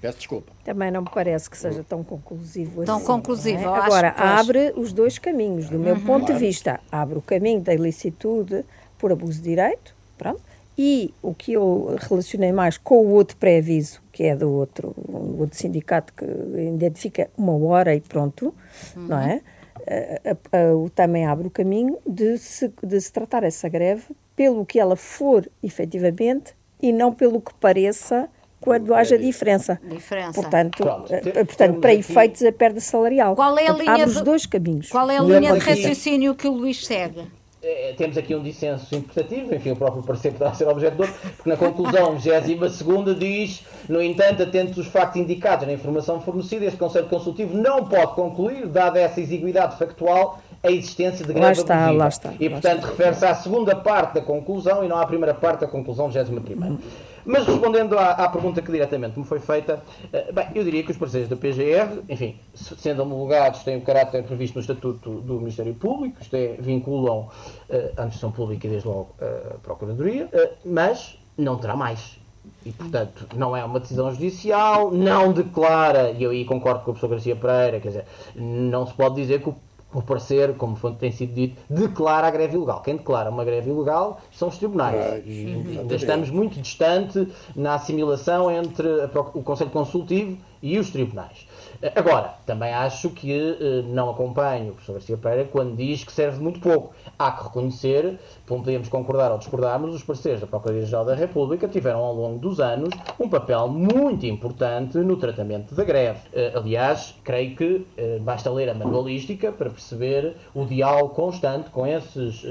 Peço 0.00 0.18
desculpa. 0.18 0.52
Também 0.64 0.90
não 0.90 1.02
me 1.02 1.10
parece 1.12 1.50
que 1.50 1.58
seja 1.58 1.84
tão 1.88 2.04
conclusivo 2.04 2.84
tão 2.84 2.96
assim. 2.96 3.04
Tão 3.04 3.16
conclusivo. 3.16 3.62
É? 3.62 3.66
Agora, 3.66 4.14
abre 4.16 4.72
os 4.76 4.92
dois 4.92 5.18
caminhos. 5.18 5.68
Do 5.68 5.78
meu 5.78 5.94
uhum. 5.94 6.04
ponto 6.04 6.32
de 6.32 6.38
vista, 6.38 6.80
abre 6.90 7.18
o 7.18 7.22
caminho 7.22 7.60
da 7.60 7.74
ilicitude 7.74 8.64
por 8.98 9.10
abuso 9.10 9.38
de 9.40 9.48
direito, 9.48 9.94
pronto, 10.16 10.40
e 10.76 11.12
o 11.20 11.34
que 11.34 11.54
eu 11.54 11.96
relacionei 11.98 12.52
mais 12.52 12.78
com 12.78 12.98
o 12.98 13.10
outro 13.10 13.36
pré-aviso, 13.36 14.00
que 14.12 14.22
é 14.22 14.36
do 14.36 14.50
outro, 14.50 14.94
outro 15.38 15.56
sindicato 15.56 16.12
que 16.12 16.24
identifica 16.24 17.28
uma 17.36 17.52
hora 17.56 17.94
e 17.94 18.00
pronto, 18.00 18.54
uhum. 18.96 19.08
não 19.08 19.18
é? 19.18 19.40
Uh, 19.78 20.90
também 20.90 21.26
abre 21.26 21.46
o 21.46 21.50
caminho 21.50 21.98
de 22.06 22.36
se, 22.36 22.70
de 22.82 23.00
se 23.00 23.12
tratar 23.12 23.42
essa 23.42 23.68
greve 23.68 24.04
pelo 24.36 24.66
que 24.66 24.78
ela 24.78 24.94
for 24.96 25.48
efetivamente 25.62 26.54
e 26.80 26.92
não 26.92 27.12
pelo 27.12 27.40
que 27.40 27.54
pareça 27.54 28.28
quando 28.60 28.94
haja 28.94 29.18
diferença. 29.18 29.80
diferença. 29.82 30.32
Portanto, 30.32 30.78
Pronto, 30.78 31.12
uh, 31.12 31.46
portanto 31.46 31.80
para 31.80 31.94
efeitos 31.94 32.42
a 32.42 32.52
perda 32.52 32.80
salarial. 32.80 33.34
Qual 33.34 33.58
é 33.58 33.68
a 33.68 33.72
linha 33.72 33.92
abre 33.92 34.04
de, 34.06 34.10
os 34.10 34.22
dois 34.22 34.46
caminhos. 34.46 34.88
Qual 34.88 35.10
é 35.10 35.18
a 35.18 35.22
linha 35.22 35.52
de 35.52 35.58
raciocínio 35.58 36.34
que 36.34 36.48
o 36.48 36.52
Luís 36.52 36.84
segue? 36.84 37.38
É, 37.60 37.92
temos 37.96 38.16
aqui 38.16 38.36
um 38.36 38.42
dissenso 38.42 38.94
interpretativo, 38.94 39.52
enfim, 39.52 39.72
o 39.72 39.76
próprio 39.76 40.00
parecer 40.04 40.30
poderá 40.30 40.54
ser 40.54 40.68
objeto 40.68 40.94
de 40.94 41.02
outro, 41.02 41.16
porque 41.36 41.50
na 41.50 41.56
conclusão 41.56 42.14
22 42.16 43.18
diz, 43.18 43.64
no 43.88 44.00
entanto, 44.00 44.44
atentos 44.44 44.78
os 44.78 44.86
factos 44.86 45.20
indicados 45.20 45.66
na 45.66 45.72
informação 45.72 46.20
fornecida, 46.20 46.66
este 46.66 46.78
Conselho 46.78 47.08
Consultivo 47.08 47.56
não 47.56 47.84
pode 47.84 48.14
concluir, 48.14 48.64
dada 48.68 49.00
essa 49.00 49.20
exiguidade 49.20 49.76
factual, 49.76 50.40
a 50.62 50.70
existência 50.70 51.26
de 51.26 51.32
greve 51.32 51.46
lá 51.46 51.52
está, 51.52 51.74
abusiva. 51.74 51.98
Lá 51.98 52.08
está, 52.08 52.34
e, 52.38 52.48
portanto, 52.48 52.84
refere-se 52.84 53.26
à 53.26 53.34
segunda 53.34 53.74
parte 53.74 54.14
da 54.14 54.20
conclusão 54.20 54.84
e 54.84 54.88
não 54.88 54.98
à 54.98 55.06
primeira 55.06 55.34
parte 55.34 55.60
da 55.62 55.66
conclusão 55.66 56.08
21 56.08 56.78
mas 57.24 57.46
respondendo 57.46 57.98
à, 57.98 58.12
à, 58.12 58.28
pergunta 58.28 58.62
que 58.62 58.70
diretamente 58.70 59.18
me 59.18 59.24
foi 59.24 59.38
feita, 59.38 59.82
uh, 60.04 60.32
bem, 60.32 60.48
eu 60.54 60.64
diria 60.64 60.82
que 60.82 60.90
os 60.90 60.96
parceiros 60.96 61.28
da 61.28 61.36
PGR, 61.36 62.02
enfim, 62.08 62.38
sendo 62.54 63.02
homologados, 63.02 63.62
têm 63.62 63.76
o 63.76 63.82
caráter 63.82 64.22
previsto 64.24 64.54
no 64.54 64.60
Estatuto 64.60 65.20
do 65.20 65.34
Ministério 65.34 65.74
Público, 65.74 66.20
isto 66.20 66.34
é, 66.34 66.56
vinculam 66.58 67.20
uh, 67.20 67.28
a 67.70 67.76
administração 67.76 68.32
pública 68.32 68.66
e 68.66 68.70
desde 68.70 68.88
logo 68.88 69.14
a 69.20 69.58
Procuradoria, 69.58 70.26
uh, 70.26 70.56
mas 70.64 71.18
não 71.36 71.56
terá 71.56 71.76
mais. 71.76 72.18
E, 72.64 72.72
portanto, 72.72 73.26
não 73.36 73.56
é 73.56 73.64
uma 73.64 73.78
decisão 73.78 74.10
judicial, 74.10 74.90
não 74.90 75.32
declara, 75.32 76.10
e 76.10 76.22
eu 76.22 76.30
aí 76.30 76.44
concordo 76.44 76.80
com 76.80 76.90
o 76.90 76.94
professor 76.94 77.08
Garcia 77.08 77.36
Pereira, 77.36 77.80
quer 77.80 77.88
dizer, 77.88 78.04
não 78.34 78.86
se 78.86 78.94
pode 78.94 79.16
dizer 79.16 79.42
que 79.42 79.50
o 79.50 79.56
o 79.92 80.02
parecer, 80.02 80.54
como 80.56 80.76
tem 80.94 81.10
sido 81.10 81.32
dito, 81.32 81.56
declara 81.68 82.26
a 82.26 82.30
greve 82.30 82.56
ilegal. 82.56 82.82
Quem 82.82 82.96
declara 82.96 83.30
uma 83.30 83.44
greve 83.44 83.70
ilegal 83.70 84.20
são 84.30 84.48
os 84.48 84.58
tribunais. 84.58 85.24
Ainda 85.24 85.94
estamos 85.94 86.30
muito 86.30 86.60
distante 86.60 87.26
na 87.56 87.74
assimilação 87.74 88.50
entre 88.50 88.86
o 89.34 89.42
Conselho 89.42 89.70
Consultivo 89.70 90.36
e 90.62 90.78
os 90.78 90.90
tribunais. 90.90 91.46
Agora, 91.94 92.34
também 92.44 92.72
acho 92.72 93.10
que 93.10 93.32
eh, 93.32 93.82
não 93.86 94.10
acompanho 94.10 94.70
o 94.70 94.72
professor 94.72 94.94
Garcia 94.94 95.16
Pereira 95.16 95.48
quando 95.50 95.76
diz 95.76 96.02
que 96.02 96.12
serve 96.12 96.40
muito 96.40 96.58
pouco. 96.58 96.92
Há 97.18 97.32
que 97.32 97.44
reconhecer, 97.44 98.18
podemos 98.46 98.88
concordar 98.88 99.32
ou 99.32 99.38
discordarmos, 99.38 99.92
os 99.92 100.04
parceiros 100.04 100.40
da 100.40 100.46
Procuradoria-Geral 100.46 101.04
da 101.04 101.16
República 101.16 101.66
tiveram 101.66 101.98
ao 101.98 102.14
longo 102.14 102.38
dos 102.38 102.60
anos 102.60 102.90
um 103.18 103.28
papel 103.28 103.66
muito 103.66 104.24
importante 104.24 104.98
no 104.98 105.16
tratamento 105.16 105.74
da 105.74 105.82
greve. 105.82 106.20
Eh, 106.32 106.52
aliás, 106.54 107.16
creio 107.24 107.56
que 107.56 107.86
eh, 107.96 108.20
basta 108.20 108.48
ler 108.50 108.68
a 108.68 108.74
manualística 108.74 109.50
para 109.50 109.68
perceber 109.68 110.36
o 110.54 110.64
diálogo 110.64 111.08
constante 111.08 111.70
com 111.70 111.84
esses 111.84 112.46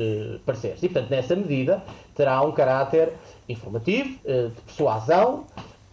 parceiros. 0.46 0.84
E, 0.84 0.90
portanto, 0.90 1.12
nessa 1.12 1.36
medida, 1.36 1.82
terá 2.14 2.42
um 2.42 2.52
caráter 2.52 3.14
informativo, 3.48 4.20
de 4.26 4.62
persuasão, 4.66 5.46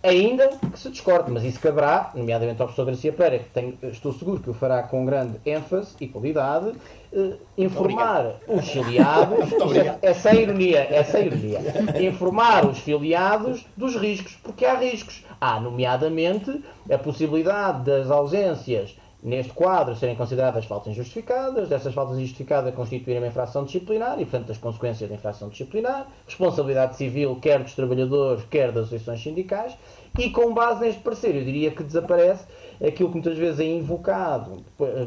ainda 0.04 0.50
que 0.70 0.78
se 0.78 0.90
discorde, 0.90 1.30
mas 1.30 1.42
isso 1.44 1.58
caberá, 1.58 2.10
nomeadamente 2.14 2.60
ao 2.60 2.68
professor 2.68 2.84
Garcia 2.84 3.12
Pereira, 3.12 3.42
que 3.42 3.50
tenho, 3.50 3.78
estou 3.84 4.12
seguro 4.12 4.38
que 4.38 4.50
o 4.50 4.54
fará 4.54 4.82
com 4.82 5.06
grande 5.06 5.40
ênfase 5.46 5.94
e 5.98 6.06
qualidade, 6.06 6.72
eh, 7.10 7.36
informar 7.56 8.36
os 8.46 8.68
filiados, 8.68 9.50
é, 10.02 10.10
é 10.10 10.42
ironia, 10.42 10.86
é 10.90 11.02
sem 11.02 11.26
ironia, 11.26 11.60
informar 12.06 12.66
os 12.66 12.78
filiados 12.78 13.66
dos 13.74 13.96
riscos, 13.96 14.36
porque 14.42 14.66
há 14.66 14.74
riscos. 14.74 15.24
Há, 15.40 15.58
nomeadamente, 15.58 16.62
a 16.90 16.98
possibilidade 16.98 17.84
das 17.84 18.10
ausências 18.10 18.94
neste 19.24 19.54
quadro 19.54 19.96
serem 19.96 20.14
consideradas 20.14 20.66
faltas 20.66 20.92
injustificadas, 20.92 21.66
dessas 21.66 21.94
faltas 21.94 22.18
injustificadas 22.18 22.74
constituírem 22.74 23.22
uma 23.22 23.28
infração 23.28 23.64
disciplinar 23.64 24.20
e, 24.20 24.26
portanto, 24.26 24.52
as 24.52 24.58
consequências 24.58 25.08
da 25.08 25.16
infração 25.16 25.48
disciplinar, 25.48 26.06
responsabilidade 26.26 26.94
civil 26.96 27.36
quer 27.40 27.62
dos 27.62 27.74
trabalhadores, 27.74 28.44
quer 28.50 28.70
das 28.70 28.84
associações 28.84 29.22
sindicais, 29.22 29.74
e 30.18 30.28
com 30.28 30.52
base 30.52 30.82
neste 30.82 31.00
parecer, 31.00 31.34
eu 31.34 31.42
diria 31.42 31.70
que 31.70 31.82
desaparece 31.82 32.44
aquilo 32.84 33.08
que 33.08 33.16
muitas 33.16 33.36
vezes 33.36 33.60
é 33.60 33.64
invocado 33.64 34.62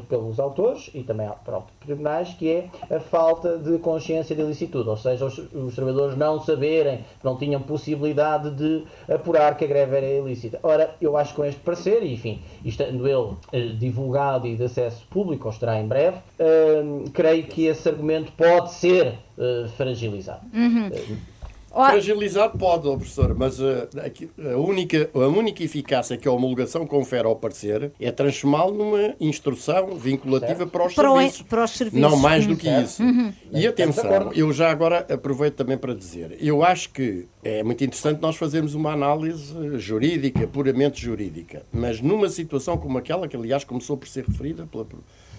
pelos 0.10 0.40
autores 0.40 0.90
e 0.94 1.04
também 1.04 1.30
para 1.44 1.62
tribunais, 1.86 2.34
que 2.34 2.50
é 2.50 2.70
a 2.96 3.00
falta 3.00 3.58
de 3.58 3.78
consciência 3.80 4.36
de 4.36 4.42
ilicitude, 4.42 4.90
ou 4.90 4.98
seja, 4.98 5.26
os, 5.26 5.38
os, 5.38 5.76
trabalhadores 5.76 6.18
não 6.18 6.40
saberem, 6.40 7.06
não 7.24 7.38
tinham 7.38 7.62
possibilidade 7.62 8.52
de 8.52 8.84
apurar 9.12 9.58
que 9.58 9.66
a 9.66 9.68
greve 9.68 9.98
era 9.98 10.06
ilícita. 10.08 10.60
Ora, 10.64 10.96
eu 11.02 11.18
acho 11.18 11.32
que 11.32 11.38
com 11.38 11.46
este 11.46 11.62
parecer, 11.62 12.04
e 12.04 12.14
enfim, 12.14 12.42
estando 12.64 13.08
ele 13.08 13.36
eh, 13.52 13.74
divulgado 13.78 14.48
e 14.48 14.56
de 14.56 14.64
acesso 14.64 15.06
público, 15.10 15.48
ou 15.48 15.54
estará 15.54 15.80
em 15.80 15.88
breve, 15.88 16.18
eh, 16.40 16.84
creio 17.14 17.44
que 17.46 17.66
esse 17.66 17.88
argumento 17.88 18.32
pode 18.34 18.74
ser 18.74 19.16
eh, 19.38 19.68
fragilizado. 19.76 20.42
Uhum. 20.54 20.90
Fragilizar 21.86 22.50
pode, 22.58 22.88
oh, 22.88 22.98
professor, 22.98 23.36
mas 23.36 23.60
uh, 23.60 23.88
a, 24.54 24.58
única, 24.58 25.10
a 25.14 25.28
única 25.28 25.64
eficácia 25.64 26.18
que 26.18 26.28
a 26.28 26.32
homologação 26.32 26.86
confere 26.86 27.28
ao 27.28 27.36
parecer 27.36 27.92
é 28.00 28.12
transformá-lo 28.12 28.74
numa 28.74 29.16
instrução 29.20 29.96
vinculativa 29.96 30.66
para 30.66 30.86
os, 30.88 30.94
para, 30.94 31.10
serviços, 31.10 31.42
para 31.44 31.64
os, 31.64 31.72
serviços, 31.72 32.00
Não 32.02 32.18
mais 32.18 32.46
do 32.46 32.56
que 32.56 32.70
isso. 32.70 33.04
Uhum. 33.04 33.32
E 33.52 33.68
atenção, 33.68 34.32
eu 34.34 34.52
já 34.52 34.72
agora 34.72 35.06
aproveito 35.10 35.56
também 35.56 35.78
para 35.78 35.94
dizer, 35.94 36.38
eu 36.40 36.64
acho 36.64 36.90
que 36.90 37.28
é 37.44 37.64
muito 37.64 37.84
interessante 37.84 38.22
nós 38.22 38.36
fazermos 38.36 38.74
uma 38.74 38.92
análise 38.92 39.54
jurídica, 39.78 40.48
puramente 40.48 41.02
jurídica, 41.02 41.64
mas 41.72 42.02
numa 42.02 42.30
situação 42.30 42.78
como 42.78 42.98
aquela, 42.98 43.28
que 43.28 43.36
aliás 43.36 43.64
começou 43.64 43.98
por 43.98 44.08
ser 44.08 44.26
referida 44.26 44.66
pela 44.66 44.86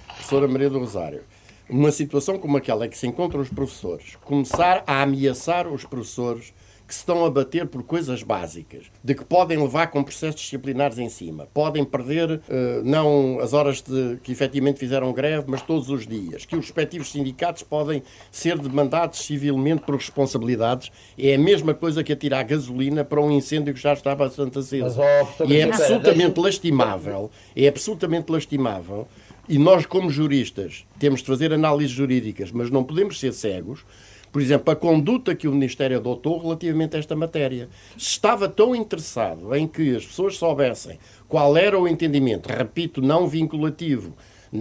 professora 0.07 0.49
Maria 0.49 0.71
do 0.71 0.79
Rosário, 0.79 1.23
uma 1.69 1.93
situação 1.93 2.39
como 2.39 2.57
aquela 2.57 2.87
em 2.87 2.91
que 2.91 2.99
se 2.99 3.07
encontram 3.07 3.41
os 3.41 3.49
professores, 3.49 4.17
começar 4.25 4.83
a 4.87 5.03
ameaçar 5.03 5.67
os 5.69 5.85
professores 5.85 6.53
que 6.89 6.95
se 6.95 7.01
estão 7.01 7.23
a 7.27 7.31
bater 7.31 7.67
por 7.67 7.83
coisas 7.83 8.23
básicas, 8.23 8.87
de 9.05 9.15
que 9.15 9.23
podem 9.23 9.59
levar 9.59 9.89
com 9.89 10.03
processos 10.03 10.41
disciplinares 10.41 10.99
em 10.99 11.11
cima, 11.11 11.47
podem 11.53 11.85
perder 11.85 12.31
uh, 12.31 12.41
não 12.83 13.39
as 13.41 13.53
horas 13.53 13.83
de, 13.83 14.19
que 14.23 14.33
efetivamente 14.33 14.81
fizeram 14.81 15.13
greve, 15.13 15.45
mas 15.49 15.61
todos 15.61 15.91
os 15.91 16.07
dias, 16.07 16.47
que 16.47 16.57
os 16.57 16.65
respectivos 16.65 17.13
sindicatos 17.13 17.63
podem 17.63 18.03
ser 18.33 18.59
demandados 18.59 19.19
civilmente 19.19 19.83
por 19.83 19.97
responsabilidades, 19.97 20.91
é 21.19 21.35
a 21.35 21.39
mesma 21.39 21.75
coisa 21.75 22.03
que 22.03 22.11
atirar 22.11 22.43
gasolina 22.45 23.05
para 23.05 23.21
um 23.21 23.31
incêndio 23.31 23.75
que 23.75 23.81
já 23.81 23.93
está 23.93 24.15
bastante 24.15 24.59
aceso. 24.59 24.99
e 25.47 25.57
é 25.57 25.65
absolutamente 25.65 26.41
lastimável, 26.41 27.31
é 27.55 27.69
absolutamente 27.69 28.33
lastimável 28.33 29.07
e 29.49 29.59
nós, 29.59 29.87
como 29.87 30.11
juristas, 30.11 30.85
temos 30.99 31.21
de 31.21 31.27
fazer 31.27 31.53
análises 31.53 31.93
jurídicas, 31.93 32.53
mas 32.53 32.71
não 32.71 32.85
podemos 32.85 33.19
ser 33.19 33.33
cegos 33.33 33.85
por 34.31 34.43
exemplo, 34.43 34.71
a 34.73 34.77
conduta 34.77 35.35
que 35.35 35.49
o 35.49 35.53
Ministério 35.53 35.97
adotou 35.97 36.39
relativamente 36.39 36.97
a 36.97 36.99
esta 36.99 37.17
matéria. 37.17 37.69
Se 37.97 38.11
estava 38.11 38.49
tão 38.49 38.75
interessado 38.75 39.55
em 39.55 39.67
que 39.67 39.97
as 39.97 40.05
pessoas 40.05 40.37
soubessem 40.37 40.99
qual 41.27 41.57
era 41.57 41.79
o 41.79 41.89
entendimento, 41.89 42.47
repito, 42.47 43.01
não 43.01 43.27
vinculativo, 43.27 44.15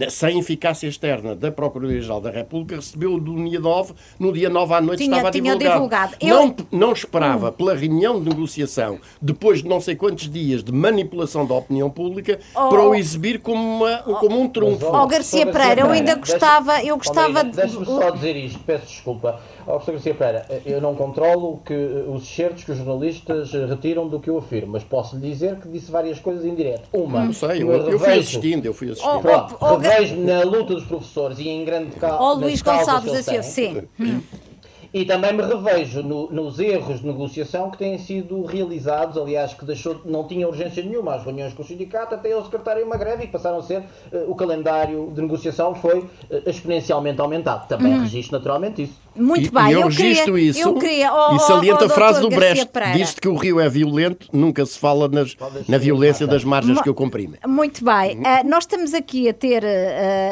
sem 0.09 0.39
eficácia 0.39 0.87
externa 0.87 1.35
da 1.35 1.51
Procuradoria-Geral 1.51 2.21
da 2.21 2.29
República, 2.29 2.75
recebeu 2.75 3.19
do 3.19 3.35
dia 3.43 3.59
9, 3.59 3.93
no 4.19 4.31
dia 4.33 4.49
9 4.49 4.73
à 4.73 4.81
noite 4.81 5.03
tinha, 5.03 5.17
estava 5.17 5.31
tinha 5.31 5.55
divulgado. 5.55 6.15
divulgado. 6.15 6.15
Eu... 6.21 6.29
Não, 6.29 6.55
não 6.71 6.91
esperava, 6.93 7.51
pela 7.51 7.75
reunião 7.75 8.21
de 8.21 8.29
negociação, 8.29 8.99
depois 9.21 9.61
de 9.61 9.69
não 9.69 9.79
sei 9.79 9.95
quantos 9.95 10.29
dias 10.29 10.63
de 10.63 10.71
manipulação 10.71 11.45
da 11.45 11.55
opinião 11.55 11.89
pública, 11.89 12.39
oh, 12.55 12.69
para 12.69 12.83
o 12.83 12.95
exibir 12.95 13.39
como, 13.39 13.61
uma, 13.61 14.03
oh, 14.05 14.15
como 14.15 14.39
um 14.39 14.47
trunfo. 14.47 14.85
Ó 14.85 15.03
oh, 15.03 15.07
Garcia 15.07 15.45
Pereira, 15.45 15.81
eu 15.81 15.89
ainda 15.89 16.15
gostava... 16.15 16.83
Eu 16.83 16.97
gostava 16.97 17.43
de... 17.43 17.55
Deixa-me 17.55 17.85
só 17.85 18.09
dizer 18.11 18.35
isto, 18.35 18.59
peço 18.59 18.87
desculpa. 18.87 19.39
Ó, 19.65 19.79
professor 19.79 19.93
Garcia 19.93 20.13
Pereira, 20.13 20.61
eu 20.65 20.81
não 20.81 20.95
controlo 20.95 21.59
que, 21.65 21.73
os 21.73 22.23
excertos 22.23 22.63
que 22.63 22.71
os 22.71 22.77
jornalistas 22.77 23.51
retiram 23.51 24.07
do 24.07 24.19
que 24.19 24.29
eu 24.29 24.37
afirmo, 24.37 24.73
mas 24.73 24.83
posso 24.83 25.15
lhe 25.15 25.29
dizer 25.29 25.57
que 25.57 25.67
disse 25.67 25.91
várias 25.91 26.19
coisas 26.19 26.45
em 26.45 26.55
direto. 26.55 26.87
Uma, 26.93 27.25
não 27.25 27.33
sei, 27.33 27.63
eu, 27.63 27.71
eu, 27.71 27.99
fui 27.99 28.13
assistindo, 28.13 28.65
eu 28.65 28.73
fui 28.73 28.91
assistindo. 28.91 29.21
Oh, 29.59 29.65
oh, 29.73 29.76
oh, 29.77 29.79
revejo 29.79 30.15
na 30.17 30.43
luta 30.43 30.73
dos 30.73 30.85
professores 30.85 31.39
e 31.39 31.47
em 31.47 31.63
grande 31.63 31.91
causa. 31.91 32.21
Ó, 32.21 32.33
Luís 32.33 32.61
Gonçalves 32.61 33.13
da 33.13 33.23
Silva, 33.23 33.43
sim. 33.43 33.83
E 34.97 35.05
também 35.05 35.31
me 35.31 35.43
revejo 35.43 36.01
no, 36.01 36.27
nos 36.31 36.57
erros 36.57 37.01
de 37.01 37.05
negociação 37.05 37.69
que 37.69 37.77
têm 37.77 37.99
sido 37.99 38.43
realizados, 38.43 39.15
aliás, 39.15 39.53
que 39.53 39.63
deixou, 39.63 40.01
não 40.03 40.27
tinha 40.27 40.47
urgência 40.47 40.81
nenhuma 40.81 41.13
as 41.13 41.23
reuniões 41.23 41.53
com 41.53 41.61
o 41.61 41.65
sindicato, 41.65 42.15
até 42.15 42.31
eles 42.31 42.45
secretário 42.45 42.83
uma 42.83 42.97
greve 42.97 43.25
e 43.25 43.27
passaram 43.27 43.59
a 43.59 43.61
ser, 43.61 43.81
uh, 43.81 44.25
o 44.27 44.33
calendário 44.33 45.11
de 45.13 45.21
negociação 45.21 45.75
foi 45.75 45.99
uh, 45.99 46.09
exponencialmente 46.47 47.21
aumentado. 47.21 47.67
Também 47.67 47.93
uhum. 47.93 48.01
registro 48.01 48.39
naturalmente 48.39 48.81
isso. 48.81 48.99
Muito 49.15 49.51
bem, 49.51 49.69
e 49.69 49.73
eu, 49.73 49.81
eu 49.81 49.85
registro 49.87 50.33
queria, 50.33 50.49
isso 50.49 50.61
eu 50.61 50.73
queria, 50.75 51.13
oh, 51.13 51.35
e 51.35 51.39
saliento 51.39 51.83
oh, 51.83 51.87
a 51.87 51.89
frase 51.89 52.21
do 52.21 52.29
Brecht, 52.29 52.69
diz 52.93 53.15
que 53.15 53.27
o 53.27 53.35
rio 53.35 53.59
é 53.59 53.67
violento, 53.67 54.27
nunca 54.31 54.63
se 54.63 54.77
fala 54.77 55.07
nas, 55.07 55.35
na 55.67 55.79
violência 55.79 56.27
das 56.27 56.43
margens 56.43 56.79
que 56.81 56.89
eu 56.89 56.93
comprime. 56.93 57.39
Muito 57.47 57.83
bem, 57.83 58.17
uh, 58.19 58.47
nós 58.47 58.63
estamos 58.63 58.93
aqui 58.93 59.27
a 59.27 59.33
ter 59.33 59.63
uh, 59.63 59.67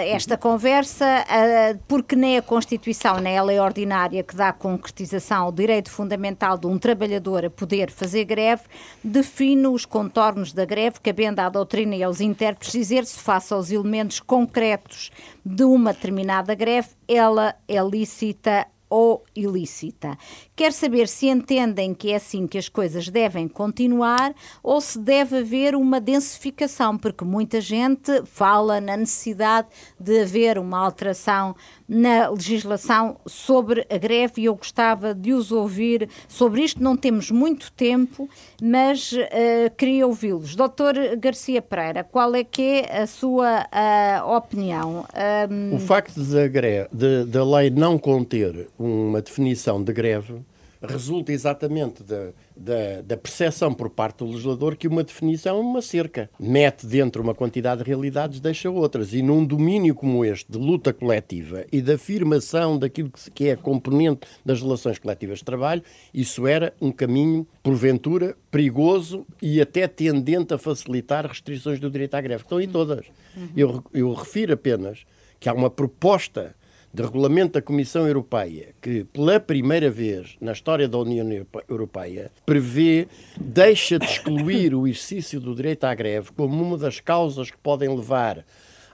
esta 0.06 0.38
conversa 0.38 1.06
uh, 1.06 1.80
porque 1.88 2.16
nem 2.16 2.38
a 2.38 2.44
Constituição, 2.44 3.18
nem 3.20 3.38
a 3.38 3.44
lei 3.44 3.60
ordinária 3.60 4.22
que 4.22 4.36
dá 4.36 4.54
concretização 4.56 5.44
ao 5.44 5.52
direito 5.52 5.92
fundamental 5.92 6.58
de 6.58 6.66
um 6.66 6.80
trabalhador 6.80 7.46
a 7.46 7.50
poder 7.50 7.92
fazer 7.92 8.24
greve, 8.26 8.64
define 9.04 9.68
os 9.68 9.86
contornos 9.86 10.52
da 10.52 10.66
greve, 10.66 11.00
cabendo 11.00 11.40
à 11.42 11.50
doutrina 11.50 11.96
e 11.96 12.02
aos 12.02 12.22
intérpretes 12.22 12.72
dizer 12.72 13.06
se 13.06 13.20
face 13.20 13.54
aos 13.54 13.70
elementos 13.70 14.20
concretos 14.20 15.12
de 15.46 15.64
uma 15.64 15.94
determinada 15.94 16.56
greve, 16.56 16.90
ela 17.08 17.54
é 17.68 17.80
lícita 17.82 18.66
ou 18.90 19.24
ilícita. 19.36 20.18
Quer 20.56 20.72
saber 20.72 21.08
se 21.08 21.28
entendem 21.28 21.94
que 21.94 22.12
é 22.12 22.16
assim 22.16 22.48
que 22.48 22.58
as 22.58 22.70
coisas 22.70 23.10
devem 23.10 23.48
continuar 23.48 24.34
ou 24.64 24.80
se 24.80 25.00
deve 25.00 25.40
haver 25.40 25.76
uma 25.76 26.00
densificação, 26.00 26.98
porque 26.98 27.26
muita 27.26 27.60
gente 27.60 28.24
fala 28.26 28.80
na 28.80 28.96
necessidade 28.96 29.68
de 30.00 30.22
haver 30.22 30.58
uma 30.58 30.80
alteração 30.80 31.56
na 31.88 32.30
legislação 32.30 33.18
sobre 33.28 33.86
a 33.90 33.98
greve 33.98 34.42
e 34.42 34.46
eu 34.46 34.56
gostava 34.56 35.14
de 35.14 35.34
os 35.34 35.52
ouvir 35.52 36.10
sobre 36.28 36.64
isto. 36.64 36.82
Não 36.82 36.98
temos 36.98 37.30
muito 37.30 37.72
tempo, 37.72 38.28
mas 38.62 39.12
uh, 39.12 39.76
queria 39.78 40.08
ouvi-los. 40.08 40.56
Doutor 40.56 40.96
Garcia 41.18 41.62
Pereira, 41.62 42.04
qual 42.04 42.34
é 42.36 42.44
que 42.44 42.62
é 42.62 43.02
a 43.02 43.08
sua 43.08 43.66
uh, 43.66 44.36
opinião? 44.36 45.06
Um... 45.50 45.76
O 45.76 45.80
facto 45.80 46.20
da, 46.22 46.48
greve, 46.48 46.90
da 47.28 47.44
lei 47.44 47.70
não 47.70 47.98
conter 47.98 48.68
uma 48.86 49.22
definição 49.22 49.84
de 49.84 49.92
greve 49.94 50.42
resulta 50.86 51.32
exatamente 51.32 52.04
da, 52.04 52.32
da, 52.56 53.02
da 53.02 53.18
percepção 53.18 53.74
por 53.74 53.90
parte 53.90 54.20
do 54.20 54.28
legislador 54.28 54.76
que 54.76 54.88
uma 54.88 55.04
definição 55.04 55.58
é 55.58 55.60
uma 55.60 55.82
cerca. 55.82 56.30
Mete 56.40 56.86
dentro 56.86 57.22
uma 57.22 57.34
quantidade 57.34 57.84
de 57.84 57.90
realidades, 57.90 58.40
deixa 58.40 58.70
outras. 58.70 59.14
E 59.14 59.22
num 59.22 59.46
domínio 59.46 59.96
como 59.96 60.24
este, 60.24 60.52
de 60.52 60.58
luta 60.58 60.94
coletiva 60.94 61.66
e 61.72 61.82
de 61.82 61.94
afirmação 61.94 62.78
daquilo 62.78 63.12
que 63.34 63.48
é 63.48 63.54
a 63.54 63.58
componente 63.58 64.28
das 64.46 64.62
relações 64.62 65.00
coletivas 65.00 65.40
de 65.40 65.46
trabalho, 65.46 65.84
isso 66.14 66.48
era 66.48 66.74
um 66.80 66.92
caminho, 66.92 67.48
porventura, 67.64 68.36
perigoso 68.52 69.26
e 69.42 69.60
até 69.60 69.88
tendente 69.88 70.54
a 70.54 70.58
facilitar 70.58 71.26
restrições 71.26 71.80
do 71.80 71.90
direito 71.90 72.16
à 72.16 72.22
greve. 72.22 72.44
Estão 72.44 72.58
aí 72.58 72.68
todas. 72.68 73.06
Uhum. 73.36 73.50
Eu, 73.56 73.84
eu 73.94 74.14
refiro 74.14 74.54
apenas 74.54 75.06
que 75.40 75.50
há 75.50 75.54
uma 75.54 75.70
proposta 75.70 76.56
de 76.96 77.04
regulamento 77.04 77.54
da 77.54 77.62
Comissão 77.62 78.08
Europeia, 78.08 78.70
que 78.82 79.04
pela 79.04 79.38
primeira 79.38 79.92
vez 79.92 80.38
na 80.40 80.54
história 80.54 80.88
da 80.88 80.98
União 80.98 81.46
Europeia 81.68 82.32
prevê, 82.46 83.10
deixa 83.36 84.00
de 84.00 84.06
excluir 84.06 84.74
o 84.74 84.88
exercício 84.88 85.42
do 85.42 85.54
direito 85.54 85.84
à 85.84 85.94
greve 85.94 86.32
como 86.32 86.64
uma 86.64 86.78
das 86.78 87.02
causas 87.02 87.52
que 87.52 87.58
podem 87.58 87.94
levar 87.94 88.46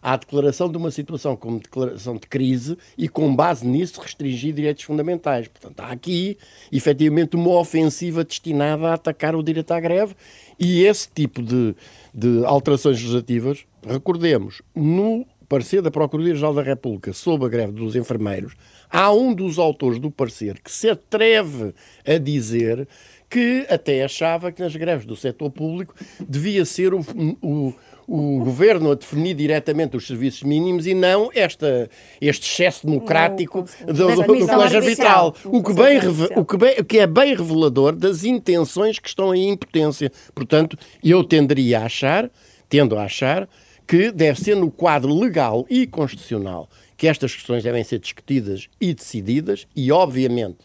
à 0.01 0.17
declaração 0.17 0.67
de 0.67 0.77
uma 0.77 0.89
situação 0.89 1.35
como 1.35 1.59
declaração 1.59 2.15
de 2.15 2.25
crise 2.25 2.75
e, 2.97 3.07
com 3.07 3.35
base 3.35 3.67
nisso, 3.67 4.01
restringir 4.01 4.51
direitos 4.51 4.83
fundamentais. 4.83 5.47
Portanto, 5.47 5.79
há 5.81 5.91
aqui, 5.91 6.39
efetivamente, 6.71 7.35
uma 7.35 7.51
ofensiva 7.51 8.23
destinada 8.23 8.87
a 8.87 8.93
atacar 8.95 9.35
o 9.35 9.43
direito 9.43 9.71
à 9.71 9.79
greve 9.79 10.15
e 10.59 10.83
esse 10.85 11.07
tipo 11.07 11.39
de, 11.43 11.75
de 12.11 12.43
alterações 12.45 12.97
legislativas, 12.97 13.63
recordemos, 13.85 14.63
no 14.75 15.23
parecer 15.51 15.81
da 15.81 15.91
Procuradoria-Geral 15.91 16.53
da 16.53 16.61
República 16.61 17.11
sobre 17.11 17.45
a 17.45 17.49
greve 17.49 17.73
dos 17.73 17.93
enfermeiros, 17.93 18.53
há 18.89 19.11
um 19.11 19.33
dos 19.33 19.59
autores 19.59 19.99
do 19.99 20.09
parecer 20.09 20.57
que 20.63 20.71
se 20.71 20.89
atreve 20.89 21.73
a 22.07 22.17
dizer 22.17 22.87
que 23.29 23.65
até 23.69 24.01
achava 24.01 24.49
que 24.49 24.61
nas 24.61 24.73
greves 24.73 25.05
do 25.05 25.13
setor 25.13 25.51
público 25.51 25.93
devia 26.25 26.63
ser 26.63 26.93
o, 26.93 27.01
o, 27.41 27.73
o 28.07 28.39
governo 28.45 28.91
a 28.91 28.95
definir 28.95 29.33
diretamente 29.33 29.97
os 29.97 30.07
serviços 30.07 30.43
mínimos 30.43 30.87
e 30.87 30.93
não 30.93 31.29
esta, 31.35 31.89
este 32.21 32.49
excesso 32.49 32.87
democrático 32.87 33.65
do, 33.85 33.93
do, 33.93 34.23
do 34.23 34.47
colégio 34.47 34.77
arbitral. 34.77 35.35
O 35.43 35.61
que, 35.61 35.73
bem, 35.73 35.99
o, 36.37 36.45
que 36.45 36.57
bem, 36.57 36.75
o 36.79 36.85
que 36.85 36.99
é 36.99 37.07
bem 37.07 37.35
revelador 37.35 37.93
das 37.93 38.23
intenções 38.23 38.99
que 38.99 39.09
estão 39.09 39.35
em 39.35 39.49
impotência. 39.49 40.09
Portanto, 40.33 40.77
eu 41.03 41.25
tenderia 41.25 41.81
a 41.81 41.85
achar, 41.87 42.31
tendo 42.69 42.97
a 42.97 43.03
achar, 43.03 43.49
que 43.91 44.09
deve 44.09 44.39
ser 44.39 44.55
no 44.55 44.71
quadro 44.71 45.13
legal 45.13 45.65
e 45.69 45.85
constitucional 45.85 46.69
que 46.95 47.09
estas 47.09 47.35
questões 47.35 47.61
devem 47.61 47.83
ser 47.83 47.99
discutidas 47.99 48.69
e 48.79 48.93
decididas 48.93 49.67
e, 49.75 49.91
obviamente, 49.91 50.59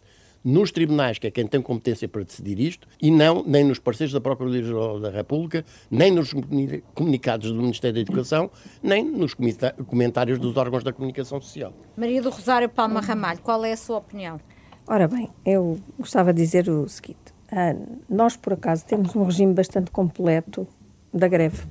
nos 0.45 0.71
tribunais, 0.71 1.19
que 1.19 1.27
é 1.27 1.31
quem 1.33 1.45
tem 1.45 1.61
competência 1.61 2.07
para 2.07 2.23
decidir 2.23 2.61
isto, 2.61 2.87
e 3.03 3.11
não 3.11 3.43
nem 3.45 3.65
nos 3.65 3.81
parceiros 3.81 4.13
da 4.13 4.21
Procuradoria-Geral 4.21 5.01
da 5.01 5.11
República, 5.11 5.65
nem 5.91 6.13
nos 6.13 6.33
comunicados 6.95 7.51
do 7.51 7.61
Ministério 7.61 7.95
da 7.95 8.01
Educação, 8.01 8.49
nem 8.81 9.05
nos 9.05 9.35
comentários 9.35 10.39
dos 10.39 10.57
órgãos 10.57 10.85
da 10.85 10.93
comunicação 10.93 11.41
social. 11.41 11.73
Maria 11.97 12.23
do 12.23 12.31
Rosário 12.31 12.69
Palma 12.69 13.01
Ramalho, 13.01 13.41
qual 13.41 13.65
é 13.65 13.73
a 13.73 13.77
sua 13.77 13.97
opinião? 13.97 14.39
Ora 14.87 15.09
bem, 15.09 15.29
eu 15.45 15.81
gostava 15.99 16.33
de 16.33 16.41
dizer 16.41 16.69
o 16.69 16.89
seguinte: 16.89 17.35
ah, 17.51 17.75
nós, 18.09 18.37
por 18.37 18.53
acaso, 18.53 18.87
temos 18.87 19.17
um 19.17 19.25
regime 19.25 19.53
bastante 19.53 19.91
completo 19.91 20.65
da 21.13 21.27
greve. 21.27 21.65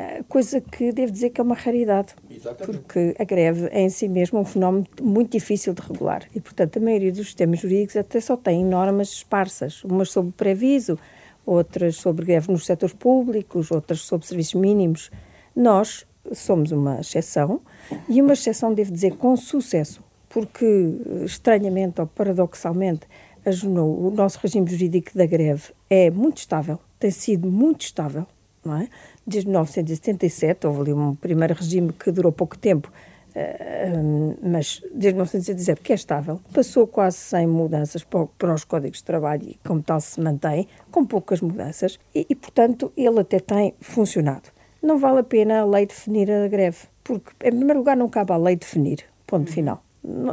Eh, 0.00 0.24
coisa 0.26 0.62
que 0.62 0.92
devo 0.92 1.12
dizer 1.12 1.28
que 1.28 1.42
é 1.42 1.44
uma 1.44 1.54
raridade, 1.54 2.14
Exatamente. 2.30 2.78
porque 2.78 3.14
a 3.18 3.24
greve 3.24 3.68
é 3.70 3.82
em 3.82 3.90
si 3.90 4.08
mesmo 4.08 4.40
um 4.40 4.46
fenómeno 4.46 4.86
muito 5.02 5.32
difícil 5.32 5.74
de 5.74 5.82
regular 5.82 6.26
e, 6.34 6.40
portanto, 6.40 6.78
a 6.78 6.80
maioria 6.80 7.12
dos 7.12 7.26
sistemas 7.26 7.60
jurídicos 7.60 7.96
até 7.96 8.18
só 8.18 8.34
tem 8.34 8.64
normas 8.64 9.08
esparsas, 9.08 9.84
umas 9.84 10.10
sobre 10.10 10.32
previso, 10.32 10.98
outras 11.44 11.96
sobre 11.96 12.24
greve 12.24 12.50
nos 12.50 12.64
setores 12.64 12.94
públicos, 12.94 13.70
outras 13.70 14.00
sobre 14.00 14.26
serviços 14.26 14.54
mínimos. 14.54 15.10
Nós 15.54 16.06
somos 16.32 16.72
uma 16.72 17.00
exceção 17.00 17.60
e 18.08 18.22
uma 18.22 18.32
exceção, 18.32 18.72
devo 18.72 18.90
dizer, 18.92 19.16
com 19.16 19.36
sucesso, 19.36 20.02
porque, 20.30 20.94
estranhamente 21.26 22.00
ou 22.00 22.06
paradoxalmente, 22.06 23.06
o 23.44 24.10
nosso 24.10 24.38
regime 24.42 24.66
jurídico 24.66 25.10
da 25.14 25.26
greve 25.26 25.74
é 25.90 26.10
muito 26.10 26.38
estável, 26.38 26.78
tem 26.98 27.10
sido 27.10 27.50
muito 27.50 27.82
estável, 27.82 28.26
não 28.64 28.76
é? 28.76 28.88
Desde 29.30 29.48
1977, 29.48 30.66
houve 30.66 30.80
ali 30.80 30.92
um 30.92 31.14
primeiro 31.14 31.54
regime 31.54 31.92
que 31.92 32.10
durou 32.10 32.32
pouco 32.32 32.58
tempo, 32.58 32.90
Uh, 33.30 34.36
mas 34.42 34.82
desde 34.92 35.12
1917 35.12 35.80
que 35.82 35.92
é 35.92 35.94
estável, 35.94 36.40
passou 36.52 36.84
quase 36.84 37.16
sem 37.16 37.46
mudanças 37.46 38.02
para, 38.02 38.26
para, 38.26 38.52
os 38.52 38.64
códigos 38.64 38.98
de 38.98 39.04
trabalho 39.04 39.44
e 39.50 39.58
como 39.64 39.80
tal 39.80 40.00
se 40.00 40.20
mantém, 40.20 40.66
com 40.90 41.06
poucas 41.06 41.40
mudanças, 41.40 41.96
e, 42.12 42.26
e 42.28 42.34
portanto 42.34 42.92
ele 42.96 43.20
até 43.20 43.38
tem 43.38 43.72
funcionado. 43.80 44.48
Não 44.82 44.98
vale 44.98 45.20
a 45.20 45.22
pena 45.22 45.60
a 45.60 45.64
lei 45.64 45.86
definir 45.86 46.28
a 46.28 46.48
greve, 46.48 46.78
porque 47.04 47.30
em 47.46 47.52
primeiro 47.52 47.78
lugar 47.78 47.96
não 47.96 48.08
cabe 48.08 48.32
à 48.32 48.36
lei 48.36 48.56
definir, 48.56 49.04
ponto 49.28 49.46
uhum. 49.48 49.54
final. 49.54 49.84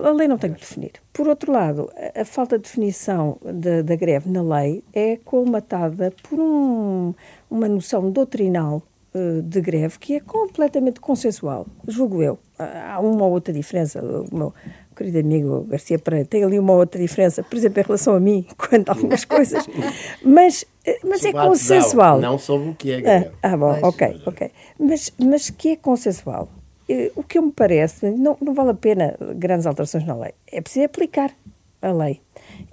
A 0.04 0.12
lei 0.12 0.30
não 0.30 0.38
tem 0.38 0.54
que 0.54 0.62
definir. 0.62 0.94
Por 1.12 1.28
outro 1.28 1.52
lado, 1.52 1.92
a, 2.16 2.22
a 2.22 2.26
falta 2.26 2.58
de 2.58 2.64
definição 2.64 3.38
da, 3.44 3.82
da 3.82 3.96
greve 3.96 4.30
na 4.30 4.42
lei 4.42 4.82
é 4.94 5.18
colmatada 5.18 6.14
por 6.24 6.40
um, 6.40 7.14
uma 7.50 7.68
noção 7.68 8.12
doutrinal 8.12 8.82
uh, 9.14 9.42
de 9.42 9.62
greve 9.62 10.00
que 10.00 10.16
é 10.16 10.20
completamente 10.20 11.00
consensual, 11.00 11.68
julgo 11.88 12.22
eu. 12.22 12.40
Há 12.60 13.00
uma 13.00 13.26
ou 13.26 13.32
outra 13.32 13.54
diferença. 13.54 14.02
O 14.02 14.36
meu 14.36 14.54
querido 14.98 15.20
amigo 15.20 15.62
Garcia 15.70 16.00
Pereira 16.00 16.26
tem 16.26 16.44
ali 16.44 16.58
uma 16.58 16.74
outra 16.74 17.00
diferença, 17.00 17.44
por 17.44 17.56
exemplo, 17.56 17.80
em 17.80 17.86
relação 17.86 18.16
a 18.16 18.20
mim, 18.20 18.46
quanto 18.58 18.90
a 18.90 18.94
algumas 18.94 19.24
coisas, 19.24 19.64
mas, 20.24 20.66
eh, 20.84 21.00
mas 21.04 21.24
é 21.24 21.32
consensual. 21.32 22.20
Não, 22.20 22.32
não 22.32 22.40
sobre 22.40 22.70
o 22.70 22.76
que 22.76 22.92
é 22.92 23.02
greve. 23.02 23.32
Ah, 23.44 23.54
ah 23.54 23.58
bom, 23.58 23.72
mas, 23.74 23.84
ok, 23.84 24.22
ok. 24.26 24.52
Mas, 24.80 25.14
mas 25.20 25.50
que 25.52 25.70
é 25.70 25.76
consensual. 25.76 26.50
Eh, 26.90 27.12
o 27.16 27.24
que 27.24 27.40
me 27.40 27.52
parece, 27.52 28.10
não, 28.10 28.36
não 28.42 28.54
vale 28.54 28.72
a 28.72 28.74
pena 28.74 29.16
grandes 29.36 29.68
alterações 29.68 30.06
na 30.06 30.16
lei. 30.16 30.34
É 30.52 30.60
preciso 30.62 30.86
aplicar 30.86 31.32
a 31.82 31.92
lei. 31.92 32.20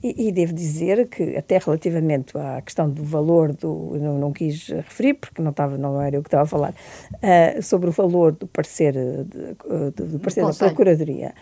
E, 0.04 0.28
e, 0.28 0.32
devo 0.32 0.52
dizer 0.52 1.08
que, 1.08 1.34
até 1.34 1.56
relativamente 1.56 2.36
à 2.36 2.60
questão 2.60 2.90
do 2.90 3.02
valor 3.02 3.54
do. 3.54 3.96
Não, 3.98 4.18
não 4.18 4.32
quis 4.34 4.68
referir, 4.68 5.14
porque 5.14 5.40
não, 5.40 5.50
estava, 5.50 5.78
não 5.78 5.98
era 5.98 6.16
eu 6.16 6.22
que 6.22 6.28
estava 6.28 6.42
a 6.42 6.46
falar, 6.46 6.74
uh, 7.14 7.62
sobre 7.62 7.88
o 7.88 7.92
valor 7.92 8.32
do 8.32 8.46
parecer, 8.46 8.92
de, 8.92 9.54
do 9.94 10.18
parecer 10.18 10.44
da 10.44 10.52
Procuradoria, 10.52 11.32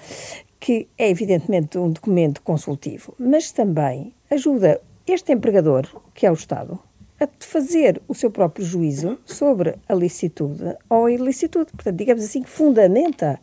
que 0.60 0.86
é 0.96 1.10
evidentemente 1.10 1.76
um 1.76 1.90
documento 1.90 2.40
consultivo, 2.42 3.12
mas 3.18 3.50
também 3.50 4.14
ajuda 4.30 4.80
este 5.08 5.32
empregador, 5.32 5.88
que 6.14 6.24
é 6.24 6.30
o 6.30 6.34
Estado, 6.34 6.78
a 7.18 7.28
fazer 7.40 8.00
o 8.06 8.14
seu 8.14 8.30
próprio 8.30 8.64
juízo 8.64 9.18
sobre 9.26 9.74
a 9.88 9.94
licitude 9.94 10.76
ou 10.88 11.06
a 11.06 11.12
ilicitude. 11.12 11.72
Portanto, 11.72 11.96
digamos 11.96 12.22
assim, 12.22 12.44
que 12.44 12.48
fundamenta, 12.48 13.40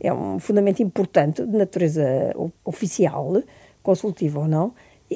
é 0.00 0.10
um 0.10 0.38
fundamento 0.38 0.82
importante 0.82 1.44
de 1.44 1.56
natureza 1.58 2.02
oficial, 2.64 3.42
consultivo 3.82 4.40
ou 4.40 4.48
não, 4.48 4.72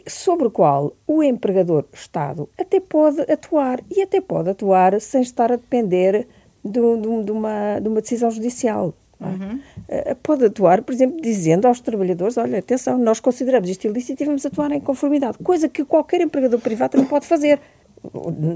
sobre 0.06 0.46
o 0.46 0.50
qual 0.50 0.94
o 1.06 1.22
empregador 1.22 1.84
Estado 1.92 2.48
até 2.58 2.80
pode 2.80 3.20
atuar 3.22 3.80
e 3.90 4.02
até 4.02 4.20
pode 4.20 4.50
atuar 4.50 5.00
sem 5.00 5.22
estar 5.22 5.50
a 5.50 5.56
depender 5.56 6.26
do, 6.62 6.96
do, 6.96 7.22
de, 7.22 7.32
uma, 7.32 7.78
de 7.80 7.88
uma 7.88 8.00
decisão 8.00 8.30
judicial. 8.30 8.92
É? 9.20 9.24
Uhum. 9.24 9.60
Eh, 9.88 10.16
pode 10.22 10.44
atuar, 10.44 10.82
por 10.82 10.92
exemplo, 10.92 11.20
dizendo 11.22 11.66
aos 11.66 11.80
trabalhadores: 11.80 12.36
olha, 12.36 12.58
atenção, 12.58 12.98
nós 12.98 13.18
consideramos 13.20 13.68
isto 13.68 13.86
ilícito 13.86 14.22
e 14.22 14.26
vamos 14.26 14.44
atuar 14.44 14.70
em 14.72 14.80
conformidade, 14.80 15.38
coisa 15.38 15.68
que 15.68 15.84
qualquer 15.84 16.20
empregador 16.20 16.60
privado 16.60 16.92
também 16.92 17.06
pode 17.06 17.26
fazer 17.26 17.58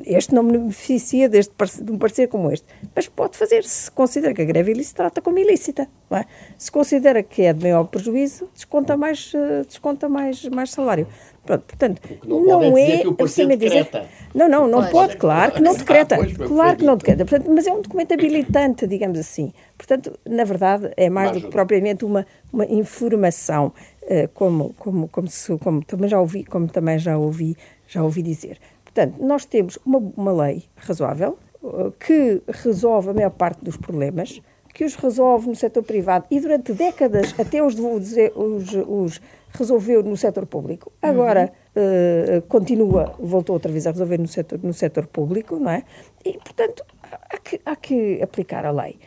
este 0.07 0.35
não 0.35 0.47
beneficia 0.47 1.29
deste, 1.29 1.53
de 1.83 1.93
um 1.93 1.99
parecer 1.99 2.29
como 2.29 2.51
este. 2.51 2.67
Mas 2.95 3.09
pode 3.09 3.37
fazer, 3.37 3.65
se 3.65 3.91
considera 3.91 4.35
que 4.35 4.43
a 4.43 4.45
greve 4.45 4.73
ilícita, 4.73 5.03
trata 5.05 5.21
como 5.21 5.39
ilícita. 5.39 5.89
É? 6.11 6.25
Se 6.59 6.71
considera 6.71 7.23
que 7.23 7.43
é 7.43 7.53
de 7.53 7.63
maior 7.63 7.85
prejuízo, 7.85 8.49
desconta 8.55 8.97
mais, 8.97 9.33
eh, 9.35 9.65
desconta 9.65 10.09
mais, 10.09 10.45
mais 10.47 10.71
salário. 10.71 11.07
Pronto, 11.45 11.65
portanto, 11.65 12.03
não, 12.27 12.45
não 12.45 12.79
é, 12.79 13.01
é 13.01 13.57
dizer. 13.57 13.89
Não, 14.35 14.49
não, 14.49 14.67
não 14.67 14.81
pois. 14.81 14.93
pode, 14.93 15.17
claro 15.17 15.53
que 15.53 15.63
não 15.63 15.75
decreta. 15.75 16.17
Claro 16.17 16.77
que 16.77 16.85
não 16.85 16.97
decreta. 16.97 17.25
Portanto, 17.25 17.51
mas 17.53 17.67
é 17.67 17.73
um 17.73 17.81
documento 17.81 18.13
habilitante, 18.13 18.87
digamos 18.87 19.19
assim. 19.19 19.53
Portanto, 19.77 20.19
na 20.29 20.45
verdade, 20.45 20.93
é 20.97 21.09
mais 21.09 21.33
do 21.33 21.41
que 21.41 21.49
propriamente 21.49 22.05
uma, 22.05 22.27
uma 22.53 22.67
informação, 22.67 23.73
eh, 24.03 24.29
como, 24.35 24.75
como, 24.79 25.09
como, 25.09 25.29
se, 25.29 25.57
como 25.59 25.83
também 25.83 26.09
já 26.09 26.21
ouvi, 26.21 26.45
como 26.45 26.69
também 26.69 26.99
já 26.99 27.17
ouvi, 27.17 27.57
já 27.89 28.03
ouvi 28.03 28.23
dizer. 28.23 28.59
Portanto, 28.93 29.22
nós 29.24 29.45
temos 29.45 29.78
uma, 29.84 29.99
uma 30.16 30.32
lei 30.45 30.64
razoável 30.76 31.38
uh, 31.62 31.93
que 31.93 32.43
resolve 32.49 33.11
a 33.11 33.14
maior 33.14 33.30
parte 33.30 33.64
dos 33.64 33.76
problemas, 33.76 34.41
que 34.74 34.84
os 34.84 34.95
resolve 34.97 35.49
no 35.49 35.55
setor 35.55 35.82
privado 35.82 36.26
e 36.30 36.41
durante 36.41 36.72
décadas 36.72 37.34
até 37.38 37.62
os, 37.62 37.76
os, 37.78 38.72
os 38.86 39.20
resolveu 39.53 40.03
no 40.03 40.16
setor 40.16 40.47
público. 40.47 40.93
Agora 41.01 41.53
uhum. 41.74 42.38
uh, 42.38 42.43
continua, 42.43 43.14
voltou 43.18 43.55
outra 43.55 43.70
vez 43.70 43.86
a 43.86 43.93
resolver 43.93 44.18
no 44.18 44.28
setor, 44.28 44.61
no 44.62 44.72
setor 44.72 45.07
público, 45.07 45.57
não 45.57 45.70
é? 45.70 45.84
E, 46.24 46.32
portanto, 46.32 46.84
há 47.03 47.38
que, 47.38 47.61
há 47.64 47.76
que 47.76 48.20
aplicar 48.22 48.64
a 48.64 48.70
lei. 48.70 48.99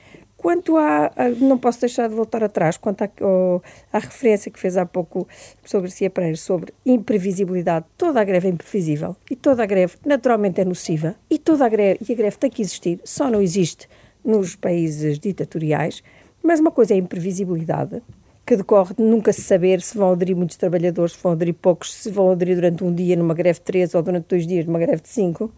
Quanto 0.43 0.75
à. 0.75 1.09
Não 1.39 1.57
posso 1.57 1.79
deixar 1.79 2.09
de 2.09 2.15
voltar 2.15 2.43
atrás, 2.43 2.75
quanto 2.75 3.01
à, 3.01 3.97
referência 3.97 4.51
que 4.51 4.59
fez 4.59 4.75
há 4.75 4.85
pouco 4.85 5.21
o 5.21 5.25
professor 5.61 5.81
Garcia 5.81 6.09
Pereira 6.09 6.35
sobre 6.35 6.73
imprevisibilidade. 6.85 7.85
Toda 7.97 8.19
a 8.19 8.25
greve 8.25 8.49
é 8.49 8.51
imprevisível 8.51 9.15
e 9.31 9.37
toda 9.37 9.63
a 9.63 9.65
greve 9.65 9.95
naturalmente 10.05 10.59
é 10.59 10.65
nociva 10.65 11.15
e 11.29 11.37
toda 11.37 11.65
a 11.65 11.69
greve, 11.69 11.99
e 12.05 12.11
a 12.11 12.15
greve 12.15 12.35
tem 12.35 12.49
que 12.49 12.61
existir, 12.61 12.99
só 13.05 13.31
não 13.31 13.41
existe 13.41 13.87
nos 14.21 14.53
países 14.53 15.17
ditatoriais. 15.17 16.03
Mas 16.43 16.59
uma 16.59 16.71
coisa 16.71 16.93
é 16.93 16.97
a 16.97 16.99
imprevisibilidade, 16.99 18.01
que 18.45 18.57
decorre 18.57 18.95
de 18.95 19.01
nunca 19.01 19.31
se 19.31 19.43
saber 19.43 19.79
se 19.79 19.97
vão 19.97 20.11
aderir 20.11 20.35
muitos 20.35 20.57
trabalhadores, 20.57 21.13
se 21.13 21.23
vão 21.23 21.31
aderir 21.31 21.53
poucos, 21.53 21.93
se 21.93 22.11
vão 22.11 22.31
aderir 22.31 22.55
durante 22.55 22.83
um 22.83 22.93
dia 22.93 23.15
numa 23.15 23.33
greve 23.33 23.59
de 23.59 23.65
três 23.65 23.95
ou 23.95 24.03
durante 24.03 24.25
dois 24.27 24.45
dias 24.45 24.65
numa 24.65 24.79
greve 24.79 25.03
de 25.03 25.07
cinco. 25.07 25.53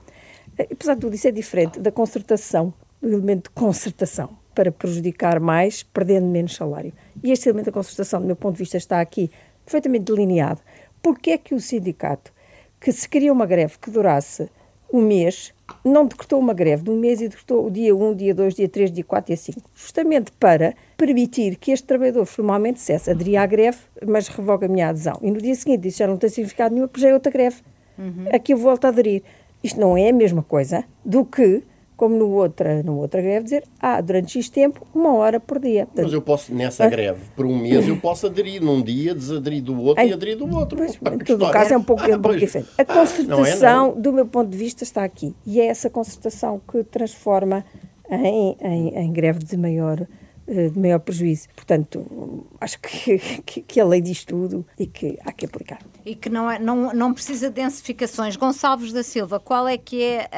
Apesar 0.60 0.94
de 0.94 1.02
tudo, 1.02 1.16
isso 1.16 1.28
é 1.28 1.32
diferente 1.32 1.80
da 1.80 1.92
concertação, 1.92 2.72
do 3.02 3.08
elemento 3.08 3.46
de 3.46 3.50
concertação 3.50 4.45
para 4.56 4.72
prejudicar 4.72 5.40
mais, 5.40 5.84
perdendo 5.84 6.26
menos 6.26 6.56
salário. 6.56 6.94
E 7.24 7.32
este 7.32 7.50
elemento 7.50 7.68
da 7.68 7.72
concertação, 7.72 8.22
do 8.22 8.26
meu 8.26 8.36
ponto 8.36 8.54
de 8.54 8.60
vista, 8.60 8.78
está 8.78 9.02
aqui 9.02 9.30
perfeitamente 9.66 10.06
delineado. 10.06 10.62
Porque 11.04 11.32
é 11.32 11.38
que 11.38 11.54
o 11.54 11.60
sindicato, 11.60 12.34
que 12.80 12.92
se 12.92 13.08
queria 13.08 13.32
uma 13.32 13.46
greve 13.46 13.78
que 13.78 13.92
durasse 13.92 14.50
um 14.92 15.02
mês, 15.02 15.54
não 15.84 16.06
decretou 16.06 16.40
uma 16.40 16.54
greve 16.54 16.84
de 16.84 16.90
um 16.90 17.00
mês 17.00 17.22
e 17.22 17.28
decretou 17.28 17.66
o 17.68 17.72
dia 17.72 17.96
1, 17.96 18.16
dia 18.16 18.34
2, 18.34 18.56
dia 18.56 18.70
3, 18.70 18.92
dia 18.92 19.04
4 19.04 19.34
e 19.34 19.38
5, 19.38 19.62
justamente 19.76 20.32
para 20.32 20.74
permitir 20.96 21.58
que 21.58 21.72
este 21.72 21.86
trabalhador 21.86 22.26
formalmente 22.26 22.76
dissesse 22.76 23.12
aderir 23.12 23.40
à 23.40 23.46
greve, 23.46 23.80
mas 24.08 24.28
revoga 24.28 24.68
a 24.68 24.70
minha 24.70 24.90
adesão. 24.90 25.20
E 25.22 25.30
no 25.30 25.40
dia 25.40 25.54
seguinte 25.56 25.82
disse 25.82 26.00
já 26.00 26.08
não 26.08 26.18
tem 26.18 26.30
significado 26.30 26.74
nenhum, 26.74 26.88
porque 26.88 27.02
já 27.02 27.10
é 27.10 27.14
outra 27.14 27.32
greve. 27.32 27.58
Uhum. 27.98 28.28
Aqui 28.34 28.54
eu 28.54 28.58
volto 28.58 28.86
a 28.86 28.90
aderir. 28.90 29.24
Isto 29.64 29.80
não 29.80 29.98
é 29.98 30.10
a 30.10 30.14
mesma 30.14 30.44
coisa 30.44 30.84
do 31.04 31.26
que 31.26 31.64
como 31.96 32.16
no 32.16 32.30
outra, 32.30 32.84
no 32.84 32.98
outra 32.98 33.22
greve, 33.22 33.44
dizer, 33.44 33.64
ah, 33.80 34.02
durante 34.02 34.34
X 34.34 34.50
tempo, 34.50 34.86
uma 34.94 35.14
hora 35.14 35.40
por 35.40 35.60
dia. 35.60 35.88
Mas 35.96 36.12
eu 36.12 36.22
posso, 36.22 36.54
nessa 36.54 36.86
ah, 36.86 36.90
greve, 36.90 37.22
por 37.36 37.46
um 37.46 37.58
mês, 37.58 37.88
eu 37.88 37.98
posso 37.98 38.28
aderir 38.28 38.62
num 38.62 38.82
dia, 38.82 39.16
desaderir 39.16 39.64
do 39.64 39.80
outro 39.82 40.04
e 40.04 40.12
aderir 40.12 40.38
do 40.38 40.50
outro. 40.56 40.78
Mas, 40.80 40.96
em 40.96 41.18
todo 41.20 41.46
o 41.46 41.52
caso 41.52 41.74
é 41.74 41.78
um 41.78 41.84
pouco, 41.84 42.04
é 42.04 42.16
um 42.16 42.22
pouco 42.22 42.38
diferente. 42.38 42.70
A 42.78 42.86
concertação, 42.86 43.38
não 43.38 43.46
é, 43.46 43.94
não. 43.96 44.02
do 44.02 44.14
meu 44.14 44.26
ponto 44.26 44.50
de 44.50 44.58
vista, 44.58 44.84
está 44.84 45.04
aqui. 45.04 45.36
E 45.46 45.60
é 45.60 45.68
essa 45.68 45.90
concertação 45.90 46.62
que 46.70 46.84
transforma 46.84 47.64
em, 48.10 48.58
em, 48.62 48.98
em 48.98 49.14
greve 49.14 49.40
de 49.40 49.58
maior 49.58 50.06
de 50.48 50.80
maior 50.80 51.00
prejuízo. 51.00 51.48
Portanto, 51.56 52.46
acho 52.62 52.80
que, 52.80 53.18
que, 53.46 53.62
que, 53.62 53.80
a 53.80 53.86
lei 53.86 54.02
diz 54.02 54.24
tudo 54.24 54.66
e 54.78 54.86
que 54.86 55.18
há 55.26 55.32
que 55.32 55.46
aplicar. 55.46 55.80
E 56.06 56.16
que 56.16 56.30
não, 56.30 56.50
é, 56.50 56.60
não, 56.60 56.94
não 56.94 57.14
precisa 57.14 57.50
de 57.50 57.56
densificações. 57.56 58.36
Gonçalves 58.36 58.94
da 58.94 59.04
Silva, 59.04 59.40
qual 59.40 59.68
é 59.68 59.78
que 59.78 60.04
é 60.04 60.30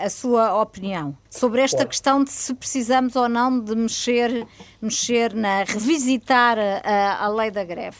a, 0.00 0.06
a 0.06 0.10
sua 0.10 0.60
opinião 0.60 1.16
sobre 1.30 1.60
esta 1.60 1.84
questão 1.84 2.24
de 2.24 2.30
se 2.30 2.54
precisamos 2.54 3.16
ou 3.16 3.28
não 3.28 3.60
de 3.60 3.74
mexer, 3.74 4.46
mexer 4.80 5.34
na, 5.34 5.64
revisitar 5.64 6.58
a, 6.58 7.24
a 7.24 7.28
lei 7.28 7.50
da 7.50 7.64
greve? 7.64 7.98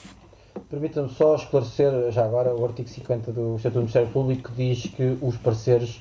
Permita-me 0.70 1.11
só 1.11 1.34
esclarecer 1.34 2.11
já 2.11 2.24
agora 2.24 2.55
o 2.55 2.64
artigo 2.64 2.88
50 2.88 3.30
do 3.30 3.57
Estatuto 3.57 3.74
do 3.74 3.80
Ministério 3.80 4.09
Público 4.09 4.50
que 4.50 4.57
diz 4.57 4.86
que 4.86 5.18
os 5.20 5.36
pareceres 5.36 6.00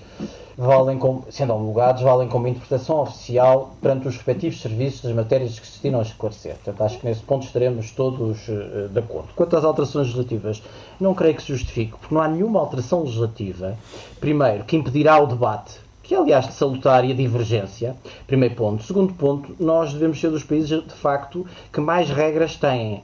valem 0.62 1.00
como, 1.00 1.26
sendo 1.32 1.54
homologados, 1.54 2.04
valem 2.04 2.28
como 2.28 2.48
interpretação 2.48 3.00
oficial 3.00 3.72
perante 3.82 4.08
os 4.08 4.16
respectivos 4.16 4.62
serviços 4.62 5.02
das 5.02 5.14
matérias 5.14 5.60
que 5.60 5.66
se 5.66 5.74
destinam 5.74 6.00
a 6.00 6.04
esclarecer. 6.04 6.54
Portanto, 6.56 6.84
acho 6.84 7.00
que 7.00 7.06
nesse 7.08 7.24
ponto 7.24 7.48
estaremos 7.48 7.90
todos 7.92 8.48
uh, 8.48 8.88
de 8.90 9.00
acordo. 9.00 9.30
Quanto 9.36 9.58
às 9.58 9.64
alterações 9.64 10.08
legislativas, 10.08 10.62
não 11.00 11.16
creio 11.16 11.36
que 11.36 11.42
se 11.42 11.48
justifique, 11.48 11.94
porque 12.00 12.14
não 12.14 12.22
há 12.22 12.28
nenhuma 12.28 12.60
alteração 12.60 13.02
legislativa, 13.02 13.76
primeiro, 14.20 14.64
que 14.64 14.76
impedirá 14.76 15.20
o 15.20 15.26
debate 15.26 15.80
que 16.04 16.16
é, 16.16 16.18
aliás, 16.18 16.46
de 16.46 16.54
salutar 16.54 17.06
e 17.06 17.12
a 17.14 17.16
divergência. 17.16 17.96
Primeiro 18.28 18.56
ponto. 18.56 18.84
Segundo 18.84 19.14
ponto, 19.14 19.56
nós 19.58 19.94
devemos 19.94 20.20
ser 20.20 20.30
dos 20.30 20.44
países, 20.44 20.70
de 20.70 20.94
facto, 20.94 21.48
que 21.72 21.80
mais 21.80 22.10
regras 22.10 22.58
têm. 22.58 23.02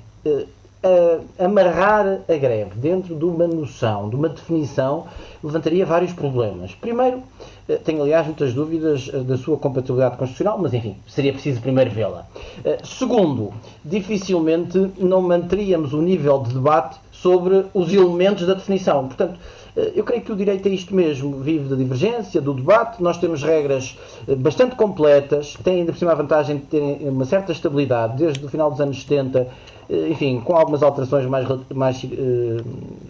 Uh, 0.84 1.26
amarrar 1.44 2.22
a 2.30 2.38
greve 2.38 2.76
dentro 2.76 3.16
de 3.16 3.26
uma 3.26 3.48
noção, 3.48 4.10
de 4.10 4.16
uma 4.16 4.30
definição, 4.30 5.08
levantaria 5.44 5.86
vários 5.86 6.14
problemas. 6.14 6.74
Primeiro, 6.76 7.24
eh, 7.68 7.76
tenho 7.76 8.02
aliás 8.02 8.26
muitas 8.26 8.54
dúvidas 8.54 9.10
eh, 9.14 9.20
da 9.20 9.38
sua 9.38 9.58
compatibilidade 9.58 10.18
constitucional, 10.18 10.58
mas 10.58 10.74
enfim, 10.74 10.96
seria 11.06 11.34
preciso 11.34 11.62
primeiro 11.62 11.92
vê-la. 11.92 12.26
Eh, 12.64 12.78
segundo, 12.84 13.54
dificilmente 13.84 14.92
não 14.98 15.22
manteríamos 15.22 15.94
o 15.94 16.02
nível 16.02 16.44
de 16.44 16.54
debate 16.54 16.98
sobre 17.12 17.66
os 17.74 17.92
elementos 17.92 18.48
da 18.48 18.54
definição. 18.54 19.08
Portanto, 19.08 19.38
eu 19.96 20.04
creio 20.04 20.24
que 20.24 20.32
o 20.32 20.36
direito 20.36 20.68
é 20.68 20.72
isto 20.72 20.96
mesmo, 20.96 21.40
vive 21.40 21.70
da 21.70 21.76
divergência, 21.76 22.42
do 22.42 22.54
debate. 22.54 23.02
Nós 23.02 23.18
temos 23.18 23.44
regras 23.44 23.98
eh, 24.28 24.36
bastante 24.36 24.76
completas, 24.76 25.56
têm 25.64 25.82
ainda 25.82 25.92
por 25.92 26.00
cima 26.00 26.12
a 26.12 26.16
vantagem 26.16 26.58
de 26.58 26.64
terem 26.64 27.08
uma 27.08 27.26
certa 27.26 27.52
estabilidade. 27.52 28.18
Desde 28.18 28.44
o 28.44 28.50
final 28.50 28.72
dos 28.72 28.82
anos 28.82 29.02
70 29.02 29.48
eh, 29.90 30.10
enfim, 30.10 30.42
com 30.42 30.56
algumas 30.56 30.84
alterações 30.84 31.26
mais, 31.26 31.48
mais 31.74 32.04
uh, 32.04 32.08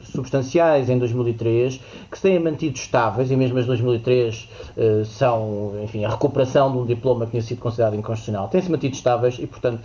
substanciais 0.04 0.90
em 0.90 0.98
2003, 1.00 1.80
que 2.12 2.18
se 2.18 2.22
têm 2.22 2.40
mantido 2.40 2.76
estáveis, 2.76 3.32
e 3.32 3.36
mesmo 3.36 3.58
as 3.58 3.64
de 3.64 3.70
2003 3.70 4.50
uh, 4.78 5.06
são, 5.06 5.74
enfim, 5.84 6.06
a 6.06 6.10
recuperação 6.10 6.72
de 6.72 6.78
um 6.78 6.86
diploma 6.86 7.26
que 7.26 7.32
tinha 7.32 7.44
sido 7.44 7.60
considerado 7.60 7.96
inconstitucional, 7.96 8.48
têm-se 8.48 8.70
mantido 8.70 8.96
estáveis 8.96 9.40
e, 9.40 9.48
portanto, 9.48 9.80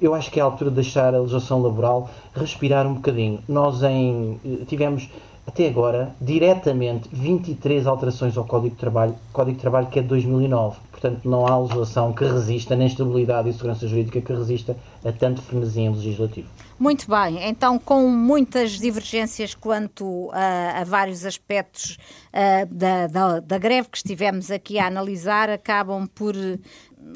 eu 0.00 0.14
acho 0.14 0.30
que 0.30 0.40
é 0.40 0.42
a 0.42 0.46
altura 0.46 0.70
de 0.70 0.76
deixar 0.76 1.14
a 1.14 1.20
legislação 1.20 1.62
laboral 1.62 2.10
respirar 2.34 2.86
um 2.86 2.94
bocadinho. 2.94 3.38
Nós 3.48 3.84
em, 3.84 4.40
tivemos 4.66 5.08
até 5.46 5.68
agora, 5.68 6.14
diretamente, 6.20 7.08
23 7.12 7.86
alterações 7.86 8.36
ao 8.36 8.44
Código 8.44 8.74
de 8.74 8.80
Trabalho, 8.80 9.14
Código 9.32 9.56
de 9.56 9.60
Trabalho 9.60 9.86
que 9.86 10.00
é 10.00 10.02
de 10.02 10.08
2009. 10.08 10.78
Portanto, 10.90 11.28
não 11.28 11.46
há 11.46 11.58
legislação 11.58 12.12
que 12.12 12.24
resista, 12.24 12.74
nem 12.74 12.86
estabilidade 12.86 13.48
e 13.48 13.52
segurança 13.52 13.86
jurídica 13.86 14.20
que 14.20 14.32
resista 14.32 14.76
a 15.04 15.12
tanto 15.12 15.40
frenesia 15.42 15.90
legislativo. 15.90 16.48
Muito 16.78 17.06
bem, 17.08 17.48
então 17.48 17.78
com 17.78 18.06
muitas 18.08 18.72
divergências 18.72 19.54
quanto 19.54 20.30
a, 20.32 20.80
a 20.80 20.84
vários 20.84 21.24
aspectos 21.24 21.96
uh, 22.34 22.66
da, 22.74 23.06
da, 23.06 23.40
da, 23.40 23.58
greve 23.58 23.88
que 23.88 23.96
estivemos 23.96 24.50
aqui 24.50 24.78
a 24.78 24.86
analisar, 24.86 25.48
acabam 25.48 26.06
por 26.06 26.34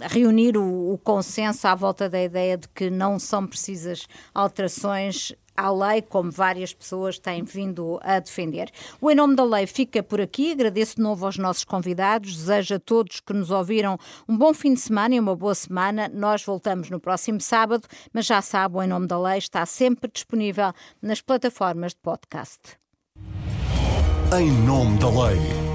reunir 0.02 0.56
o, 0.56 0.92
o 0.92 0.98
consenso 0.98 1.66
à 1.66 1.74
volta 1.74 2.08
da 2.08 2.22
ideia 2.22 2.56
de 2.56 2.68
que 2.68 2.90
não 2.90 3.18
são 3.18 3.46
precisas 3.46 4.06
alterações 4.34 5.34
à 5.56 5.70
lei, 5.70 6.00
como 6.00 6.30
várias 6.30 6.72
pessoas 6.72 7.18
têm 7.18 7.44
vindo 7.44 7.98
a 8.02 8.18
defender. 8.18 8.70
O 9.00 9.10
Em 9.10 9.14
Nome 9.14 9.36
da 9.36 9.44
Lei 9.44 9.66
fica 9.66 10.02
por 10.02 10.20
aqui. 10.20 10.52
Agradeço 10.52 10.96
de 10.96 11.02
novo 11.02 11.26
aos 11.26 11.36
nossos 11.36 11.64
convidados. 11.64 12.36
Desejo 12.36 12.76
a 12.76 12.78
todos 12.78 13.20
que 13.20 13.32
nos 13.32 13.50
ouviram 13.50 13.98
um 14.28 14.36
bom 14.36 14.54
fim 14.54 14.74
de 14.74 14.80
semana 14.80 15.14
e 15.14 15.20
uma 15.20 15.36
boa 15.36 15.54
semana. 15.54 16.10
Nós 16.12 16.42
voltamos 16.42 16.88
no 16.88 16.98
próximo 16.98 17.40
sábado, 17.40 17.86
mas 18.12 18.26
já 18.26 18.40
sabe, 18.40 18.76
o 18.76 18.82
Em 18.82 18.86
Nome 18.86 19.06
da 19.06 19.20
Lei 19.20 19.38
está 19.38 19.66
sempre 19.66 20.10
disponível 20.10 20.72
nas 21.02 21.20
plataformas 21.20 21.92
de 21.92 22.00
podcast. 22.00 22.78
Em 24.38 24.50
Nome 24.64 24.98
da 24.98 25.08
Lei. 25.08 25.69